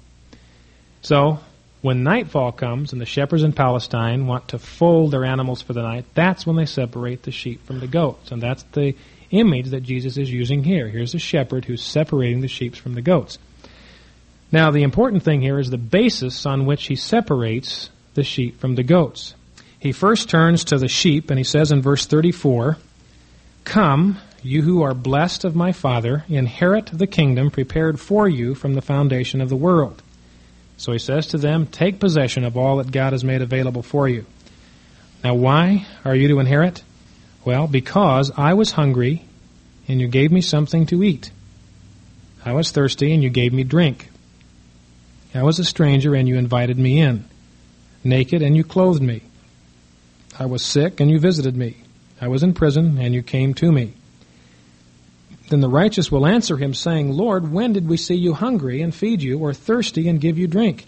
So, 1.02 1.40
when 1.82 2.04
nightfall 2.04 2.52
comes 2.52 2.92
and 2.92 3.00
the 3.00 3.06
shepherds 3.06 3.44
in 3.44 3.54
Palestine 3.54 4.28
want 4.28 4.50
to 4.50 4.60
fold 4.60 5.12
their 5.12 5.26
animals 5.26 5.62
for 5.62 5.74
the 5.74 5.84
night, 5.84 6.06
that's 6.14 6.46
when 6.46 6.56
they 6.56 6.66
separate 6.66 7.24
the 7.24 7.32
sheep 7.32 7.66
from 7.66 7.80
the 7.80 7.88
goats. 7.88 8.32
And 8.32 8.42
that's 8.42 8.64
the 8.74 8.96
image 9.32 9.68
that 9.68 9.84
Jesus 9.84 10.18
is 10.18 10.32
using 10.32 10.64
here. 10.64 10.88
Here's 10.88 11.14
a 11.14 11.20
shepherd 11.20 11.66
who's 11.66 11.84
separating 11.84 12.42
the 12.42 12.48
sheep 12.48 12.76
from 12.76 12.94
the 12.94 13.02
goats. 13.02 13.38
Now, 14.52 14.72
the 14.72 14.84
important 14.84 15.24
thing 15.24 15.42
here 15.42 15.60
is 15.60 15.70
the 15.70 15.78
basis 15.78 16.46
on 16.46 16.66
which 16.66 16.88
he 16.88 16.96
separates 16.96 17.90
the 18.14 18.24
sheep 18.24 18.60
from 18.60 18.76
the 18.76 18.84
goats. 18.84 19.36
He 19.80 19.92
first 19.92 20.30
turns 20.30 20.64
to 20.66 20.78
the 20.78 20.88
sheep 20.88 21.30
and 21.30 21.38
he 21.38 21.44
says 21.44 21.72
in 21.72 21.82
verse 21.82 22.06
34, 22.06 22.78
Come, 23.66 24.18
you 24.42 24.62
who 24.62 24.82
are 24.82 24.94
blessed 24.94 25.44
of 25.44 25.56
my 25.56 25.74
Father, 25.74 26.24
inherit 26.30 26.90
the 26.92 27.08
kingdom 27.08 27.52
prepared 27.52 28.00
for 28.00 28.28
you 28.28 28.56
from 28.56 28.74
the 28.74 28.82
foundation 28.82 29.42
of 29.42 29.50
the 29.50 29.56
world. 29.56 30.02
So 30.78 30.92
he 30.92 31.00
says 31.00 31.28
to 31.28 31.38
them, 31.38 31.66
Take 31.66 32.00
possession 32.00 32.46
of 32.46 32.56
all 32.56 32.78
that 32.78 32.92
God 32.92 33.14
has 33.14 33.24
made 33.24 33.42
available 33.42 33.82
for 33.82 34.08
you. 34.08 34.26
Now, 35.24 35.34
why 35.34 35.88
are 36.06 36.16
you 36.16 36.28
to 36.30 36.40
inherit? 36.40 36.84
Well, 37.44 37.68
because 37.68 38.32
I 38.38 38.54
was 38.54 38.72
hungry, 38.72 39.24
and 39.88 40.00
you 40.00 40.08
gave 40.08 40.32
me 40.32 40.42
something 40.42 40.86
to 40.88 41.04
eat. 41.04 41.32
I 42.46 42.54
was 42.54 42.72
thirsty, 42.72 43.14
and 43.14 43.24
you 43.24 43.30
gave 43.30 43.52
me 43.52 43.64
drink. 43.64 44.10
I 45.34 45.44
was 45.44 45.60
a 45.60 45.66
stranger, 45.66 46.14
and 46.14 46.28
you 46.28 46.38
invited 46.38 46.78
me 46.78 47.00
in. 47.02 47.26
Naked, 48.04 48.42
and 48.42 48.56
you 48.56 48.64
clothed 48.64 49.02
me. 49.02 49.24
I 50.40 50.46
was 50.46 50.64
sick, 50.64 51.00
and 51.00 51.10
you 51.10 51.20
visited 51.20 51.58
me. 51.58 51.78
I 52.22 52.28
was 52.28 52.44
in 52.44 52.54
prison, 52.54 53.00
and 53.00 53.14
you 53.14 53.24
came 53.24 53.54
to 53.56 53.72
me. 53.72 53.94
Then 55.50 55.62
the 55.62 55.70
righteous 55.70 56.12
will 56.12 56.28
answer 56.28 56.58
him, 56.58 56.74
saying, 56.74 57.14
Lord, 57.14 57.52
when 57.52 57.74
did 57.74 57.88
we 57.88 57.98
see 57.98 58.16
you 58.16 58.34
hungry 58.34 58.82
and 58.82 58.94
feed 58.94 59.22
you, 59.22 59.40
or 59.40 59.54
thirsty 59.54 60.08
and 60.10 60.20
give 60.20 60.38
you 60.38 60.48
drink? 60.48 60.86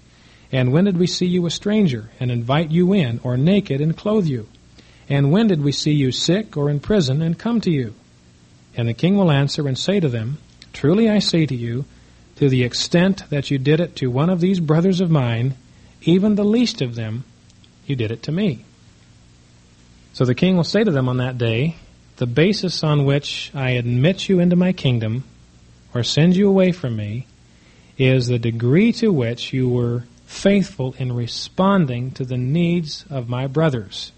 And 0.51 0.73
when 0.73 0.85
did 0.85 0.97
we 0.97 1.07
see 1.07 1.27
you 1.27 1.45
a 1.45 1.51
stranger 1.51 2.09
and 2.19 2.31
invite 2.31 2.71
you 2.71 2.93
in, 2.93 3.19
or 3.23 3.37
naked 3.37 3.79
and 3.79 3.95
clothe 3.95 4.25
you? 4.25 4.47
And 5.07 5.31
when 5.31 5.47
did 5.47 5.63
we 5.63 5.71
see 5.71 5.93
you 5.93 6.11
sick 6.11 6.57
or 6.57 6.69
in 6.69 6.79
prison 6.79 7.21
and 7.21 7.39
come 7.39 7.61
to 7.61 7.71
you? 7.71 7.93
And 8.75 8.87
the 8.87 8.93
king 8.93 9.17
will 9.17 9.31
answer 9.31 9.67
and 9.67 9.77
say 9.77 9.99
to 9.99 10.09
them, 10.09 10.37
Truly 10.73 11.09
I 11.09 11.19
say 11.19 11.45
to 11.45 11.55
you, 11.55 11.85
to 12.35 12.49
the 12.49 12.63
extent 12.63 13.29
that 13.29 13.51
you 13.51 13.57
did 13.57 13.79
it 13.79 13.95
to 13.97 14.11
one 14.11 14.29
of 14.29 14.39
these 14.39 14.59
brothers 14.59 15.01
of 15.01 15.11
mine, 15.11 15.55
even 16.03 16.35
the 16.35 16.45
least 16.45 16.81
of 16.81 16.95
them, 16.95 17.23
you 17.85 17.95
did 17.95 18.11
it 18.11 18.23
to 18.23 18.31
me. 18.31 18.63
So 20.13 20.25
the 20.25 20.35
king 20.35 20.55
will 20.55 20.63
say 20.63 20.83
to 20.83 20.91
them 20.91 21.09
on 21.09 21.17
that 21.17 21.37
day, 21.37 21.75
The 22.19 22.27
basis 22.27 22.83
on 22.83 23.05
which 23.05 23.49
I 23.55 23.71
admit 23.71 24.27
you 24.27 24.41
into 24.41 24.57
my 24.57 24.73
kingdom, 24.73 25.23
or 25.93 26.03
send 26.03 26.35
you 26.35 26.49
away 26.49 26.73
from 26.73 26.97
me, 26.97 27.27
is 27.97 28.27
the 28.27 28.37
degree 28.37 28.91
to 28.93 29.07
which 29.09 29.53
you 29.53 29.69
were 29.69 30.03
faithful 30.25 30.93
in 30.99 31.13
responding 31.13 32.11
to 32.11 32.25
the 32.25 32.35
needs 32.37 33.05
of 33.09 33.29
my 33.29 33.47
brothers. 33.47 34.11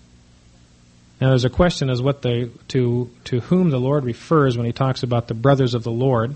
Now, 1.21 1.29
there's 1.29 1.45
a 1.45 1.49
question 1.51 1.91
as 1.91 2.01
what 2.01 2.23
the 2.23 2.49
to 2.69 3.11
to 3.25 3.39
whom 3.41 3.69
the 3.69 3.79
Lord 3.79 4.03
refers 4.03 4.57
when 4.57 4.65
He 4.65 4.73
talks 4.73 5.03
about 5.03 5.27
the 5.27 5.35
brothers 5.35 5.75
of 5.75 5.83
the 5.83 5.91
Lord. 5.91 6.35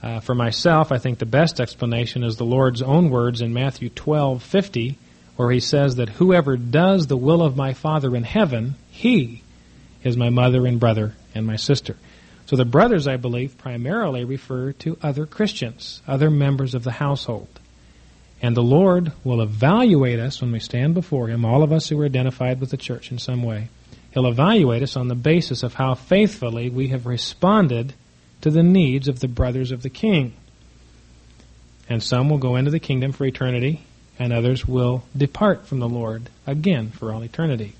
Uh, 0.00 0.20
for 0.20 0.36
myself, 0.36 0.92
I 0.92 0.98
think 0.98 1.18
the 1.18 1.26
best 1.26 1.60
explanation 1.60 2.22
is 2.22 2.36
the 2.36 2.44
Lord's 2.44 2.80
own 2.80 3.10
words 3.10 3.40
in 3.40 3.52
Matthew 3.52 3.90
12:50, 3.90 4.94
where 5.34 5.50
He 5.50 5.58
says 5.58 5.96
that 5.96 6.10
whoever 6.10 6.56
does 6.56 7.08
the 7.08 7.16
will 7.16 7.42
of 7.42 7.56
my 7.56 7.72
Father 7.72 8.14
in 8.14 8.22
heaven, 8.22 8.76
he 8.88 9.42
is 10.02 10.16
my 10.16 10.30
mother 10.30 10.66
and 10.66 10.80
brother 10.80 11.14
and 11.34 11.46
my 11.46 11.56
sister. 11.56 11.96
So 12.46 12.56
the 12.56 12.64
brothers, 12.64 13.06
I 13.06 13.16
believe, 13.16 13.56
primarily 13.58 14.24
refer 14.24 14.72
to 14.72 14.98
other 15.02 15.26
Christians, 15.26 16.02
other 16.08 16.30
members 16.30 16.74
of 16.74 16.82
the 16.82 16.90
household. 16.90 17.60
And 18.42 18.56
the 18.56 18.62
Lord 18.62 19.12
will 19.22 19.40
evaluate 19.40 20.18
us 20.18 20.40
when 20.40 20.50
we 20.50 20.60
stand 20.60 20.94
before 20.94 21.28
Him, 21.28 21.44
all 21.44 21.62
of 21.62 21.72
us 21.72 21.88
who 21.88 22.00
are 22.00 22.06
identified 22.06 22.58
with 22.58 22.70
the 22.70 22.76
church 22.76 23.12
in 23.12 23.18
some 23.18 23.42
way. 23.42 23.68
He'll 24.12 24.26
evaluate 24.26 24.82
us 24.82 24.96
on 24.96 25.08
the 25.08 25.14
basis 25.14 25.62
of 25.62 25.74
how 25.74 25.94
faithfully 25.94 26.70
we 26.70 26.88
have 26.88 27.06
responded 27.06 27.94
to 28.40 28.50
the 28.50 28.62
needs 28.62 29.06
of 29.06 29.20
the 29.20 29.28
brothers 29.28 29.70
of 29.70 29.82
the 29.82 29.90
king. 29.90 30.32
And 31.88 32.02
some 32.02 32.30
will 32.30 32.38
go 32.38 32.56
into 32.56 32.70
the 32.70 32.80
kingdom 32.80 33.12
for 33.12 33.24
eternity, 33.26 33.82
and 34.18 34.32
others 34.32 34.66
will 34.66 35.04
depart 35.16 35.66
from 35.66 35.78
the 35.78 35.88
Lord 35.88 36.30
again 36.46 36.90
for 36.90 37.12
all 37.12 37.22
eternity. 37.22 37.74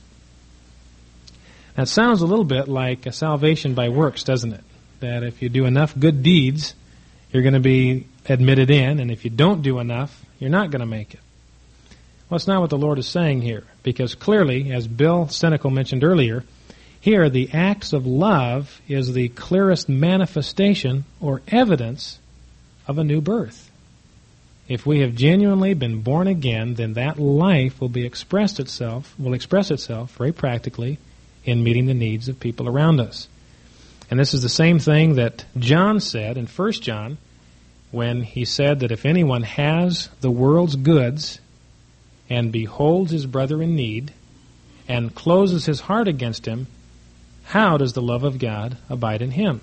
That 1.77 1.89
sounds 1.89 2.21
a 2.23 2.27
little 2.27 2.45
bit 2.45 2.69
like 2.69 3.07
a 3.07 3.13
salvation 3.13 3.75
by 3.75 3.89
works, 3.89 4.25
doesn't 4.25 4.53
it? 4.53 4.65
That 5.01 5.23
if 5.23 5.43
you 5.43 5.49
do 5.49 5.67
enough 5.67 5.99
good 5.99 6.23
deeds, 6.23 6.75
you're 7.33 7.43
going 7.43 7.55
to 7.55 7.61
be 7.61 8.07
admitted 8.29 8.71
in, 8.71 8.99
and 8.99 9.11
if 9.11 9.25
you 9.25 9.31
don't 9.31 9.63
do 9.63 9.79
enough, 9.79 10.25
you're 10.39 10.51
not 10.51 10.71
going 10.71 10.81
to 10.81 10.87
make 10.87 11.15
it. 11.15 11.21
Well, 12.29 12.39
that's 12.39 12.47
not 12.47 12.61
what 12.61 12.71
the 12.71 12.79
Lord 12.79 12.99
is 12.99 13.09
saying 13.09 13.43
here, 13.43 13.65
because 13.83 14.15
clearly, 14.15 14.73
as 14.73 14.87
Bill 14.87 15.27
Senecal 15.27 15.73
mentioned 15.73 16.05
earlier, 16.05 16.45
here 17.01 17.31
the 17.31 17.51
acts 17.53 17.93
of 17.93 18.07
love 18.07 18.81
is 18.89 19.15
the 19.15 19.29
clearest 19.31 19.89
manifestation 19.89 21.05
or 21.21 21.41
evidence 21.49 22.19
of 22.87 22.99
a 22.99 23.05
new 23.05 23.21
birth. 23.21 23.71
If 24.69 24.87
we 24.87 25.01
have 25.01 25.17
genuinely 25.17 25.75
been 25.75 26.03
born 26.03 26.29
again, 26.29 26.75
then 26.75 26.93
that 26.95 27.19
life 27.19 27.81
will 27.81 27.89
be 27.89 28.07
expressed 28.07 28.61
itself, 28.61 29.15
will 29.19 29.35
express 29.35 29.71
itself 29.71 30.13
very 30.13 30.33
practically 30.33 30.99
in 31.45 31.63
meeting 31.63 31.87
the 31.87 31.95
needs 31.95 32.29
of 32.29 32.41
people 32.41 32.69
around 32.69 33.01
us. 33.01 33.29
And 34.11 34.19
this 34.19 34.35
is 34.35 34.43
the 34.43 34.49
same 34.49 34.79
thing 34.79 35.15
that 35.15 35.45
John 35.59 36.01
said 36.01 36.37
in 36.37 36.47
1 36.47 36.73
John 36.73 37.19
when 37.91 38.23
he 38.23 38.45
said 38.45 38.81
that 38.81 38.93
if 38.93 39.07
anyone 39.07 39.43
has 39.43 40.09
the 40.21 40.31
world's 40.31 40.77
goods 40.77 41.41
and 42.29 42.53
beholds 42.53 43.11
his 43.11 43.27
brother 43.27 43.63
in 43.63 43.75
need 43.75 44.13
and 44.89 45.15
closes 45.15 45.67
his 45.67 45.81
heart 45.81 46.09
against 46.09 46.47
him, 46.47 46.67
how 47.45 47.77
does 47.77 47.93
the 47.93 48.03
love 48.03 48.25
of 48.25 48.39
God 48.39 48.77
abide 48.89 49.23
in 49.23 49.33
him? 49.33 49.61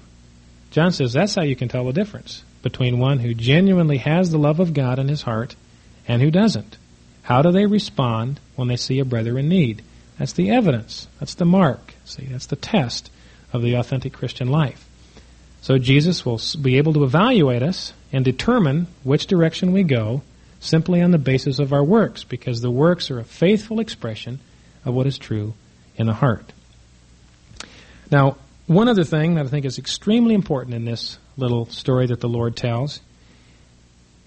John 0.72 0.92
says 0.92 1.14
that's 1.14 1.36
how 1.36 1.44
you 1.44 1.56
can 1.56 1.70
tell 1.70 1.86
the 1.86 1.94
difference 1.94 2.44
between 2.62 3.00
one 3.00 3.20
who 3.20 3.34
genuinely 3.34 3.98
has 3.98 4.30
the 4.32 4.38
love 4.38 4.60
of 4.60 4.74
God 4.74 5.00
in 5.00 5.08
his 5.08 5.22
heart 5.22 5.56
and 6.08 6.22
who 6.22 6.32
doesn't. 6.32 6.78
How 7.24 7.42
do 7.42 7.52
they 7.52 7.66
respond 7.66 8.40
when 8.56 8.68
they 8.68 8.76
see 8.76 9.00
a 9.00 9.06
brother 9.06 9.38
in 9.38 9.48
need? 9.50 9.84
That's 10.18 10.34
the 10.34 10.50
evidence. 10.50 11.08
That's 11.20 11.36
the 11.36 11.46
mark. 11.46 11.94
See, 12.06 12.26
that's 12.26 12.48
the 12.48 12.56
test 12.56 13.12
of 13.54 13.62
the 13.62 13.76
authentic 13.76 14.14
Christian 14.14 14.50
life. 14.50 14.88
So 15.62 15.78
Jesus 15.78 16.26
will 16.26 16.40
be 16.62 16.78
able 16.78 16.94
to 16.94 17.04
evaluate 17.04 17.64
us 17.64 17.94
and 18.12 18.24
determine 18.24 18.88
which 19.04 19.28
direction 19.28 19.74
we 19.74 19.84
go 19.84 20.22
simply 20.60 21.02
on 21.02 21.12
the 21.12 21.18
basis 21.18 21.60
of 21.60 21.74
our 21.74 21.84
works, 21.84 22.24
because 22.24 22.62
the 22.62 22.72
works 22.72 23.12
are 23.12 23.20
a 23.20 23.24
faithful 23.24 23.80
expression 23.80 24.40
of 24.86 24.94
what 24.94 25.06
is 25.06 25.18
true 25.18 25.54
in 25.98 26.08
the 26.08 26.14
heart. 26.14 26.52
Now, 28.10 28.38
one 28.66 28.88
other 28.88 29.04
thing 29.04 29.36
that 29.36 29.46
I 29.46 29.50
think 29.50 29.66
is 29.66 29.78
extremely 29.78 30.34
important 30.34 30.76
in 30.76 30.86
this 30.86 31.18
little 31.38 31.68
story 31.68 32.08
that 32.08 32.22
the 32.22 32.30
Lord 32.30 32.56
tells 32.56 33.02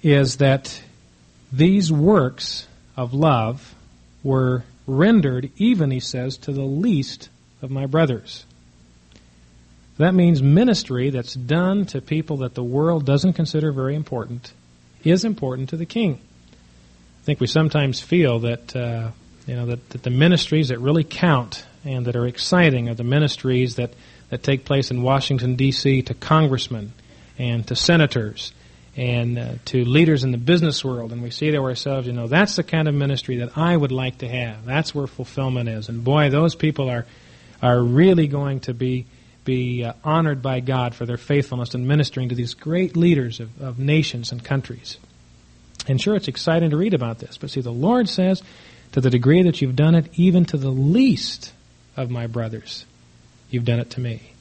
is 0.03 0.37
that 0.37 0.83
these 1.53 1.91
works 1.91 2.67
of 2.97 3.13
love 3.13 3.75
were 4.23 4.65
rendered, 4.87 5.51
even, 5.57 5.91
he 5.91 6.01
says, 6.01 6.37
to 6.39 6.53
the 6.53 6.63
least 6.63 7.29
of 7.63 7.71
my 7.71 7.87
brothers. 7.87 8.45
That 9.99 10.15
means 10.15 10.43
ministry 10.43 11.11
that's 11.11 11.35
done 11.35 11.85
to 11.87 12.01
people 12.01 12.39
that 12.39 12.55
the 12.55 12.65
world 12.65 13.05
doesn't 13.05 13.35
consider 13.35 13.71
very 13.71 13.95
important 13.95 14.53
is 15.05 15.25
important 15.25 15.71
to 15.71 15.77
the 15.77 15.87
king. 15.87 16.21
I 17.21 17.25
think 17.25 17.41
we 17.41 17.47
sometimes 17.47 18.01
feel 18.01 18.41
that 18.41 18.75
uh, 18.75 19.11
you 19.47 19.57
know 19.57 19.67
that, 19.67 19.91
that 19.91 20.03
the 20.03 20.11
ministries 20.11 20.69
that 20.69 20.79
really 20.79 21.05
count 21.05 21.65
and 21.85 22.07
that 22.07 22.17
are 22.17 22.27
exciting 22.27 22.89
are 22.89 22.95
the 22.95 23.05
ministries 23.05 23.77
that, 23.77 23.93
that 24.31 24.43
take 24.43 24.65
place 24.65 24.91
in 24.91 25.03
Washington 25.03 25.57
D.C. 25.57 26.03
to 26.03 26.15
congressmen 26.15 26.93
and 27.39 27.67
to 27.69 27.77
senators 27.77 28.53
and 28.97 29.39
uh, 29.39 29.53
to 29.67 29.85
leaders 29.85 30.25
in 30.25 30.33
the 30.33 30.39
business 30.39 30.85
world, 30.85 31.13
and 31.13 31.23
we 31.23 31.31
say 31.31 31.51
to 31.51 31.59
ourselves, 31.59 32.07
you 32.07 32.13
know, 32.13 32.27
that's 32.27 32.57
the 32.57 32.63
kind 32.63 32.89
of 32.89 32.95
ministry 32.95 33.39
that 33.39 33.57
I 33.57 33.77
would 33.77 33.93
like 33.93 34.19
to 34.19 34.29
have. 34.29 34.65
That's 34.65 34.95
where 34.95 35.07
fulfillment 35.07 35.69
is, 35.69 35.89
and 35.89 36.05
boy, 36.05 36.31
those 36.31 36.55
people 36.55 36.91
are 36.91 37.07
are 37.63 37.83
really 37.83 38.27
going 38.27 38.61
to 38.61 38.75
be 38.75 39.07
be 39.45 39.85
uh, 39.85 39.93
honored 40.05 40.43
by 40.43 40.61
God 40.61 40.95
for 40.95 41.07
their 41.07 41.17
faithfulness 41.17 41.75
in 41.75 41.87
ministering 41.87 42.29
to 42.29 42.35
these 42.35 42.55
great 42.55 42.97
leaders 42.97 43.41
of, 43.41 43.61
of 43.61 43.79
nations 43.79 44.33
and 44.33 44.45
countries. 44.45 44.99
And 45.89 46.01
sure, 46.01 46.15
it's 46.15 46.29
exciting 46.29 46.71
to 46.71 46.77
read 46.77 46.95
about 46.95 47.19
this, 47.19 47.39
but 47.39 47.51
see, 47.51 47.61
the 47.61 47.73
Lord 47.73 48.09
says, 48.09 48.43
to 48.93 49.01
the 49.01 49.11
degree 49.11 49.43
that 49.45 49.61
you've 49.63 49.77
done 49.77 49.95
it, 49.95 50.07
even 50.15 50.45
to 50.47 50.57
the 50.57 50.71
least 50.71 51.53
of 51.97 52.11
my 52.11 52.27
brothers, 52.27 52.85
you've 53.51 53.65
done 53.65 53.81
it 53.81 53.91
to 53.91 54.01
me. 54.01 54.33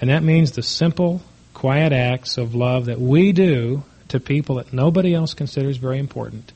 And 0.00 0.10
that 0.10 0.22
means 0.22 0.52
the 0.52 0.62
simple, 0.62 1.22
quiet 1.56 1.90
acts 1.90 2.36
of 2.36 2.54
love 2.54 2.84
that 2.84 3.00
we 3.00 3.32
do 3.32 3.82
to 4.08 4.20
people 4.20 4.56
that 4.56 4.74
nobody 4.74 5.14
else 5.14 5.32
considers 5.32 5.78
very 5.78 5.98
important, 5.98 6.52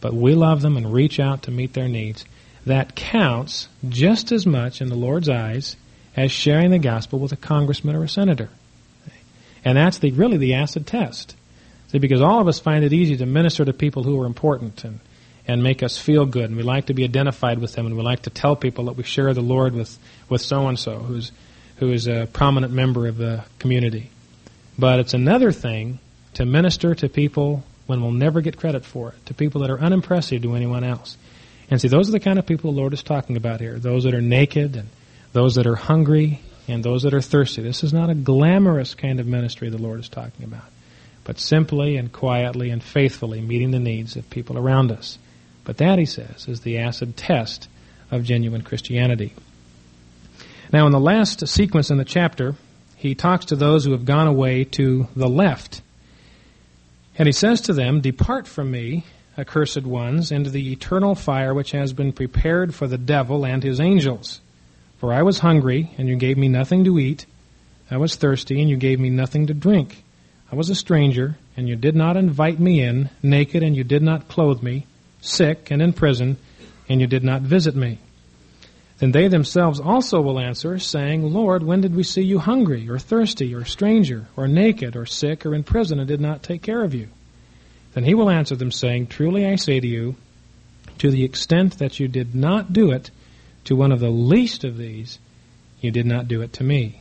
but 0.00 0.12
we 0.12 0.34
love 0.34 0.60
them 0.60 0.76
and 0.76 0.92
reach 0.92 1.20
out 1.20 1.42
to 1.42 1.52
meet 1.52 1.72
their 1.72 1.86
needs. 1.86 2.24
That 2.66 2.96
counts 2.96 3.68
just 3.88 4.32
as 4.32 4.44
much 4.46 4.80
in 4.80 4.88
the 4.88 4.96
Lord's 4.96 5.28
eyes 5.28 5.76
as 6.16 6.32
sharing 6.32 6.72
the 6.72 6.80
gospel 6.80 7.20
with 7.20 7.30
a 7.30 7.36
congressman 7.36 7.94
or 7.94 8.02
a 8.02 8.08
senator. 8.08 8.48
And 9.64 9.78
that's 9.78 9.98
the, 9.98 10.10
really 10.10 10.36
the 10.36 10.54
acid 10.54 10.84
test. 10.84 11.36
See, 11.92 11.98
because 11.98 12.20
all 12.20 12.40
of 12.40 12.48
us 12.48 12.58
find 12.58 12.84
it 12.84 12.92
easy 12.92 13.16
to 13.18 13.26
minister 13.26 13.64
to 13.64 13.72
people 13.72 14.02
who 14.02 14.20
are 14.20 14.26
important 14.26 14.82
and, 14.82 14.98
and 15.46 15.62
make 15.62 15.84
us 15.84 15.96
feel 15.96 16.26
good, 16.26 16.46
and 16.46 16.56
we 16.56 16.64
like 16.64 16.86
to 16.86 16.94
be 16.94 17.04
identified 17.04 17.60
with 17.60 17.74
them, 17.74 17.86
and 17.86 17.96
we 17.96 18.02
like 18.02 18.22
to 18.22 18.30
tell 18.30 18.56
people 18.56 18.86
that 18.86 18.96
we 18.96 19.04
share 19.04 19.32
the 19.32 19.42
Lord 19.42 19.74
with, 19.74 19.96
with 20.28 20.40
so 20.40 20.66
and 20.66 20.76
so 20.78 20.98
who's 20.98 21.30
who 21.76 21.92
is 21.92 22.08
a 22.08 22.28
prominent 22.32 22.74
member 22.74 23.06
of 23.06 23.16
the 23.16 23.42
community. 23.58 24.10
But 24.80 24.98
it's 24.98 25.12
another 25.12 25.52
thing 25.52 25.98
to 26.34 26.46
minister 26.46 26.94
to 26.94 27.08
people 27.10 27.62
when 27.86 28.00
we'll 28.00 28.12
never 28.12 28.40
get 28.40 28.56
credit 28.56 28.86
for 28.86 29.10
it, 29.10 29.26
to 29.26 29.34
people 29.34 29.60
that 29.60 29.70
are 29.70 29.78
unimpressive 29.78 30.40
to 30.40 30.54
anyone 30.54 30.84
else. 30.84 31.18
And 31.70 31.78
see, 31.78 31.88
those 31.88 32.08
are 32.08 32.12
the 32.12 32.20
kind 32.20 32.38
of 32.38 32.46
people 32.46 32.72
the 32.72 32.78
Lord 32.78 32.94
is 32.94 33.02
talking 33.02 33.36
about 33.36 33.60
here. 33.60 33.78
Those 33.78 34.04
that 34.04 34.14
are 34.14 34.22
naked 34.22 34.76
and 34.76 34.88
those 35.34 35.56
that 35.56 35.66
are 35.66 35.76
hungry 35.76 36.40
and 36.66 36.82
those 36.82 37.02
that 37.02 37.12
are 37.12 37.20
thirsty. 37.20 37.60
This 37.60 37.84
is 37.84 37.92
not 37.92 38.08
a 38.08 38.14
glamorous 38.14 38.94
kind 38.94 39.20
of 39.20 39.26
ministry 39.26 39.68
the 39.68 39.76
Lord 39.76 40.00
is 40.00 40.08
talking 40.08 40.44
about, 40.44 40.64
but 41.24 41.38
simply 41.38 41.98
and 41.98 42.10
quietly 42.10 42.70
and 42.70 42.82
faithfully 42.82 43.42
meeting 43.42 43.72
the 43.72 43.78
needs 43.78 44.16
of 44.16 44.30
people 44.30 44.56
around 44.56 44.90
us. 44.90 45.18
But 45.64 45.76
that, 45.76 45.98
he 45.98 46.06
says, 46.06 46.48
is 46.48 46.62
the 46.62 46.78
acid 46.78 47.18
test 47.18 47.68
of 48.10 48.24
genuine 48.24 48.62
Christianity. 48.62 49.34
Now, 50.72 50.86
in 50.86 50.92
the 50.92 50.98
last 50.98 51.46
sequence 51.46 51.90
in 51.90 51.98
the 51.98 52.04
chapter, 52.04 52.54
he 53.00 53.14
talks 53.14 53.46
to 53.46 53.56
those 53.56 53.86
who 53.86 53.92
have 53.92 54.04
gone 54.04 54.26
away 54.26 54.62
to 54.62 55.08
the 55.16 55.26
left. 55.26 55.80
And 57.16 57.26
he 57.26 57.32
says 57.32 57.62
to 57.62 57.72
them, 57.72 58.02
Depart 58.02 58.46
from 58.46 58.70
me, 58.70 59.06
accursed 59.38 59.84
ones, 59.84 60.30
into 60.30 60.50
the 60.50 60.70
eternal 60.70 61.14
fire 61.14 61.54
which 61.54 61.70
has 61.70 61.94
been 61.94 62.12
prepared 62.12 62.74
for 62.74 62.86
the 62.86 62.98
devil 62.98 63.46
and 63.46 63.62
his 63.62 63.80
angels. 63.80 64.42
For 64.98 65.14
I 65.14 65.22
was 65.22 65.38
hungry, 65.38 65.90
and 65.96 66.08
you 66.08 66.16
gave 66.16 66.36
me 66.36 66.48
nothing 66.48 66.84
to 66.84 66.98
eat. 66.98 67.24
I 67.90 67.96
was 67.96 68.16
thirsty, 68.16 68.60
and 68.60 68.68
you 68.68 68.76
gave 68.76 69.00
me 69.00 69.08
nothing 69.08 69.46
to 69.46 69.54
drink. 69.54 70.04
I 70.52 70.56
was 70.56 70.68
a 70.68 70.74
stranger, 70.74 71.38
and 71.56 71.66
you 71.66 71.76
did 71.76 71.96
not 71.96 72.18
invite 72.18 72.60
me 72.60 72.82
in, 72.82 73.08
naked, 73.22 73.62
and 73.62 73.74
you 73.74 73.82
did 73.82 74.02
not 74.02 74.28
clothe 74.28 74.62
me, 74.62 74.84
sick 75.22 75.70
and 75.70 75.80
in 75.80 75.94
prison, 75.94 76.36
and 76.86 77.00
you 77.00 77.06
did 77.06 77.24
not 77.24 77.40
visit 77.40 77.74
me. 77.74 77.98
Then 79.00 79.12
they 79.12 79.28
themselves 79.28 79.80
also 79.80 80.20
will 80.20 80.38
answer, 80.38 80.78
saying, 80.78 81.32
Lord, 81.32 81.62
when 81.62 81.80
did 81.80 81.96
we 81.96 82.02
see 82.02 82.20
you 82.20 82.38
hungry, 82.38 82.88
or 82.88 82.98
thirsty, 82.98 83.54
or 83.54 83.64
stranger, 83.64 84.26
or 84.36 84.46
naked, 84.46 84.94
or 84.94 85.06
sick, 85.06 85.46
or 85.46 85.54
in 85.54 85.64
prison, 85.64 85.98
and 85.98 86.06
did 86.06 86.20
not 86.20 86.42
take 86.42 86.60
care 86.60 86.84
of 86.84 86.92
you? 86.92 87.08
Then 87.94 88.04
he 88.04 88.14
will 88.14 88.28
answer 88.28 88.56
them, 88.56 88.70
saying, 88.70 89.06
Truly 89.06 89.46
I 89.46 89.56
say 89.56 89.80
to 89.80 89.86
you, 89.86 90.16
to 90.98 91.10
the 91.10 91.24
extent 91.24 91.78
that 91.78 91.98
you 91.98 92.08
did 92.08 92.34
not 92.34 92.74
do 92.74 92.90
it 92.90 93.10
to 93.64 93.74
one 93.74 93.90
of 93.90 94.00
the 94.00 94.10
least 94.10 94.64
of 94.64 94.76
these, 94.76 95.18
you 95.80 95.90
did 95.90 96.04
not 96.04 96.28
do 96.28 96.42
it 96.42 96.52
to 96.54 96.64
me. 96.64 97.00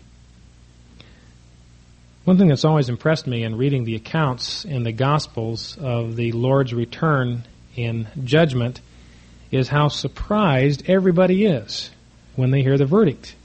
One 2.24 2.38
thing 2.38 2.47
that's 2.47 2.64
always 2.64 2.88
impressed 2.88 3.28
me 3.28 3.43
in 3.43 3.58
reading 3.58 3.84
the 3.84 3.95
accounts 3.95 4.64
in 4.64 4.84
the 4.84 4.93
Gospels 4.93 5.78
of 5.78 6.16
the 6.16 6.32
Lord's 6.32 6.74
return 6.74 7.43
in 7.76 8.08
judgment 8.24 8.80
is 9.52 9.68
how 9.68 9.88
surprised 9.88 10.89
everybody 10.89 11.45
is 11.45 11.89
when 12.36 12.52
they 12.52 12.62
hear 12.62 12.78
the 12.78 12.86
verdict. 12.86 13.36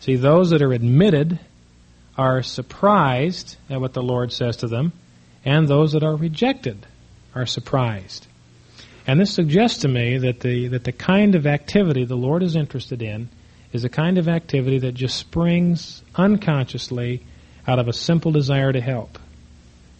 See, 0.00 0.16
those 0.16 0.50
that 0.50 0.62
are 0.62 0.72
admitted 0.72 1.38
are 2.16 2.42
surprised 2.42 3.56
at 3.68 3.80
what 3.80 3.92
the 3.92 4.02
Lord 4.02 4.32
says 4.32 4.58
to 4.58 4.68
them, 4.68 4.92
and 5.44 5.66
those 5.66 5.92
that 5.92 6.02
are 6.02 6.16
rejected 6.16 6.86
are 7.34 7.46
surprised. 7.46 8.26
And 9.06 9.20
this 9.20 9.32
suggests 9.32 9.80
to 9.80 9.88
me 9.88 10.18
that 10.18 10.40
the, 10.40 10.68
that 10.68 10.84
the 10.84 10.92
kind 10.92 11.34
of 11.34 11.46
activity 11.46 12.04
the 12.04 12.16
Lord 12.16 12.42
is 12.42 12.56
interested 12.56 13.02
in 13.02 13.28
is 13.72 13.84
a 13.84 13.88
kind 13.88 14.18
of 14.18 14.28
activity 14.28 14.78
that 14.80 14.94
just 14.94 15.16
springs 15.16 16.02
unconsciously 16.14 17.22
out 17.66 17.78
of 17.78 17.88
a 17.88 17.92
simple 17.92 18.32
desire 18.32 18.72
to 18.72 18.80
help. 18.80 19.18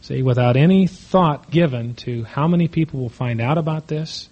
See, 0.03 0.23
without 0.23 0.57
any 0.57 0.87
thought 0.87 1.51
given 1.51 1.95
to 1.97 2.25
how 2.25 2.47
many 2.49 2.69
people 2.69 3.01
will 3.01 3.09
find 3.09 3.41
out 3.41 3.59
about 3.59 3.89
this, 3.89 4.29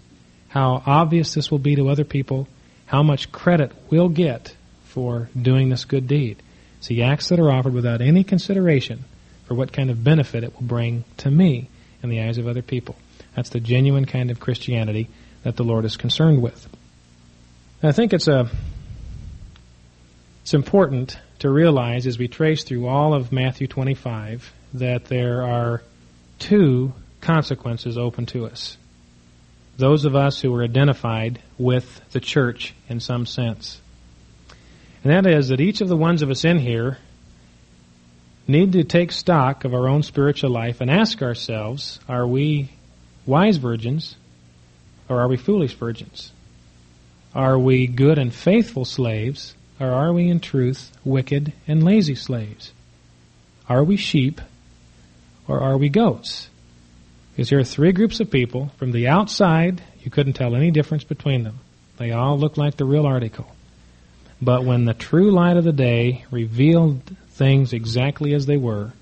how 0.54 0.80
obvious 0.86 1.34
this 1.34 1.50
will 1.50 1.58
be 1.58 1.74
to 1.74 1.88
other 1.88 2.04
people, 2.04 2.46
how 2.86 3.02
much 3.02 3.32
credit 3.32 3.72
we'll 3.90 4.08
get 4.08 4.54
for 4.84 5.28
doing 5.40 5.68
this 5.68 5.84
good 5.84 6.06
deed. 6.06 6.40
See, 6.80 7.02
acts 7.02 7.30
that 7.30 7.40
are 7.40 7.50
offered 7.50 7.74
without 7.74 8.00
any 8.00 8.22
consideration 8.22 9.04
for 9.46 9.54
what 9.54 9.72
kind 9.72 9.90
of 9.90 10.04
benefit 10.04 10.44
it 10.44 10.54
will 10.54 10.68
bring 10.68 11.02
to 11.16 11.28
me 11.28 11.68
in 12.04 12.08
the 12.08 12.22
eyes 12.22 12.38
of 12.38 12.46
other 12.46 12.62
people. 12.62 12.94
That's 13.34 13.48
the 13.48 13.58
genuine 13.58 14.04
kind 14.04 14.30
of 14.30 14.38
Christianity 14.38 15.08
that 15.42 15.56
the 15.56 15.64
Lord 15.64 15.84
is 15.84 15.96
concerned 15.96 16.40
with. 16.40 16.68
I 17.82 17.90
think 17.90 18.12
it's 18.12 18.28
a 18.28 18.48
it's 20.42 20.54
important 20.54 21.18
to 21.40 21.50
realize 21.50 22.06
as 22.06 22.16
we 22.16 22.28
trace 22.28 22.62
through 22.62 22.86
all 22.86 23.12
of 23.12 23.32
Matthew 23.32 23.66
25 23.66 24.52
that 24.74 25.06
there 25.06 25.42
are 25.42 25.82
two 26.38 26.92
consequences 27.20 27.98
open 27.98 28.26
to 28.26 28.46
us 28.46 28.76
those 29.76 30.04
of 30.04 30.14
us 30.14 30.40
who 30.40 30.54
are 30.54 30.62
identified 30.62 31.40
with 31.58 32.00
the 32.12 32.20
church 32.20 32.74
in 32.88 33.00
some 33.00 33.26
sense. 33.26 33.80
And 35.02 35.12
that 35.12 35.30
is 35.30 35.48
that 35.48 35.60
each 35.60 35.80
of 35.80 35.88
the 35.88 35.96
ones 35.96 36.22
of 36.22 36.30
us 36.30 36.44
in 36.44 36.58
here 36.58 36.98
need 38.46 38.72
to 38.72 38.84
take 38.84 39.10
stock 39.12 39.64
of 39.64 39.74
our 39.74 39.88
own 39.88 40.02
spiritual 40.02 40.50
life 40.50 40.80
and 40.80 40.90
ask 40.90 41.22
ourselves, 41.22 41.98
are 42.08 42.26
we 42.26 42.70
wise 43.26 43.56
virgins 43.56 44.16
or 45.08 45.20
are 45.20 45.28
we 45.28 45.36
foolish 45.36 45.74
virgins? 45.74 46.32
Are 47.34 47.58
we 47.58 47.86
good 47.86 48.18
and 48.18 48.32
faithful 48.32 48.84
slaves 48.84 49.54
or 49.80 49.90
are 49.90 50.12
we 50.12 50.28
in 50.28 50.40
truth 50.40 50.92
wicked 51.04 51.52
and 51.66 51.82
lazy 51.82 52.14
slaves? 52.14 52.72
Are 53.68 53.82
we 53.82 53.96
sheep 53.96 54.40
or 55.48 55.60
are 55.60 55.76
we 55.76 55.88
goats? 55.88 56.48
Because 57.34 57.50
here 57.50 57.58
are 57.58 57.64
three 57.64 57.90
groups 57.90 58.20
of 58.20 58.30
people. 58.30 58.70
From 58.76 58.92
the 58.92 59.08
outside, 59.08 59.82
you 60.02 60.10
couldn't 60.10 60.34
tell 60.34 60.54
any 60.54 60.70
difference 60.70 61.02
between 61.02 61.42
them. 61.42 61.58
They 61.96 62.12
all 62.12 62.38
looked 62.38 62.58
like 62.58 62.76
the 62.76 62.84
real 62.84 63.06
article. 63.06 63.46
But 64.40 64.64
when 64.64 64.84
the 64.84 64.94
true 64.94 65.32
light 65.32 65.56
of 65.56 65.64
the 65.64 65.72
day 65.72 66.24
revealed 66.30 67.02
things 67.30 67.72
exactly 67.72 68.34
as 68.34 68.46
they 68.46 68.56
were, 68.56 68.92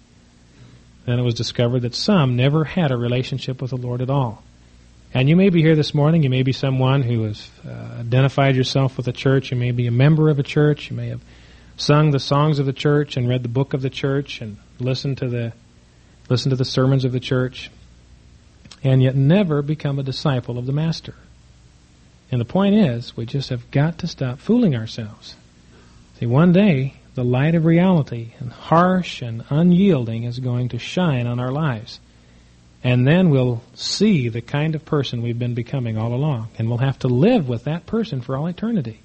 then 1.04 1.18
it 1.18 1.22
was 1.22 1.34
discovered 1.34 1.80
that 1.80 1.94
some 1.94 2.36
never 2.36 2.64
had 2.64 2.90
a 2.90 2.96
relationship 2.96 3.60
with 3.60 3.70
the 3.70 3.76
Lord 3.76 4.00
at 4.00 4.08
all. 4.08 4.42
And 5.12 5.28
you 5.28 5.36
may 5.36 5.50
be 5.50 5.60
here 5.60 5.76
this 5.76 5.92
morning. 5.92 6.22
You 6.22 6.30
may 6.30 6.42
be 6.42 6.52
someone 6.52 7.02
who 7.02 7.24
has 7.24 7.50
uh, 7.66 7.98
identified 8.00 8.56
yourself 8.56 8.96
with 8.96 9.08
a 9.08 9.12
church. 9.12 9.50
You 9.50 9.58
may 9.58 9.72
be 9.72 9.86
a 9.86 9.90
member 9.90 10.30
of 10.30 10.38
a 10.38 10.42
church. 10.42 10.90
You 10.90 10.96
may 10.96 11.08
have 11.08 11.20
sung 11.76 12.12
the 12.12 12.20
songs 12.20 12.58
of 12.58 12.64
the 12.64 12.72
church 12.72 13.18
and 13.18 13.28
read 13.28 13.42
the 13.42 13.50
book 13.50 13.74
of 13.74 13.82
the 13.82 13.90
church 13.90 14.40
and 14.40 14.56
listened 14.78 15.18
to 15.18 15.28
the 15.28 15.52
listened 16.30 16.50
to 16.50 16.56
the 16.56 16.64
sermons 16.64 17.04
of 17.04 17.12
the 17.12 17.20
church 17.20 17.70
and 18.84 19.02
yet 19.02 19.14
never 19.14 19.62
become 19.62 19.98
a 19.98 20.02
disciple 20.02 20.58
of 20.58 20.66
the 20.66 20.72
Master. 20.72 21.14
And 22.30 22.40
the 22.40 22.46
point 22.46 22.74
is, 22.74 23.16
we 23.16 23.26
just 23.26 23.50
have 23.50 23.70
got 23.70 23.98
to 23.98 24.06
stop 24.06 24.38
fooling 24.38 24.74
ourselves. 24.74 25.36
See, 26.18 26.26
one 26.26 26.52
day, 26.52 26.94
the 27.14 27.24
light 27.24 27.54
of 27.54 27.66
reality, 27.66 28.32
and 28.40 28.50
harsh 28.50 29.20
and 29.20 29.44
unyielding, 29.50 30.24
is 30.24 30.38
going 30.38 30.70
to 30.70 30.78
shine 30.78 31.26
on 31.26 31.38
our 31.38 31.52
lives. 31.52 32.00
And 32.82 33.06
then 33.06 33.30
we'll 33.30 33.62
see 33.74 34.28
the 34.28 34.40
kind 34.40 34.74
of 34.74 34.84
person 34.84 35.22
we've 35.22 35.38
been 35.38 35.54
becoming 35.54 35.98
all 35.98 36.14
along. 36.14 36.48
And 36.58 36.68
we'll 36.68 36.78
have 36.78 36.98
to 37.00 37.08
live 37.08 37.48
with 37.48 37.64
that 37.64 37.86
person 37.86 38.22
for 38.22 38.36
all 38.36 38.46
eternity. 38.46 39.00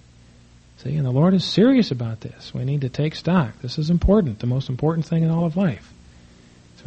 See, 0.77 0.95
and 0.95 1.05
the 1.05 1.11
Lord 1.11 1.33
is 1.33 1.43
serious 1.43 1.91
about 1.91 2.21
this. 2.21 2.53
We 2.53 2.63
need 2.63 2.81
to 2.81 2.89
take 2.89 3.15
stock. 3.15 3.61
This 3.61 3.77
is 3.77 3.89
important, 3.89 4.39
the 4.39 4.47
most 4.47 4.69
important 4.69 5.05
thing 5.05 5.23
in 5.23 5.29
all 5.29 5.45
of 5.45 5.57
life. 5.57 5.91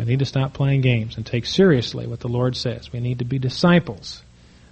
We 0.00 0.06
need 0.06 0.20
to 0.20 0.24
stop 0.24 0.54
playing 0.54 0.80
games 0.80 1.18
and 1.18 1.26
take 1.26 1.44
seriously 1.44 2.06
what 2.06 2.20
the 2.20 2.28
Lord 2.28 2.56
says. 2.56 2.90
We 2.90 3.00
need 3.00 3.18
to 3.18 3.26
be 3.26 3.38
disciples, 3.38 4.22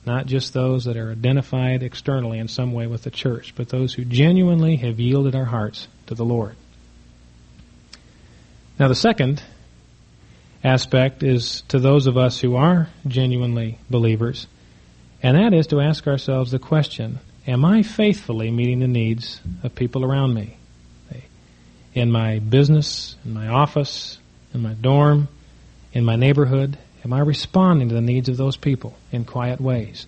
not 0.07 0.25
just 0.25 0.55
those 0.55 0.87
that 0.87 0.97
are 0.97 1.13
identified 1.13 1.83
externally 1.83 2.39
in 2.39 2.49
some 2.49 2.73
way 2.73 2.87
with 2.87 3.03
the 3.03 3.11
church, 3.11 3.53
but 3.55 3.69
those 3.69 3.93
who 3.93 4.07
genuinely 4.07 4.77
have 4.77 4.99
yielded 4.99 5.35
our 5.35 5.45
hearts 5.45 5.87
to 6.07 6.15
the 6.15 6.25
Lord. 6.25 6.57
Now, 8.79 8.89
the 8.89 8.95
second 8.95 9.43
aspect 10.65 11.23
is 11.23 11.61
to 11.69 11.79
those 11.79 12.07
of 12.07 12.17
us 12.17 12.41
who 12.41 12.57
are 12.57 12.89
genuinely 13.07 13.79
believers, 13.91 14.47
and 15.23 15.37
that 15.37 15.53
is 15.53 15.67
to 15.67 15.81
ask 15.81 16.07
ourselves 16.07 16.53
the 16.53 16.59
question 16.59 17.19
Am 17.47 17.67
I 17.67 17.83
faithfully 17.83 18.51
meeting 18.51 18.79
the 18.79 18.89
needs 18.89 19.43
of 19.63 19.75
people 19.75 20.07
around 20.07 20.33
me? 20.33 20.57
In 21.93 22.11
my 22.11 22.39
business, 22.39 23.17
in 23.27 23.35
my 23.35 23.49
office, 23.49 24.19
in 24.55 24.63
my 24.63 24.75
dorm, 24.75 25.29
in 25.93 26.05
my 26.05 26.17
neighborhood? 26.17 26.79
Am 27.05 27.13
I 27.13 27.21
responding 27.21 27.89
to 27.89 27.95
the 27.95 28.01
needs 28.01 28.29
of 28.29 28.37
those 28.37 28.57
people 28.57 28.97
in 29.13 29.25
quiet 29.25 29.61
ways? 29.61 30.07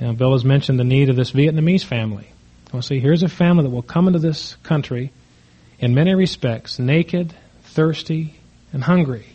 Now, 0.00 0.12
Bill 0.12 0.32
has 0.32 0.44
mentioned 0.44 0.78
the 0.78 0.84
need 0.84 1.08
of 1.08 1.16
this 1.16 1.32
Vietnamese 1.32 1.84
family. 1.84 2.28
Well, 2.72 2.82
see, 2.82 3.00
here's 3.00 3.22
a 3.22 3.28
family 3.28 3.64
that 3.64 3.70
will 3.70 3.82
come 3.82 4.06
into 4.06 4.18
this 4.18 4.56
country 4.62 5.12
in 5.78 5.94
many 5.94 6.14
respects 6.14 6.78
naked, 6.78 7.34
thirsty, 7.62 8.34
and 8.72 8.82
hungry. 8.82 9.26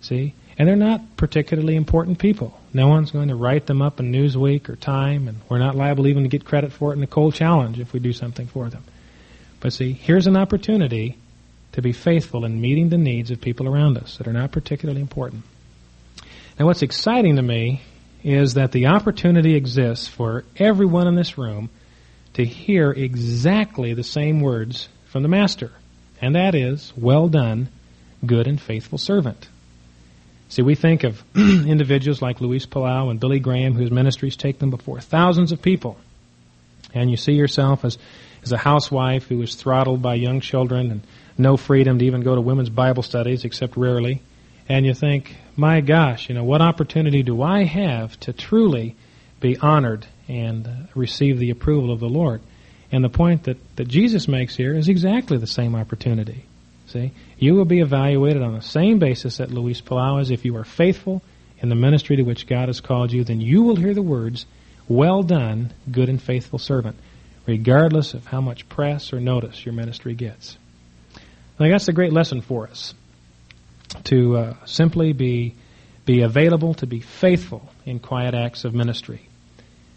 See? 0.00 0.34
And 0.56 0.68
they're 0.68 0.76
not 0.76 1.16
particularly 1.16 1.76
important 1.76 2.18
people. 2.18 2.58
No 2.72 2.88
one's 2.88 3.10
going 3.10 3.28
to 3.28 3.34
write 3.34 3.66
them 3.66 3.80
up 3.80 4.00
in 4.00 4.12
Newsweek 4.12 4.68
or 4.68 4.76
Time, 4.76 5.28
and 5.28 5.40
we're 5.48 5.58
not 5.58 5.76
liable 5.76 6.06
even 6.06 6.24
to 6.24 6.28
get 6.28 6.44
credit 6.44 6.72
for 6.72 6.90
it 6.90 6.94
in 6.94 7.00
the 7.00 7.06
Cold 7.06 7.34
Challenge 7.34 7.78
if 7.78 7.92
we 7.92 8.00
do 8.00 8.12
something 8.12 8.46
for 8.46 8.68
them. 8.68 8.84
But 9.60 9.72
see, 9.72 9.92
here's 9.92 10.26
an 10.26 10.36
opportunity 10.36 11.16
to 11.72 11.82
be 11.82 11.92
faithful 11.92 12.44
in 12.44 12.60
meeting 12.60 12.88
the 12.88 12.98
needs 12.98 13.30
of 13.30 13.40
people 13.40 13.68
around 13.68 13.98
us 13.98 14.16
that 14.18 14.26
are 14.26 14.32
not 14.32 14.52
particularly 14.52 15.00
important. 15.00 15.44
Now, 16.58 16.66
what's 16.66 16.82
exciting 16.82 17.36
to 17.36 17.42
me 17.42 17.82
is 18.24 18.54
that 18.54 18.72
the 18.72 18.86
opportunity 18.86 19.54
exists 19.54 20.08
for 20.08 20.44
everyone 20.56 21.06
in 21.06 21.14
this 21.14 21.38
room 21.38 21.70
to 22.34 22.44
hear 22.44 22.90
exactly 22.90 23.94
the 23.94 24.02
same 24.02 24.40
words 24.40 24.88
from 25.06 25.22
the 25.22 25.28
Master, 25.28 25.70
and 26.20 26.34
that 26.34 26.54
is, 26.54 26.92
Well 26.96 27.28
done, 27.28 27.68
good 28.24 28.46
and 28.46 28.60
faithful 28.60 28.98
servant. 28.98 29.48
See, 30.48 30.62
we 30.62 30.74
think 30.74 31.04
of 31.04 31.22
individuals 31.36 32.22
like 32.22 32.40
Luis 32.40 32.66
Palau 32.66 33.10
and 33.10 33.20
Billy 33.20 33.38
Graham, 33.38 33.74
whose 33.74 33.90
ministries 33.90 34.36
take 34.36 34.58
them 34.58 34.70
before 34.70 35.00
thousands 35.00 35.52
of 35.52 35.60
people. 35.60 35.98
And 36.94 37.10
you 37.10 37.16
see 37.16 37.32
yourself 37.32 37.84
as, 37.84 37.98
as 38.42 38.52
a 38.52 38.56
housewife 38.56 39.26
who 39.26 39.40
is 39.42 39.54
throttled 39.54 40.00
by 40.00 40.14
young 40.14 40.40
children 40.40 40.90
and 40.90 41.02
no 41.38 41.56
freedom 41.56 42.00
to 42.00 42.04
even 42.04 42.22
go 42.22 42.34
to 42.34 42.40
women's 42.40 42.68
Bible 42.68 43.02
studies 43.02 43.44
except 43.44 43.76
rarely. 43.76 44.20
And 44.68 44.84
you 44.84 44.92
think, 44.92 45.34
my 45.56 45.80
gosh, 45.80 46.28
you 46.28 46.34
know, 46.34 46.44
what 46.44 46.60
opportunity 46.60 47.22
do 47.22 47.40
I 47.42 47.64
have 47.64 48.18
to 48.20 48.32
truly 48.32 48.96
be 49.40 49.56
honored 49.56 50.06
and 50.26 50.88
receive 50.94 51.38
the 51.38 51.50
approval 51.50 51.92
of 51.92 52.00
the 52.00 52.08
Lord? 52.08 52.42
And 52.90 53.04
the 53.04 53.08
point 53.08 53.44
that, 53.44 53.58
that 53.76 53.88
Jesus 53.88 54.28
makes 54.28 54.56
here 54.56 54.74
is 54.74 54.88
exactly 54.88 55.38
the 55.38 55.46
same 55.46 55.74
opportunity. 55.74 56.44
See? 56.86 57.12
You 57.38 57.54
will 57.54 57.66
be 57.66 57.80
evaluated 57.80 58.42
on 58.42 58.54
the 58.54 58.62
same 58.62 58.98
basis 58.98 59.36
that 59.36 59.50
Luis 59.50 59.80
Palau 59.80 60.20
is. 60.20 60.30
If 60.30 60.44
you 60.44 60.56
are 60.56 60.64
faithful 60.64 61.22
in 61.58 61.68
the 61.68 61.74
ministry 61.74 62.16
to 62.16 62.22
which 62.22 62.46
God 62.46 62.68
has 62.68 62.80
called 62.80 63.12
you, 63.12 63.24
then 63.24 63.40
you 63.40 63.62
will 63.62 63.76
hear 63.76 63.94
the 63.94 64.02
words, 64.02 64.46
Well 64.88 65.22
done, 65.22 65.72
good 65.90 66.08
and 66.08 66.20
faithful 66.20 66.58
servant, 66.58 66.96
regardless 67.46 68.14
of 68.14 68.26
how 68.26 68.40
much 68.40 68.68
press 68.68 69.12
or 69.12 69.20
notice 69.20 69.64
your 69.66 69.74
ministry 69.74 70.14
gets. 70.14 70.56
I 71.58 71.62
think 71.64 71.74
that's 71.74 71.88
a 71.88 71.92
great 71.92 72.12
lesson 72.12 72.40
for 72.40 72.68
us 72.68 72.94
to 74.04 74.36
uh, 74.36 74.54
simply 74.64 75.12
be 75.12 75.56
be 76.04 76.22
available, 76.22 76.72
to 76.74 76.86
be 76.86 77.00
faithful 77.00 77.68
in 77.84 77.98
quiet 77.98 78.34
acts 78.34 78.64
of 78.64 78.74
ministry. 78.74 79.28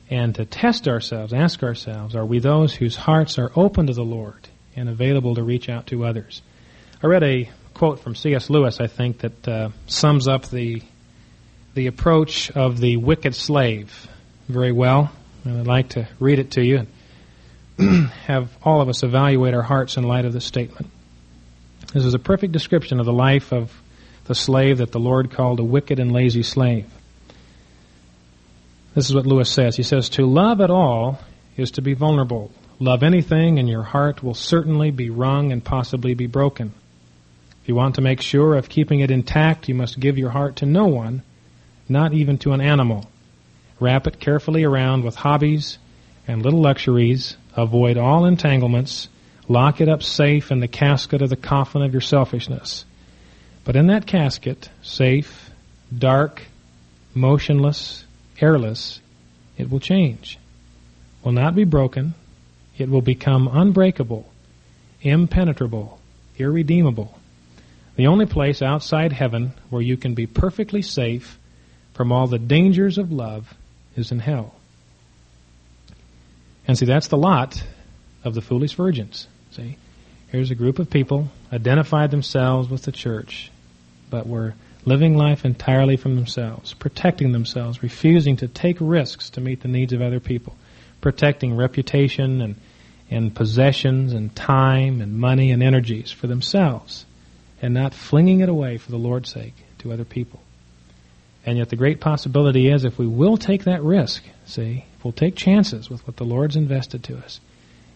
and 0.09 0.35
to 0.35 0.43
test 0.43 0.87
ourselves, 0.89 1.31
ask 1.33 1.63
ourselves, 1.63 2.15
are 2.15 2.25
we 2.25 2.39
those 2.39 2.73
whose 2.73 2.97
hearts 2.97 3.39
are 3.39 3.49
open 3.55 3.87
to 3.87 3.93
the 3.93 4.03
Lord 4.03 4.49
and 4.75 4.89
available 4.89 5.35
to 5.35 5.43
reach 5.43 5.69
out 5.69 5.87
to 5.87 6.03
others? 6.03 6.41
I 7.01 7.07
read 7.07 7.23
a 7.23 7.49
quote 7.73 8.01
from 8.01 8.15
C.S. 8.15 8.49
Lewis, 8.49 8.81
I 8.81 8.87
think, 8.87 9.19
that 9.19 9.47
uh, 9.47 9.69
sums 9.87 10.27
up 10.27 10.49
the 10.49 10.81
the 11.73 11.87
approach 11.87 12.51
of 12.51 12.79
the 12.81 12.97
wicked 12.97 13.33
slave 13.33 14.07
very 14.49 14.73
well, 14.73 15.09
and 15.45 15.59
I'd 15.59 15.67
like 15.67 15.89
to 15.89 16.09
read 16.19 16.39
it 16.39 16.51
to 16.51 16.65
you 16.65 16.85
and 17.77 18.09
have 18.27 18.49
all 18.63 18.81
of 18.81 18.89
us 18.89 19.03
evaluate 19.03 19.53
our 19.53 19.61
hearts 19.61 19.95
in 19.95 20.03
light 20.03 20.25
of 20.25 20.33
this 20.33 20.43
statement. 20.43 20.87
This 21.93 22.05
is 22.05 22.13
a 22.13 22.19
perfect 22.19 22.53
description 22.53 22.99
of 22.99 23.05
the 23.05 23.13
life 23.13 23.51
of 23.51 23.81
the 24.25 24.35
slave 24.35 24.77
that 24.77 24.91
the 24.93 24.99
Lord 24.99 25.31
called 25.31 25.59
a 25.59 25.63
wicked 25.63 25.99
and 25.99 26.11
lazy 26.11 26.43
slave. 26.43 26.85
This 28.95 29.09
is 29.09 29.15
what 29.15 29.25
Lewis 29.25 29.49
says. 29.49 29.75
He 29.75 29.83
says, 29.83 30.09
To 30.09 30.25
love 30.25 30.61
at 30.61 30.69
all 30.69 31.19
is 31.57 31.71
to 31.71 31.81
be 31.81 31.93
vulnerable. 31.93 32.51
Love 32.79 33.03
anything, 33.03 33.59
and 33.59 33.69
your 33.69 33.83
heart 33.83 34.23
will 34.23 34.33
certainly 34.33 34.91
be 34.91 35.09
wrung 35.09 35.51
and 35.51 35.63
possibly 35.63 36.13
be 36.13 36.27
broken. 36.27 36.73
If 37.61 37.67
you 37.67 37.75
want 37.75 37.95
to 37.95 38.01
make 38.01 38.21
sure 38.21 38.55
of 38.55 38.69
keeping 38.69 39.01
it 39.01 39.11
intact, 39.11 39.69
you 39.69 39.75
must 39.75 39.99
give 39.99 40.17
your 40.17 40.31
heart 40.31 40.57
to 40.57 40.65
no 40.65 40.87
one, 40.87 41.21
not 41.87 42.13
even 42.13 42.37
to 42.39 42.53
an 42.53 42.61
animal. 42.61 43.09
Wrap 43.79 44.07
it 44.07 44.19
carefully 44.19 44.63
around 44.63 45.03
with 45.03 45.15
hobbies 45.15 45.77
and 46.27 46.41
little 46.41 46.61
luxuries. 46.61 47.35
Avoid 47.55 47.97
all 47.97 48.25
entanglements. 48.25 49.09
Lock 49.47 49.81
it 49.81 49.89
up 49.89 50.03
safe 50.03 50.51
in 50.51 50.59
the 50.59 50.67
casket 50.67 51.21
of 51.21 51.29
the 51.29 51.35
coffin 51.35 51.81
of 51.81 51.93
your 51.93 52.01
selfishness. 52.01 52.85
But 53.63 53.75
in 53.75 53.87
that 53.87 54.07
casket, 54.07 54.69
safe, 54.81 55.49
dark, 55.95 56.43
motionless, 57.13 58.05
airless, 58.39 58.99
it 59.57 59.69
will 59.69 59.79
change, 59.79 60.39
will 61.23 61.31
not 61.31 61.55
be 61.55 61.63
broken, 61.63 62.13
it 62.77 62.89
will 62.89 63.01
become 63.01 63.47
unbreakable, 63.47 64.31
impenetrable, 65.01 65.99
irredeemable. 66.37 67.17
The 67.95 68.07
only 68.07 68.25
place 68.25 68.61
outside 68.61 69.11
heaven 69.11 69.53
where 69.69 69.81
you 69.81 69.97
can 69.97 70.15
be 70.15 70.25
perfectly 70.25 70.81
safe 70.81 71.37
from 71.93 72.11
all 72.11 72.27
the 72.27 72.39
dangers 72.39 72.97
of 72.97 73.11
love 73.11 73.53
is 73.95 74.11
in 74.11 74.19
hell. 74.19 74.55
And 76.67 76.77
see, 76.77 76.85
that's 76.85 77.09
the 77.09 77.17
lot 77.17 77.61
of 78.23 78.33
the 78.33 78.41
foolish 78.41 78.75
virgins. 78.75 79.27
See, 79.51 79.77
here's 80.27 80.51
a 80.51 80.55
group 80.55 80.79
of 80.79 80.89
people 80.89 81.29
identified 81.51 82.11
themselves 82.11 82.69
with 82.69 82.83
the 82.83 82.91
church, 82.91 83.51
but 84.09 84.27
were 84.27 84.53
living 84.85 85.15
life 85.15 85.45
entirely 85.45 85.97
from 85.97 86.15
themselves, 86.15 86.73
protecting 86.73 87.31
themselves, 87.31 87.83
refusing 87.83 88.37
to 88.37 88.47
take 88.47 88.77
risks 88.79 89.29
to 89.31 89.41
meet 89.41 89.61
the 89.61 89.67
needs 89.67 89.93
of 89.93 90.01
other 90.01 90.19
people, 90.19 90.55
protecting 91.01 91.55
reputation 91.55 92.41
and, 92.41 92.55
and 93.09 93.35
possessions 93.35 94.13
and 94.13 94.35
time 94.35 95.01
and 95.01 95.13
money 95.13 95.51
and 95.51 95.61
energies 95.61 96.11
for 96.11 96.27
themselves, 96.27 97.05
and 97.61 97.73
not 97.73 97.93
flinging 97.93 98.39
it 98.39 98.49
away 98.49 98.77
for 98.77 98.91
the 98.91 98.97
Lord's 98.97 99.29
sake 99.29 99.53
to 99.79 99.91
other 99.91 100.05
people. 100.05 100.41
And 101.45 101.57
yet 101.57 101.69
the 101.69 101.75
great 101.75 101.99
possibility 101.99 102.69
is 102.69 102.85
if 102.85 102.99
we 102.99 103.07
will 103.07 103.35
take 103.35 103.63
that 103.63 103.83
risk, 103.83 104.23
see, 104.45 104.85
if 104.95 105.03
we'll 105.03 105.11
take 105.11 105.35
chances 105.35 105.89
with 105.89 106.05
what 106.05 106.17
the 106.17 106.23
Lord's 106.23 106.55
invested 106.55 107.03
to 107.05 107.17
us 107.17 107.39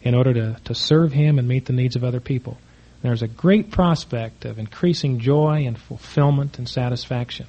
in 0.06 0.16
order 0.16 0.34
to, 0.34 0.58
to 0.64 0.74
serve 0.74 1.12
Him 1.12 1.38
and 1.40 1.48
meet 1.48 1.66
the 1.66 1.74
needs 1.74 1.98
of 1.98 2.06
other 2.06 2.22
people, 2.22 2.58
there's 3.02 3.22
a 3.22 3.28
great 3.28 3.72
prospect 3.72 4.46
of 4.46 4.58
increasing 4.58 5.20
joy 5.20 5.66
and 5.68 5.78
fulfillment 5.78 6.58
and 6.58 6.70
satisfaction. 6.70 7.48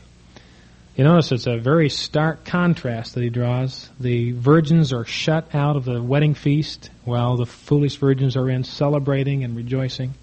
You 0.96 1.04
notice 1.04 1.30
it's 1.30 1.46
a 1.46 1.58
very 1.58 1.90
stark 1.90 2.46
contrast 2.46 3.14
that 3.14 3.22
he 3.22 3.28
draws. 3.28 3.90
The 4.00 4.32
virgins 4.32 4.94
are 4.94 5.04
shut 5.04 5.54
out 5.54 5.76
of 5.76 5.84
the 5.84 6.02
wedding 6.02 6.32
feast 6.32 6.88
while 7.04 7.36
the 7.36 7.44
foolish 7.44 7.96
virgins 7.96 8.34
are 8.34 8.48
in 8.48 8.64
celebrating 8.64 9.44
and 9.44 9.54
rejoicing. 9.54 10.14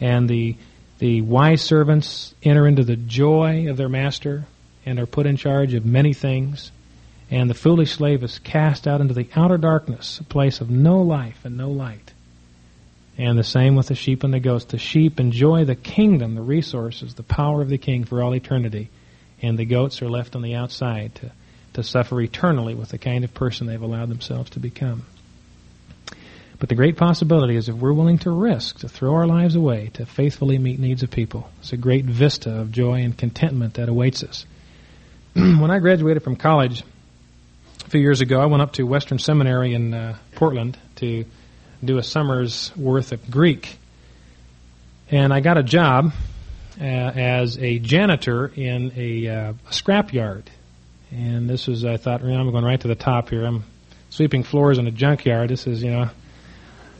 And 0.00 0.28
the, 0.28 0.56
the 0.98 1.22
wise 1.22 1.62
servants 1.62 2.34
enter 2.42 2.66
into 2.66 2.82
the 2.82 2.96
joy 2.96 3.70
of 3.70 3.76
their 3.76 3.88
master 3.88 4.44
and 4.84 4.98
are 4.98 5.06
put 5.06 5.26
in 5.26 5.36
charge 5.36 5.72
of 5.74 5.86
many 5.86 6.14
things. 6.14 6.72
And 7.32 7.48
the 7.48 7.54
foolish 7.54 7.92
slave 7.92 8.22
is 8.22 8.38
cast 8.38 8.86
out 8.86 9.00
into 9.00 9.14
the 9.14 9.26
outer 9.34 9.56
darkness, 9.56 10.20
a 10.20 10.24
place 10.24 10.60
of 10.60 10.68
no 10.68 11.00
life 11.00 11.46
and 11.46 11.56
no 11.56 11.70
light. 11.70 12.12
And 13.16 13.38
the 13.38 13.42
same 13.42 13.74
with 13.74 13.86
the 13.86 13.94
sheep 13.94 14.22
and 14.22 14.34
the 14.34 14.38
goats. 14.38 14.66
The 14.66 14.76
sheep 14.76 15.18
enjoy 15.18 15.64
the 15.64 15.74
kingdom, 15.74 16.34
the 16.34 16.42
resources, 16.42 17.14
the 17.14 17.22
power 17.22 17.62
of 17.62 17.70
the 17.70 17.78
king 17.78 18.04
for 18.04 18.22
all 18.22 18.34
eternity. 18.34 18.90
And 19.40 19.58
the 19.58 19.64
goats 19.64 20.02
are 20.02 20.10
left 20.10 20.36
on 20.36 20.42
the 20.42 20.56
outside 20.56 21.14
to, 21.16 21.32
to 21.72 21.82
suffer 21.82 22.20
eternally 22.20 22.74
with 22.74 22.90
the 22.90 22.98
kind 22.98 23.24
of 23.24 23.32
person 23.32 23.66
they've 23.66 23.80
allowed 23.80 24.10
themselves 24.10 24.50
to 24.50 24.60
become. 24.60 25.06
But 26.58 26.68
the 26.68 26.74
great 26.74 26.98
possibility 26.98 27.56
is 27.56 27.70
if 27.70 27.76
we're 27.76 27.94
willing 27.94 28.18
to 28.18 28.30
risk, 28.30 28.80
to 28.80 28.90
throw 28.90 29.14
our 29.14 29.26
lives 29.26 29.54
away, 29.54 29.90
to 29.94 30.04
faithfully 30.04 30.58
meet 30.58 30.78
needs 30.78 31.02
of 31.02 31.10
people, 31.10 31.48
it's 31.60 31.72
a 31.72 31.78
great 31.78 32.04
vista 32.04 32.60
of 32.60 32.72
joy 32.72 33.00
and 33.00 33.16
contentment 33.16 33.74
that 33.74 33.88
awaits 33.88 34.22
us. 34.22 34.44
when 35.32 35.70
I 35.70 35.78
graduated 35.78 36.22
from 36.22 36.36
college 36.36 36.84
few 37.92 38.00
years 38.00 38.22
ago, 38.22 38.40
I 38.40 38.46
went 38.46 38.62
up 38.62 38.72
to 38.74 38.84
Western 38.84 39.18
Seminary 39.18 39.74
in 39.74 39.92
uh, 39.92 40.16
Portland 40.34 40.78
to 40.96 41.26
do 41.84 41.98
a 41.98 42.02
summer's 42.02 42.74
worth 42.74 43.12
of 43.12 43.30
Greek. 43.30 43.76
And 45.10 45.30
I 45.30 45.40
got 45.40 45.58
a 45.58 45.62
job 45.62 46.14
uh, 46.80 46.84
as 46.84 47.58
a 47.58 47.78
janitor 47.80 48.46
in 48.46 48.92
a, 48.96 49.28
uh, 49.28 49.52
scrapyard. 49.68 50.44
And 51.10 51.50
this 51.50 51.66
was, 51.66 51.84
I 51.84 51.98
thought, 51.98 52.22
you 52.22 52.28
know, 52.28 52.40
I'm 52.40 52.50
going 52.50 52.64
right 52.64 52.80
to 52.80 52.88
the 52.88 52.94
top 52.94 53.28
here. 53.28 53.44
I'm 53.44 53.62
sweeping 54.08 54.42
floors 54.42 54.78
in 54.78 54.86
a 54.86 54.90
junkyard. 54.90 55.50
This 55.50 55.66
is, 55.66 55.82
you 55.82 55.90
know, 55.90 56.08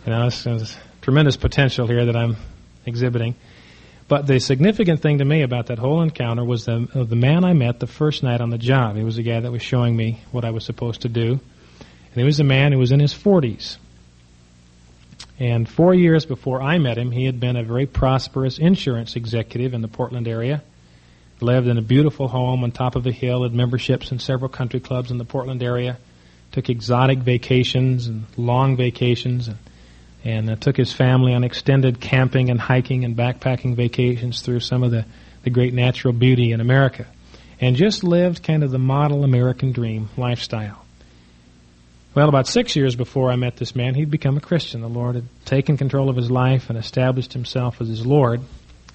you 0.05 0.12
know, 0.12 0.26
this 0.26 0.47
is 0.47 0.76
tremendous 1.01 1.38
potential 1.38 1.86
here 1.86 2.05
that 2.05 2.16
I'm 2.16 2.36
exhibiting. 2.84 3.34
But 4.12 4.26
the 4.26 4.40
significant 4.40 5.00
thing 5.00 5.20
to 5.20 5.24
me 5.24 5.40
about 5.40 5.68
that 5.68 5.78
whole 5.78 6.02
encounter 6.02 6.44
was 6.44 6.66
the, 6.66 6.86
uh, 6.94 7.04
the 7.04 7.16
man 7.16 7.46
I 7.46 7.54
met 7.54 7.80
the 7.80 7.86
first 7.86 8.22
night 8.22 8.42
on 8.42 8.50
the 8.50 8.58
job. 8.58 8.94
He 8.94 9.04
was 9.04 9.16
the 9.16 9.22
guy 9.22 9.40
that 9.40 9.50
was 9.50 9.62
showing 9.62 9.96
me 9.96 10.20
what 10.32 10.44
I 10.44 10.50
was 10.50 10.66
supposed 10.66 11.00
to 11.00 11.08
do. 11.08 11.30
And 11.30 12.14
he 12.14 12.22
was 12.22 12.38
a 12.38 12.44
man 12.44 12.72
who 12.72 12.78
was 12.78 12.92
in 12.92 13.00
his 13.00 13.14
40s. 13.14 13.78
And 15.38 15.66
four 15.66 15.94
years 15.94 16.26
before 16.26 16.60
I 16.60 16.76
met 16.76 16.98
him, 16.98 17.10
he 17.10 17.24
had 17.24 17.40
been 17.40 17.56
a 17.56 17.64
very 17.64 17.86
prosperous 17.86 18.58
insurance 18.58 19.16
executive 19.16 19.72
in 19.72 19.80
the 19.80 19.88
Portland 19.88 20.28
area. 20.28 20.62
Lived 21.40 21.66
in 21.66 21.78
a 21.78 21.82
beautiful 21.82 22.28
home 22.28 22.64
on 22.64 22.70
top 22.70 22.96
of 22.96 23.06
a 23.06 23.12
hill, 23.12 23.44
had 23.44 23.54
memberships 23.54 24.12
in 24.12 24.18
several 24.18 24.50
country 24.50 24.80
clubs 24.80 25.10
in 25.10 25.16
the 25.16 25.24
Portland 25.24 25.62
area, 25.62 25.96
took 26.50 26.68
exotic 26.68 27.20
vacations 27.20 28.08
and 28.08 28.26
long 28.36 28.76
vacations, 28.76 29.48
and, 29.48 29.56
and 30.25 30.51
uh, 30.51 30.57
took 30.57 30.77
his 30.77 30.93
family 30.93 31.35
on 31.35 31.45
extended 31.45 32.01
camping 32.01 32.51
and 32.51 32.61
hiking 32.61 33.05
and 33.05 33.16
backpacking 33.16 33.75
vacations 33.75 34.43
through 34.43 34.61
some 34.61 34.83
of 34.83 34.91
the, 34.91 35.05
the 35.43 35.51
great 35.51 35.75
natural 35.75 36.12
beauty 36.12 36.53
in 36.53 36.61
America. 36.61 37.07
And 37.61 37.77
just 37.77 38.03
lived 38.03 38.43
kind 38.43 38.64
of 38.64 38.70
the 38.70 38.79
model 38.79 39.25
American 39.25 39.73
dream 39.73 40.09
lifestyle. 40.16 40.85
Well, 42.14 42.29
about 42.29 42.47
six 42.47 42.77
years 42.77 42.95
before 42.95 43.31
I 43.31 43.37
met 43.37 43.57
this 43.57 43.75
man, 43.75 43.95
he'd 43.95 44.11
become 44.11 44.37
a 44.37 44.41
Christian. 44.41 44.83
The 44.83 44.89
Lord 44.89 45.14
had 45.14 45.25
taken 45.47 45.77
control 45.77 46.11
of 46.11 46.16
his 46.16 46.31
life 46.31 46.68
and 46.68 46.79
established 46.79 47.33
himself 47.33 47.81
as 47.81 47.89
his 47.89 48.05
Lord. 48.05 48.43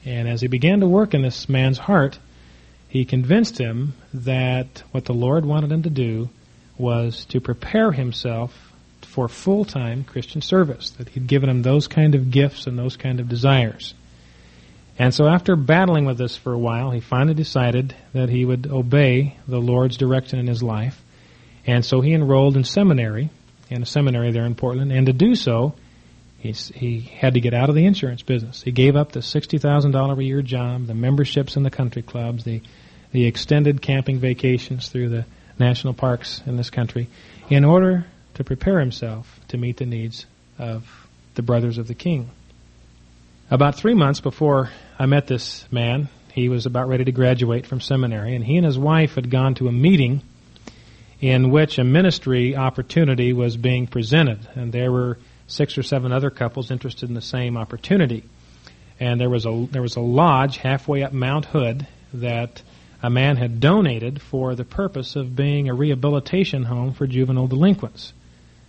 And 0.06 0.28
as 0.28 0.42
he 0.42 0.48
began 0.48 0.82
to 0.82 0.88
work 0.88 1.14
in 1.14 1.24
this 1.24 1.50
man's 1.50 1.80
heart, 1.80 2.20
he 2.88 3.06
convinced 3.06 3.58
him 3.58 3.96
that 4.14 4.84
what 4.92 5.06
the 5.06 5.14
Lord 5.14 5.46
wanted 5.46 5.72
him 5.72 5.84
to 5.84 5.90
do 5.90 6.30
was 6.78 7.26
to 7.26 7.42
prepare 7.42 7.92
himself 7.92 8.67
for 9.18 9.28
full 9.28 9.66
time 9.66 10.04
Christian 10.04 10.42
service, 10.44 10.92
that 10.92 11.10
he'd 11.10 11.26
given 11.26 11.50
him 11.50 11.64
those 11.64 11.88
kind 11.88 12.14
of 12.14 12.30
gifts 12.30 12.68
and 12.68 12.78
those 12.78 12.98
kind 12.98 13.20
of 13.20 13.28
desires. 13.28 13.96
And 15.00 15.12
so, 15.12 15.28
after 15.28 15.56
battling 15.56 16.06
with 16.06 16.20
this 16.20 16.38
for 16.38 16.54
a 16.54 16.60
while, 16.60 16.92
he 16.92 17.00
finally 17.00 17.34
decided 17.34 17.96
that 18.14 18.30
he 18.30 18.46
would 18.46 18.68
obey 18.68 19.36
the 19.48 19.58
Lord's 19.58 19.98
direction 19.98 20.38
in 20.38 20.46
his 20.46 20.62
life 20.62 21.02
and 21.68 21.84
so 21.84 22.00
he 22.00 22.14
enrolled 22.14 22.56
in 22.56 22.64
seminary, 22.64 23.32
in 23.70 23.82
a 23.82 23.86
seminary 23.88 24.32
there 24.32 24.46
in 24.46 24.54
Portland, 24.54 24.92
and 24.94 25.08
to 25.08 25.14
do 25.14 25.34
so, 25.34 25.74
he, 26.38 26.52
he 26.52 27.00
had 27.00 27.34
to 27.34 27.42
get 27.42 27.56
out 27.56 27.70
of 27.70 27.76
the 27.76 27.86
insurance 27.86 28.22
business. 28.22 28.62
He 28.62 28.72
gave 28.72 28.96
up 28.96 29.12
the 29.12 29.20
$60,000 29.20 30.18
a 30.18 30.24
year 30.24 30.44
job, 30.44 30.86
the 30.86 30.94
memberships 30.94 31.58
in 31.58 31.64
the 31.64 31.70
country 31.70 32.04
clubs, 32.04 32.46
the, 32.46 32.62
the 33.12 33.26
extended 33.26 33.82
camping 33.82 34.20
vacations 34.20 34.88
through 34.88 35.10
the 35.10 35.26
national 35.60 35.96
parks 35.96 36.42
in 36.46 36.56
this 36.56 36.70
country, 36.70 37.10
in 37.50 37.66
order 37.66 38.06
to 38.38 38.44
prepare 38.44 38.80
himself 38.80 39.40
to 39.48 39.58
meet 39.58 39.78
the 39.78 39.86
needs 39.86 40.28
of 40.60 41.08
the 41.34 41.42
brothers 41.42 41.80
of 41.80 41.88
the 41.88 41.96
king. 41.96 42.30
About 43.50 43.76
three 43.76 43.96
months 43.96 44.22
before 44.22 44.70
I 45.00 45.08
met 45.08 45.26
this 45.26 45.66
man, 45.72 46.08
he 46.34 46.48
was 46.48 46.68
about 46.68 46.88
ready 46.88 47.04
to 47.06 47.12
graduate 47.12 47.66
from 47.66 47.82
seminary, 47.82 48.36
and 48.36 48.46
he 48.46 48.58
and 48.58 48.66
his 48.66 48.78
wife 48.78 49.16
had 49.16 49.32
gone 49.32 49.56
to 49.56 49.68
a 49.68 49.72
meeting 49.72 50.22
in 51.20 51.50
which 51.50 51.80
a 51.80 51.84
ministry 51.84 52.56
opportunity 52.56 53.34
was 53.34 53.58
being 53.58 53.88
presented, 53.88 54.48
and 54.54 54.72
there 54.72 54.92
were 54.92 55.18
six 55.48 55.76
or 55.76 55.84
seven 55.84 56.12
other 56.12 56.30
couples 56.30 56.70
interested 56.70 57.10
in 57.10 57.16
the 57.16 57.22
same 57.22 57.58
opportunity. 57.58 58.24
And 59.00 59.20
there 59.20 59.32
was 59.32 59.48
a 59.48 59.68
there 59.72 59.82
was 59.82 59.96
a 59.96 60.02
lodge 60.02 60.58
halfway 60.58 61.02
up 61.02 61.12
Mount 61.12 61.46
Hood 61.46 61.88
that 62.14 62.62
a 63.02 63.10
man 63.10 63.38
had 63.38 63.60
donated 63.60 64.22
for 64.22 64.54
the 64.54 64.64
purpose 64.64 65.16
of 65.16 65.36
being 65.36 65.70
a 65.70 65.74
rehabilitation 65.74 66.64
home 66.64 66.94
for 66.94 67.08
juvenile 67.08 67.48
delinquents, 67.48 68.14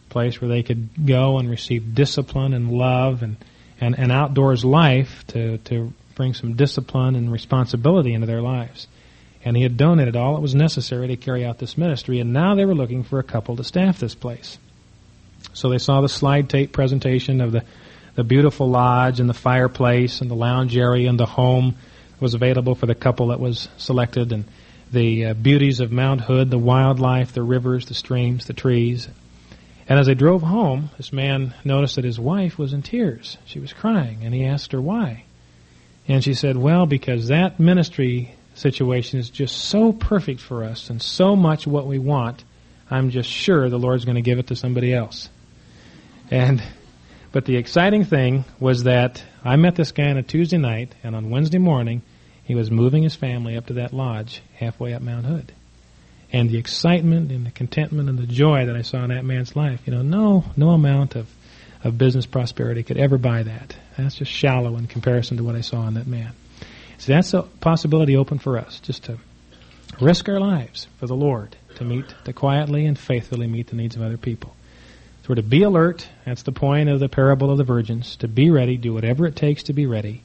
place 0.08 0.40
where 0.40 0.48
they 0.48 0.62
could 0.62 1.06
go 1.06 1.38
and 1.38 1.50
receive 1.50 1.94
discipline 1.94 2.52
and 2.52 2.70
love 2.70 3.22
and, 3.22 3.36
and, 3.80 3.98
and 3.98 4.10
outdoors 4.12 4.64
life 4.64 5.24
to, 5.28 5.58
to 5.58 5.92
bring 6.14 6.34
some 6.34 6.54
discipline 6.54 7.14
and 7.14 7.30
responsibility 7.30 8.14
into 8.14 8.26
their 8.26 8.42
lives. 8.42 8.88
And 9.44 9.56
he 9.56 9.62
had 9.62 9.76
donated 9.76 10.16
all 10.16 10.34
that 10.34 10.40
was 10.40 10.54
necessary 10.54 11.08
to 11.08 11.16
carry 11.16 11.44
out 11.44 11.58
this 11.58 11.78
ministry, 11.78 12.18
and 12.20 12.32
now 12.32 12.54
they 12.54 12.64
were 12.64 12.74
looking 12.74 13.04
for 13.04 13.18
a 13.18 13.22
couple 13.22 13.56
to 13.56 13.64
staff 13.64 14.00
this 14.00 14.14
place. 14.14 14.58
So 15.52 15.68
they 15.68 15.78
saw 15.78 16.00
the 16.00 16.08
slide 16.08 16.50
tape 16.50 16.72
presentation 16.72 17.40
of 17.40 17.52
the, 17.52 17.64
the 18.16 18.24
beautiful 18.24 18.68
lodge 18.68 19.20
and 19.20 19.28
the 19.28 19.34
fireplace 19.34 20.20
and 20.20 20.30
the 20.30 20.34
lounge 20.34 20.76
area 20.76 21.08
and 21.08 21.18
the 21.18 21.26
home 21.26 21.76
was 22.20 22.34
available 22.34 22.74
for 22.74 22.86
the 22.86 22.94
couple 22.94 23.28
that 23.28 23.38
was 23.38 23.68
selected 23.76 24.32
and 24.32 24.44
the 24.92 25.26
uh, 25.26 25.34
beauties 25.34 25.80
of 25.80 25.92
Mount 25.92 26.22
Hood, 26.22 26.50
the 26.50 26.58
wildlife, 26.58 27.32
the 27.32 27.42
rivers, 27.42 27.86
the 27.86 27.94
streams, 27.94 28.46
the 28.46 28.54
trees. 28.54 29.08
And 29.88 29.98
as 29.98 30.06
they 30.06 30.14
drove 30.14 30.42
home, 30.42 30.90
this 30.98 31.12
man 31.12 31.54
noticed 31.64 31.96
that 31.96 32.04
his 32.04 32.20
wife 32.20 32.58
was 32.58 32.74
in 32.74 32.82
tears. 32.82 33.38
She 33.46 33.58
was 33.58 33.72
crying, 33.72 34.18
and 34.22 34.34
he 34.34 34.44
asked 34.44 34.72
her 34.72 34.80
why. 34.80 35.24
And 36.06 36.22
she 36.22 36.34
said, 36.34 36.56
Well, 36.56 36.84
because 36.84 37.28
that 37.28 37.58
ministry 37.58 38.34
situation 38.54 39.18
is 39.18 39.30
just 39.30 39.56
so 39.56 39.92
perfect 39.92 40.40
for 40.40 40.64
us 40.64 40.90
and 40.90 41.00
so 41.00 41.34
much 41.34 41.66
what 41.66 41.86
we 41.86 41.98
want, 41.98 42.44
I'm 42.90 43.10
just 43.10 43.30
sure 43.30 43.68
the 43.68 43.78
Lord's 43.78 44.04
going 44.04 44.16
to 44.16 44.22
give 44.22 44.38
it 44.38 44.48
to 44.48 44.56
somebody 44.56 44.92
else. 44.92 45.30
And 46.30 46.62
but 47.30 47.44
the 47.44 47.56
exciting 47.56 48.04
thing 48.04 48.44
was 48.58 48.84
that 48.84 49.22
I 49.44 49.56
met 49.56 49.76
this 49.76 49.92
guy 49.92 50.10
on 50.10 50.16
a 50.16 50.22
Tuesday 50.22 50.56
night, 50.56 50.94
and 51.02 51.14
on 51.14 51.30
Wednesday 51.30 51.58
morning, 51.58 52.02
he 52.42 52.54
was 52.54 52.70
moving 52.70 53.02
his 53.02 53.14
family 53.14 53.56
up 53.56 53.66
to 53.66 53.74
that 53.74 53.92
lodge 53.92 54.42
halfway 54.54 54.94
up 54.94 55.02
Mount 55.02 55.26
Hood. 55.26 55.52
And 56.32 56.50
the 56.50 56.58
excitement 56.58 57.30
and 57.32 57.46
the 57.46 57.50
contentment 57.50 58.08
and 58.08 58.18
the 58.18 58.26
joy 58.26 58.66
that 58.66 58.76
I 58.76 58.82
saw 58.82 59.02
in 59.04 59.10
that 59.10 59.24
man's 59.24 59.56
life, 59.56 59.80
you 59.86 59.94
know, 59.94 60.02
no, 60.02 60.44
no 60.56 60.70
amount 60.70 61.16
of, 61.16 61.26
of 61.82 61.96
business 61.96 62.26
prosperity 62.26 62.82
could 62.82 62.98
ever 62.98 63.16
buy 63.16 63.42
that. 63.42 63.76
That's 63.96 64.16
just 64.16 64.30
shallow 64.30 64.76
in 64.76 64.86
comparison 64.86 65.38
to 65.38 65.44
what 65.44 65.56
I 65.56 65.62
saw 65.62 65.86
in 65.88 65.94
that 65.94 66.06
man. 66.06 66.32
So 66.98 67.12
that's 67.12 67.32
a 67.32 67.42
possibility 67.42 68.16
open 68.16 68.38
for 68.38 68.58
us, 68.58 68.80
just 68.80 69.04
to 69.04 69.18
risk 70.00 70.28
our 70.28 70.40
lives 70.40 70.86
for 70.98 71.06
the 71.06 71.14
Lord, 71.14 71.56
to 71.76 71.84
meet, 71.84 72.04
to 72.24 72.32
quietly 72.32 72.84
and 72.84 72.98
faithfully 72.98 73.46
meet 73.46 73.68
the 73.68 73.76
needs 73.76 73.96
of 73.96 74.02
other 74.02 74.18
people. 74.18 74.54
So 75.22 75.30
we're 75.30 75.36
to 75.36 75.42
be 75.42 75.62
alert. 75.62 76.08
That's 76.26 76.42
the 76.42 76.52
point 76.52 76.88
of 76.88 77.00
the 77.00 77.08
parable 77.08 77.50
of 77.50 77.58
the 77.58 77.64
virgins. 77.64 78.16
To 78.16 78.28
be 78.28 78.50
ready, 78.50 78.76
do 78.76 78.92
whatever 78.92 79.26
it 79.26 79.36
takes 79.36 79.64
to 79.64 79.72
be 79.72 79.86
ready. 79.86 80.22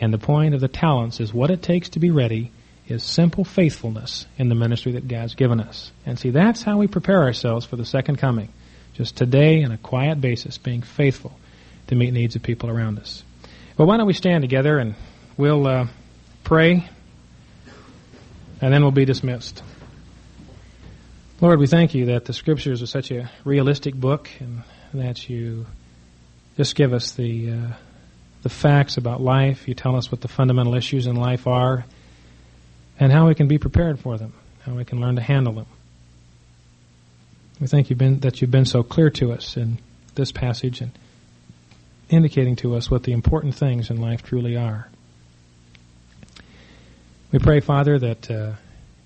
And 0.00 0.12
the 0.12 0.18
point 0.18 0.54
of 0.54 0.60
the 0.60 0.68
talents 0.68 1.20
is 1.20 1.32
what 1.32 1.50
it 1.50 1.62
takes 1.62 1.88
to 1.90 1.98
be 1.98 2.10
ready 2.10 2.52
is 2.88 3.02
simple 3.02 3.44
faithfulness 3.44 4.26
in 4.38 4.48
the 4.48 4.54
ministry 4.54 4.92
that 4.92 5.06
God's 5.06 5.34
given 5.34 5.60
us. 5.60 5.92
And 6.06 6.18
see, 6.18 6.30
that's 6.30 6.62
how 6.62 6.78
we 6.78 6.86
prepare 6.86 7.22
ourselves 7.22 7.66
for 7.66 7.76
the 7.76 7.84
second 7.84 8.16
coming. 8.16 8.48
Just 8.94 9.16
today, 9.16 9.62
on 9.62 9.70
a 9.70 9.78
quiet 9.78 10.20
basis, 10.20 10.58
being 10.58 10.82
faithful 10.82 11.38
to 11.88 11.94
meet 11.94 12.12
needs 12.12 12.34
of 12.34 12.42
people 12.42 12.70
around 12.70 12.98
us. 12.98 13.22
Well, 13.76 13.86
why 13.86 13.96
don't 13.96 14.06
we 14.06 14.14
stand 14.14 14.42
together 14.42 14.78
and 14.78 14.94
we'll 15.36 15.66
uh, 15.66 15.86
pray, 16.42 16.88
and 18.60 18.72
then 18.72 18.82
we'll 18.82 18.90
be 18.90 19.04
dismissed. 19.04 19.62
Lord, 21.40 21.60
we 21.60 21.68
thank 21.68 21.94
you 21.94 22.06
that 22.06 22.24
the 22.24 22.32
Scriptures 22.32 22.82
are 22.82 22.86
such 22.86 23.12
a 23.12 23.30
realistic 23.44 23.94
book, 23.94 24.28
and 24.40 24.62
that 24.94 25.28
you 25.28 25.66
just 26.56 26.74
give 26.74 26.92
us 26.92 27.12
the 27.12 27.52
uh, 27.52 27.72
the 28.42 28.48
facts 28.48 28.96
about 28.96 29.20
life. 29.20 29.68
You 29.68 29.74
tell 29.74 29.94
us 29.94 30.10
what 30.10 30.20
the 30.20 30.28
fundamental 30.28 30.74
issues 30.74 31.06
in 31.06 31.14
life 31.14 31.46
are, 31.46 31.84
and 32.98 33.12
how 33.12 33.28
we 33.28 33.34
can 33.34 33.48
be 33.48 33.58
prepared 33.58 33.98
for 33.98 34.18
them, 34.18 34.32
how 34.62 34.74
we 34.74 34.84
can 34.84 35.00
learn 35.00 35.16
to 35.16 35.22
handle 35.22 35.52
them. 35.52 35.66
We 37.60 37.66
thank 37.66 37.90
you 37.90 37.96
that 37.96 38.40
you've 38.40 38.50
been 38.50 38.64
so 38.64 38.82
clear 38.82 39.10
to 39.10 39.32
us 39.32 39.56
in 39.56 39.78
this 40.14 40.32
passage 40.32 40.80
and 40.80 40.92
indicating 42.08 42.56
to 42.56 42.76
us 42.76 42.90
what 42.90 43.02
the 43.02 43.12
important 43.12 43.54
things 43.54 43.90
in 43.90 44.00
life 44.00 44.22
truly 44.22 44.56
are. 44.56 44.88
We 47.32 47.38
pray, 47.38 47.60
Father, 47.60 47.98
that. 47.98 48.30
Uh, 48.30 48.52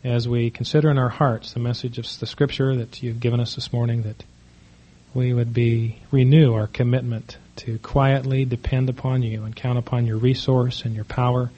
as 0.04 0.28
we 0.28 0.50
consider 0.50 0.90
in 0.90 0.98
our 0.98 1.08
hearts 1.08 1.52
the 1.52 1.60
message 1.60 1.98
of 1.98 2.06
the 2.18 2.26
Scripture 2.26 2.74
that 2.76 3.02
you've 3.02 3.20
given 3.20 3.40
us 3.40 3.54
this 3.54 3.72
morning, 3.72 4.02
that 4.02 4.24
we 5.14 5.32
would 5.32 5.54
be 5.54 5.98
renew 6.10 6.54
our 6.54 6.66
commitment 6.66 7.36
to 7.56 7.78
quietly 7.78 8.44
depend 8.44 8.88
upon 8.88 9.22
you 9.22 9.44
and 9.44 9.54
count 9.54 9.78
upon 9.78 10.06
your 10.06 10.16
resource 10.16 10.84
and 10.84 10.94
your 10.94 11.04
power 11.04 11.50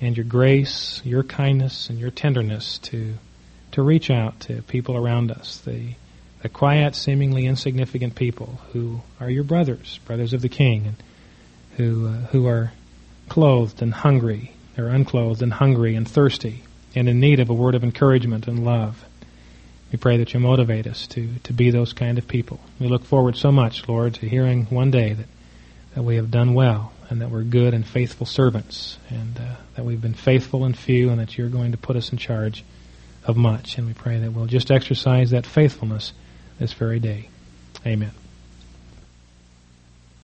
and 0.00 0.16
your 0.16 0.24
grace, 0.24 1.02
your 1.04 1.22
kindness 1.22 1.90
and 1.90 1.98
your 1.98 2.10
tenderness 2.10 2.78
to 2.78 3.14
to 3.72 3.82
reach 3.82 4.10
out 4.10 4.40
to 4.40 4.62
people 4.62 4.96
around 4.96 5.30
us, 5.30 5.58
the 5.58 5.94
the 6.42 6.48
quiet, 6.48 6.94
seemingly 6.94 7.46
insignificant 7.46 8.14
people 8.14 8.60
who 8.72 9.00
are 9.20 9.28
your 9.28 9.44
brothers, 9.44 9.98
brothers 10.04 10.32
of 10.32 10.40
the 10.40 10.48
King, 10.48 10.86
and 10.86 10.96
who 11.76 12.08
uh, 12.08 12.12
who 12.28 12.46
are 12.46 12.72
clothed 13.28 13.82
and 13.82 13.92
hungry, 13.92 14.52
they're 14.74 14.88
unclothed 14.88 15.42
and 15.42 15.52
hungry 15.52 15.94
and 15.94 16.08
thirsty 16.08 16.62
and 16.94 17.08
in 17.08 17.20
need 17.20 17.40
of 17.40 17.50
a 17.50 17.54
word 17.54 17.74
of 17.74 17.84
encouragement 17.84 18.48
and 18.48 18.64
love. 18.64 19.04
We 19.92 19.98
pray 19.98 20.18
that 20.18 20.34
you 20.34 20.40
motivate 20.40 20.86
us 20.86 21.06
to, 21.08 21.28
to 21.44 21.52
be 21.52 21.70
those 21.70 21.92
kind 21.92 22.18
of 22.18 22.28
people. 22.28 22.60
We 22.78 22.88
look 22.88 23.04
forward 23.04 23.36
so 23.36 23.50
much, 23.52 23.88
Lord, 23.88 24.14
to 24.14 24.28
hearing 24.28 24.66
one 24.66 24.90
day 24.90 25.14
that, 25.14 25.26
that 25.94 26.02
we 26.02 26.16
have 26.16 26.30
done 26.30 26.54
well 26.54 26.92
and 27.08 27.20
that 27.20 27.30
we're 27.30 27.42
good 27.42 27.74
and 27.74 27.86
faithful 27.86 28.26
servants 28.26 28.98
and 29.08 29.38
uh, 29.38 29.56
that 29.74 29.84
we've 29.84 30.00
been 30.00 30.14
faithful 30.14 30.64
in 30.64 30.74
few 30.74 31.10
and 31.10 31.20
that 31.20 31.38
you're 31.38 31.48
going 31.48 31.72
to 31.72 31.78
put 31.78 31.96
us 31.96 32.12
in 32.12 32.18
charge 32.18 32.64
of 33.24 33.36
much. 33.36 33.78
And 33.78 33.86
we 33.86 33.94
pray 33.94 34.18
that 34.18 34.32
we'll 34.32 34.46
just 34.46 34.70
exercise 34.70 35.30
that 35.30 35.46
faithfulness 35.46 36.12
this 36.58 36.72
very 36.72 37.00
day. 37.00 37.28
Amen. 37.86 38.12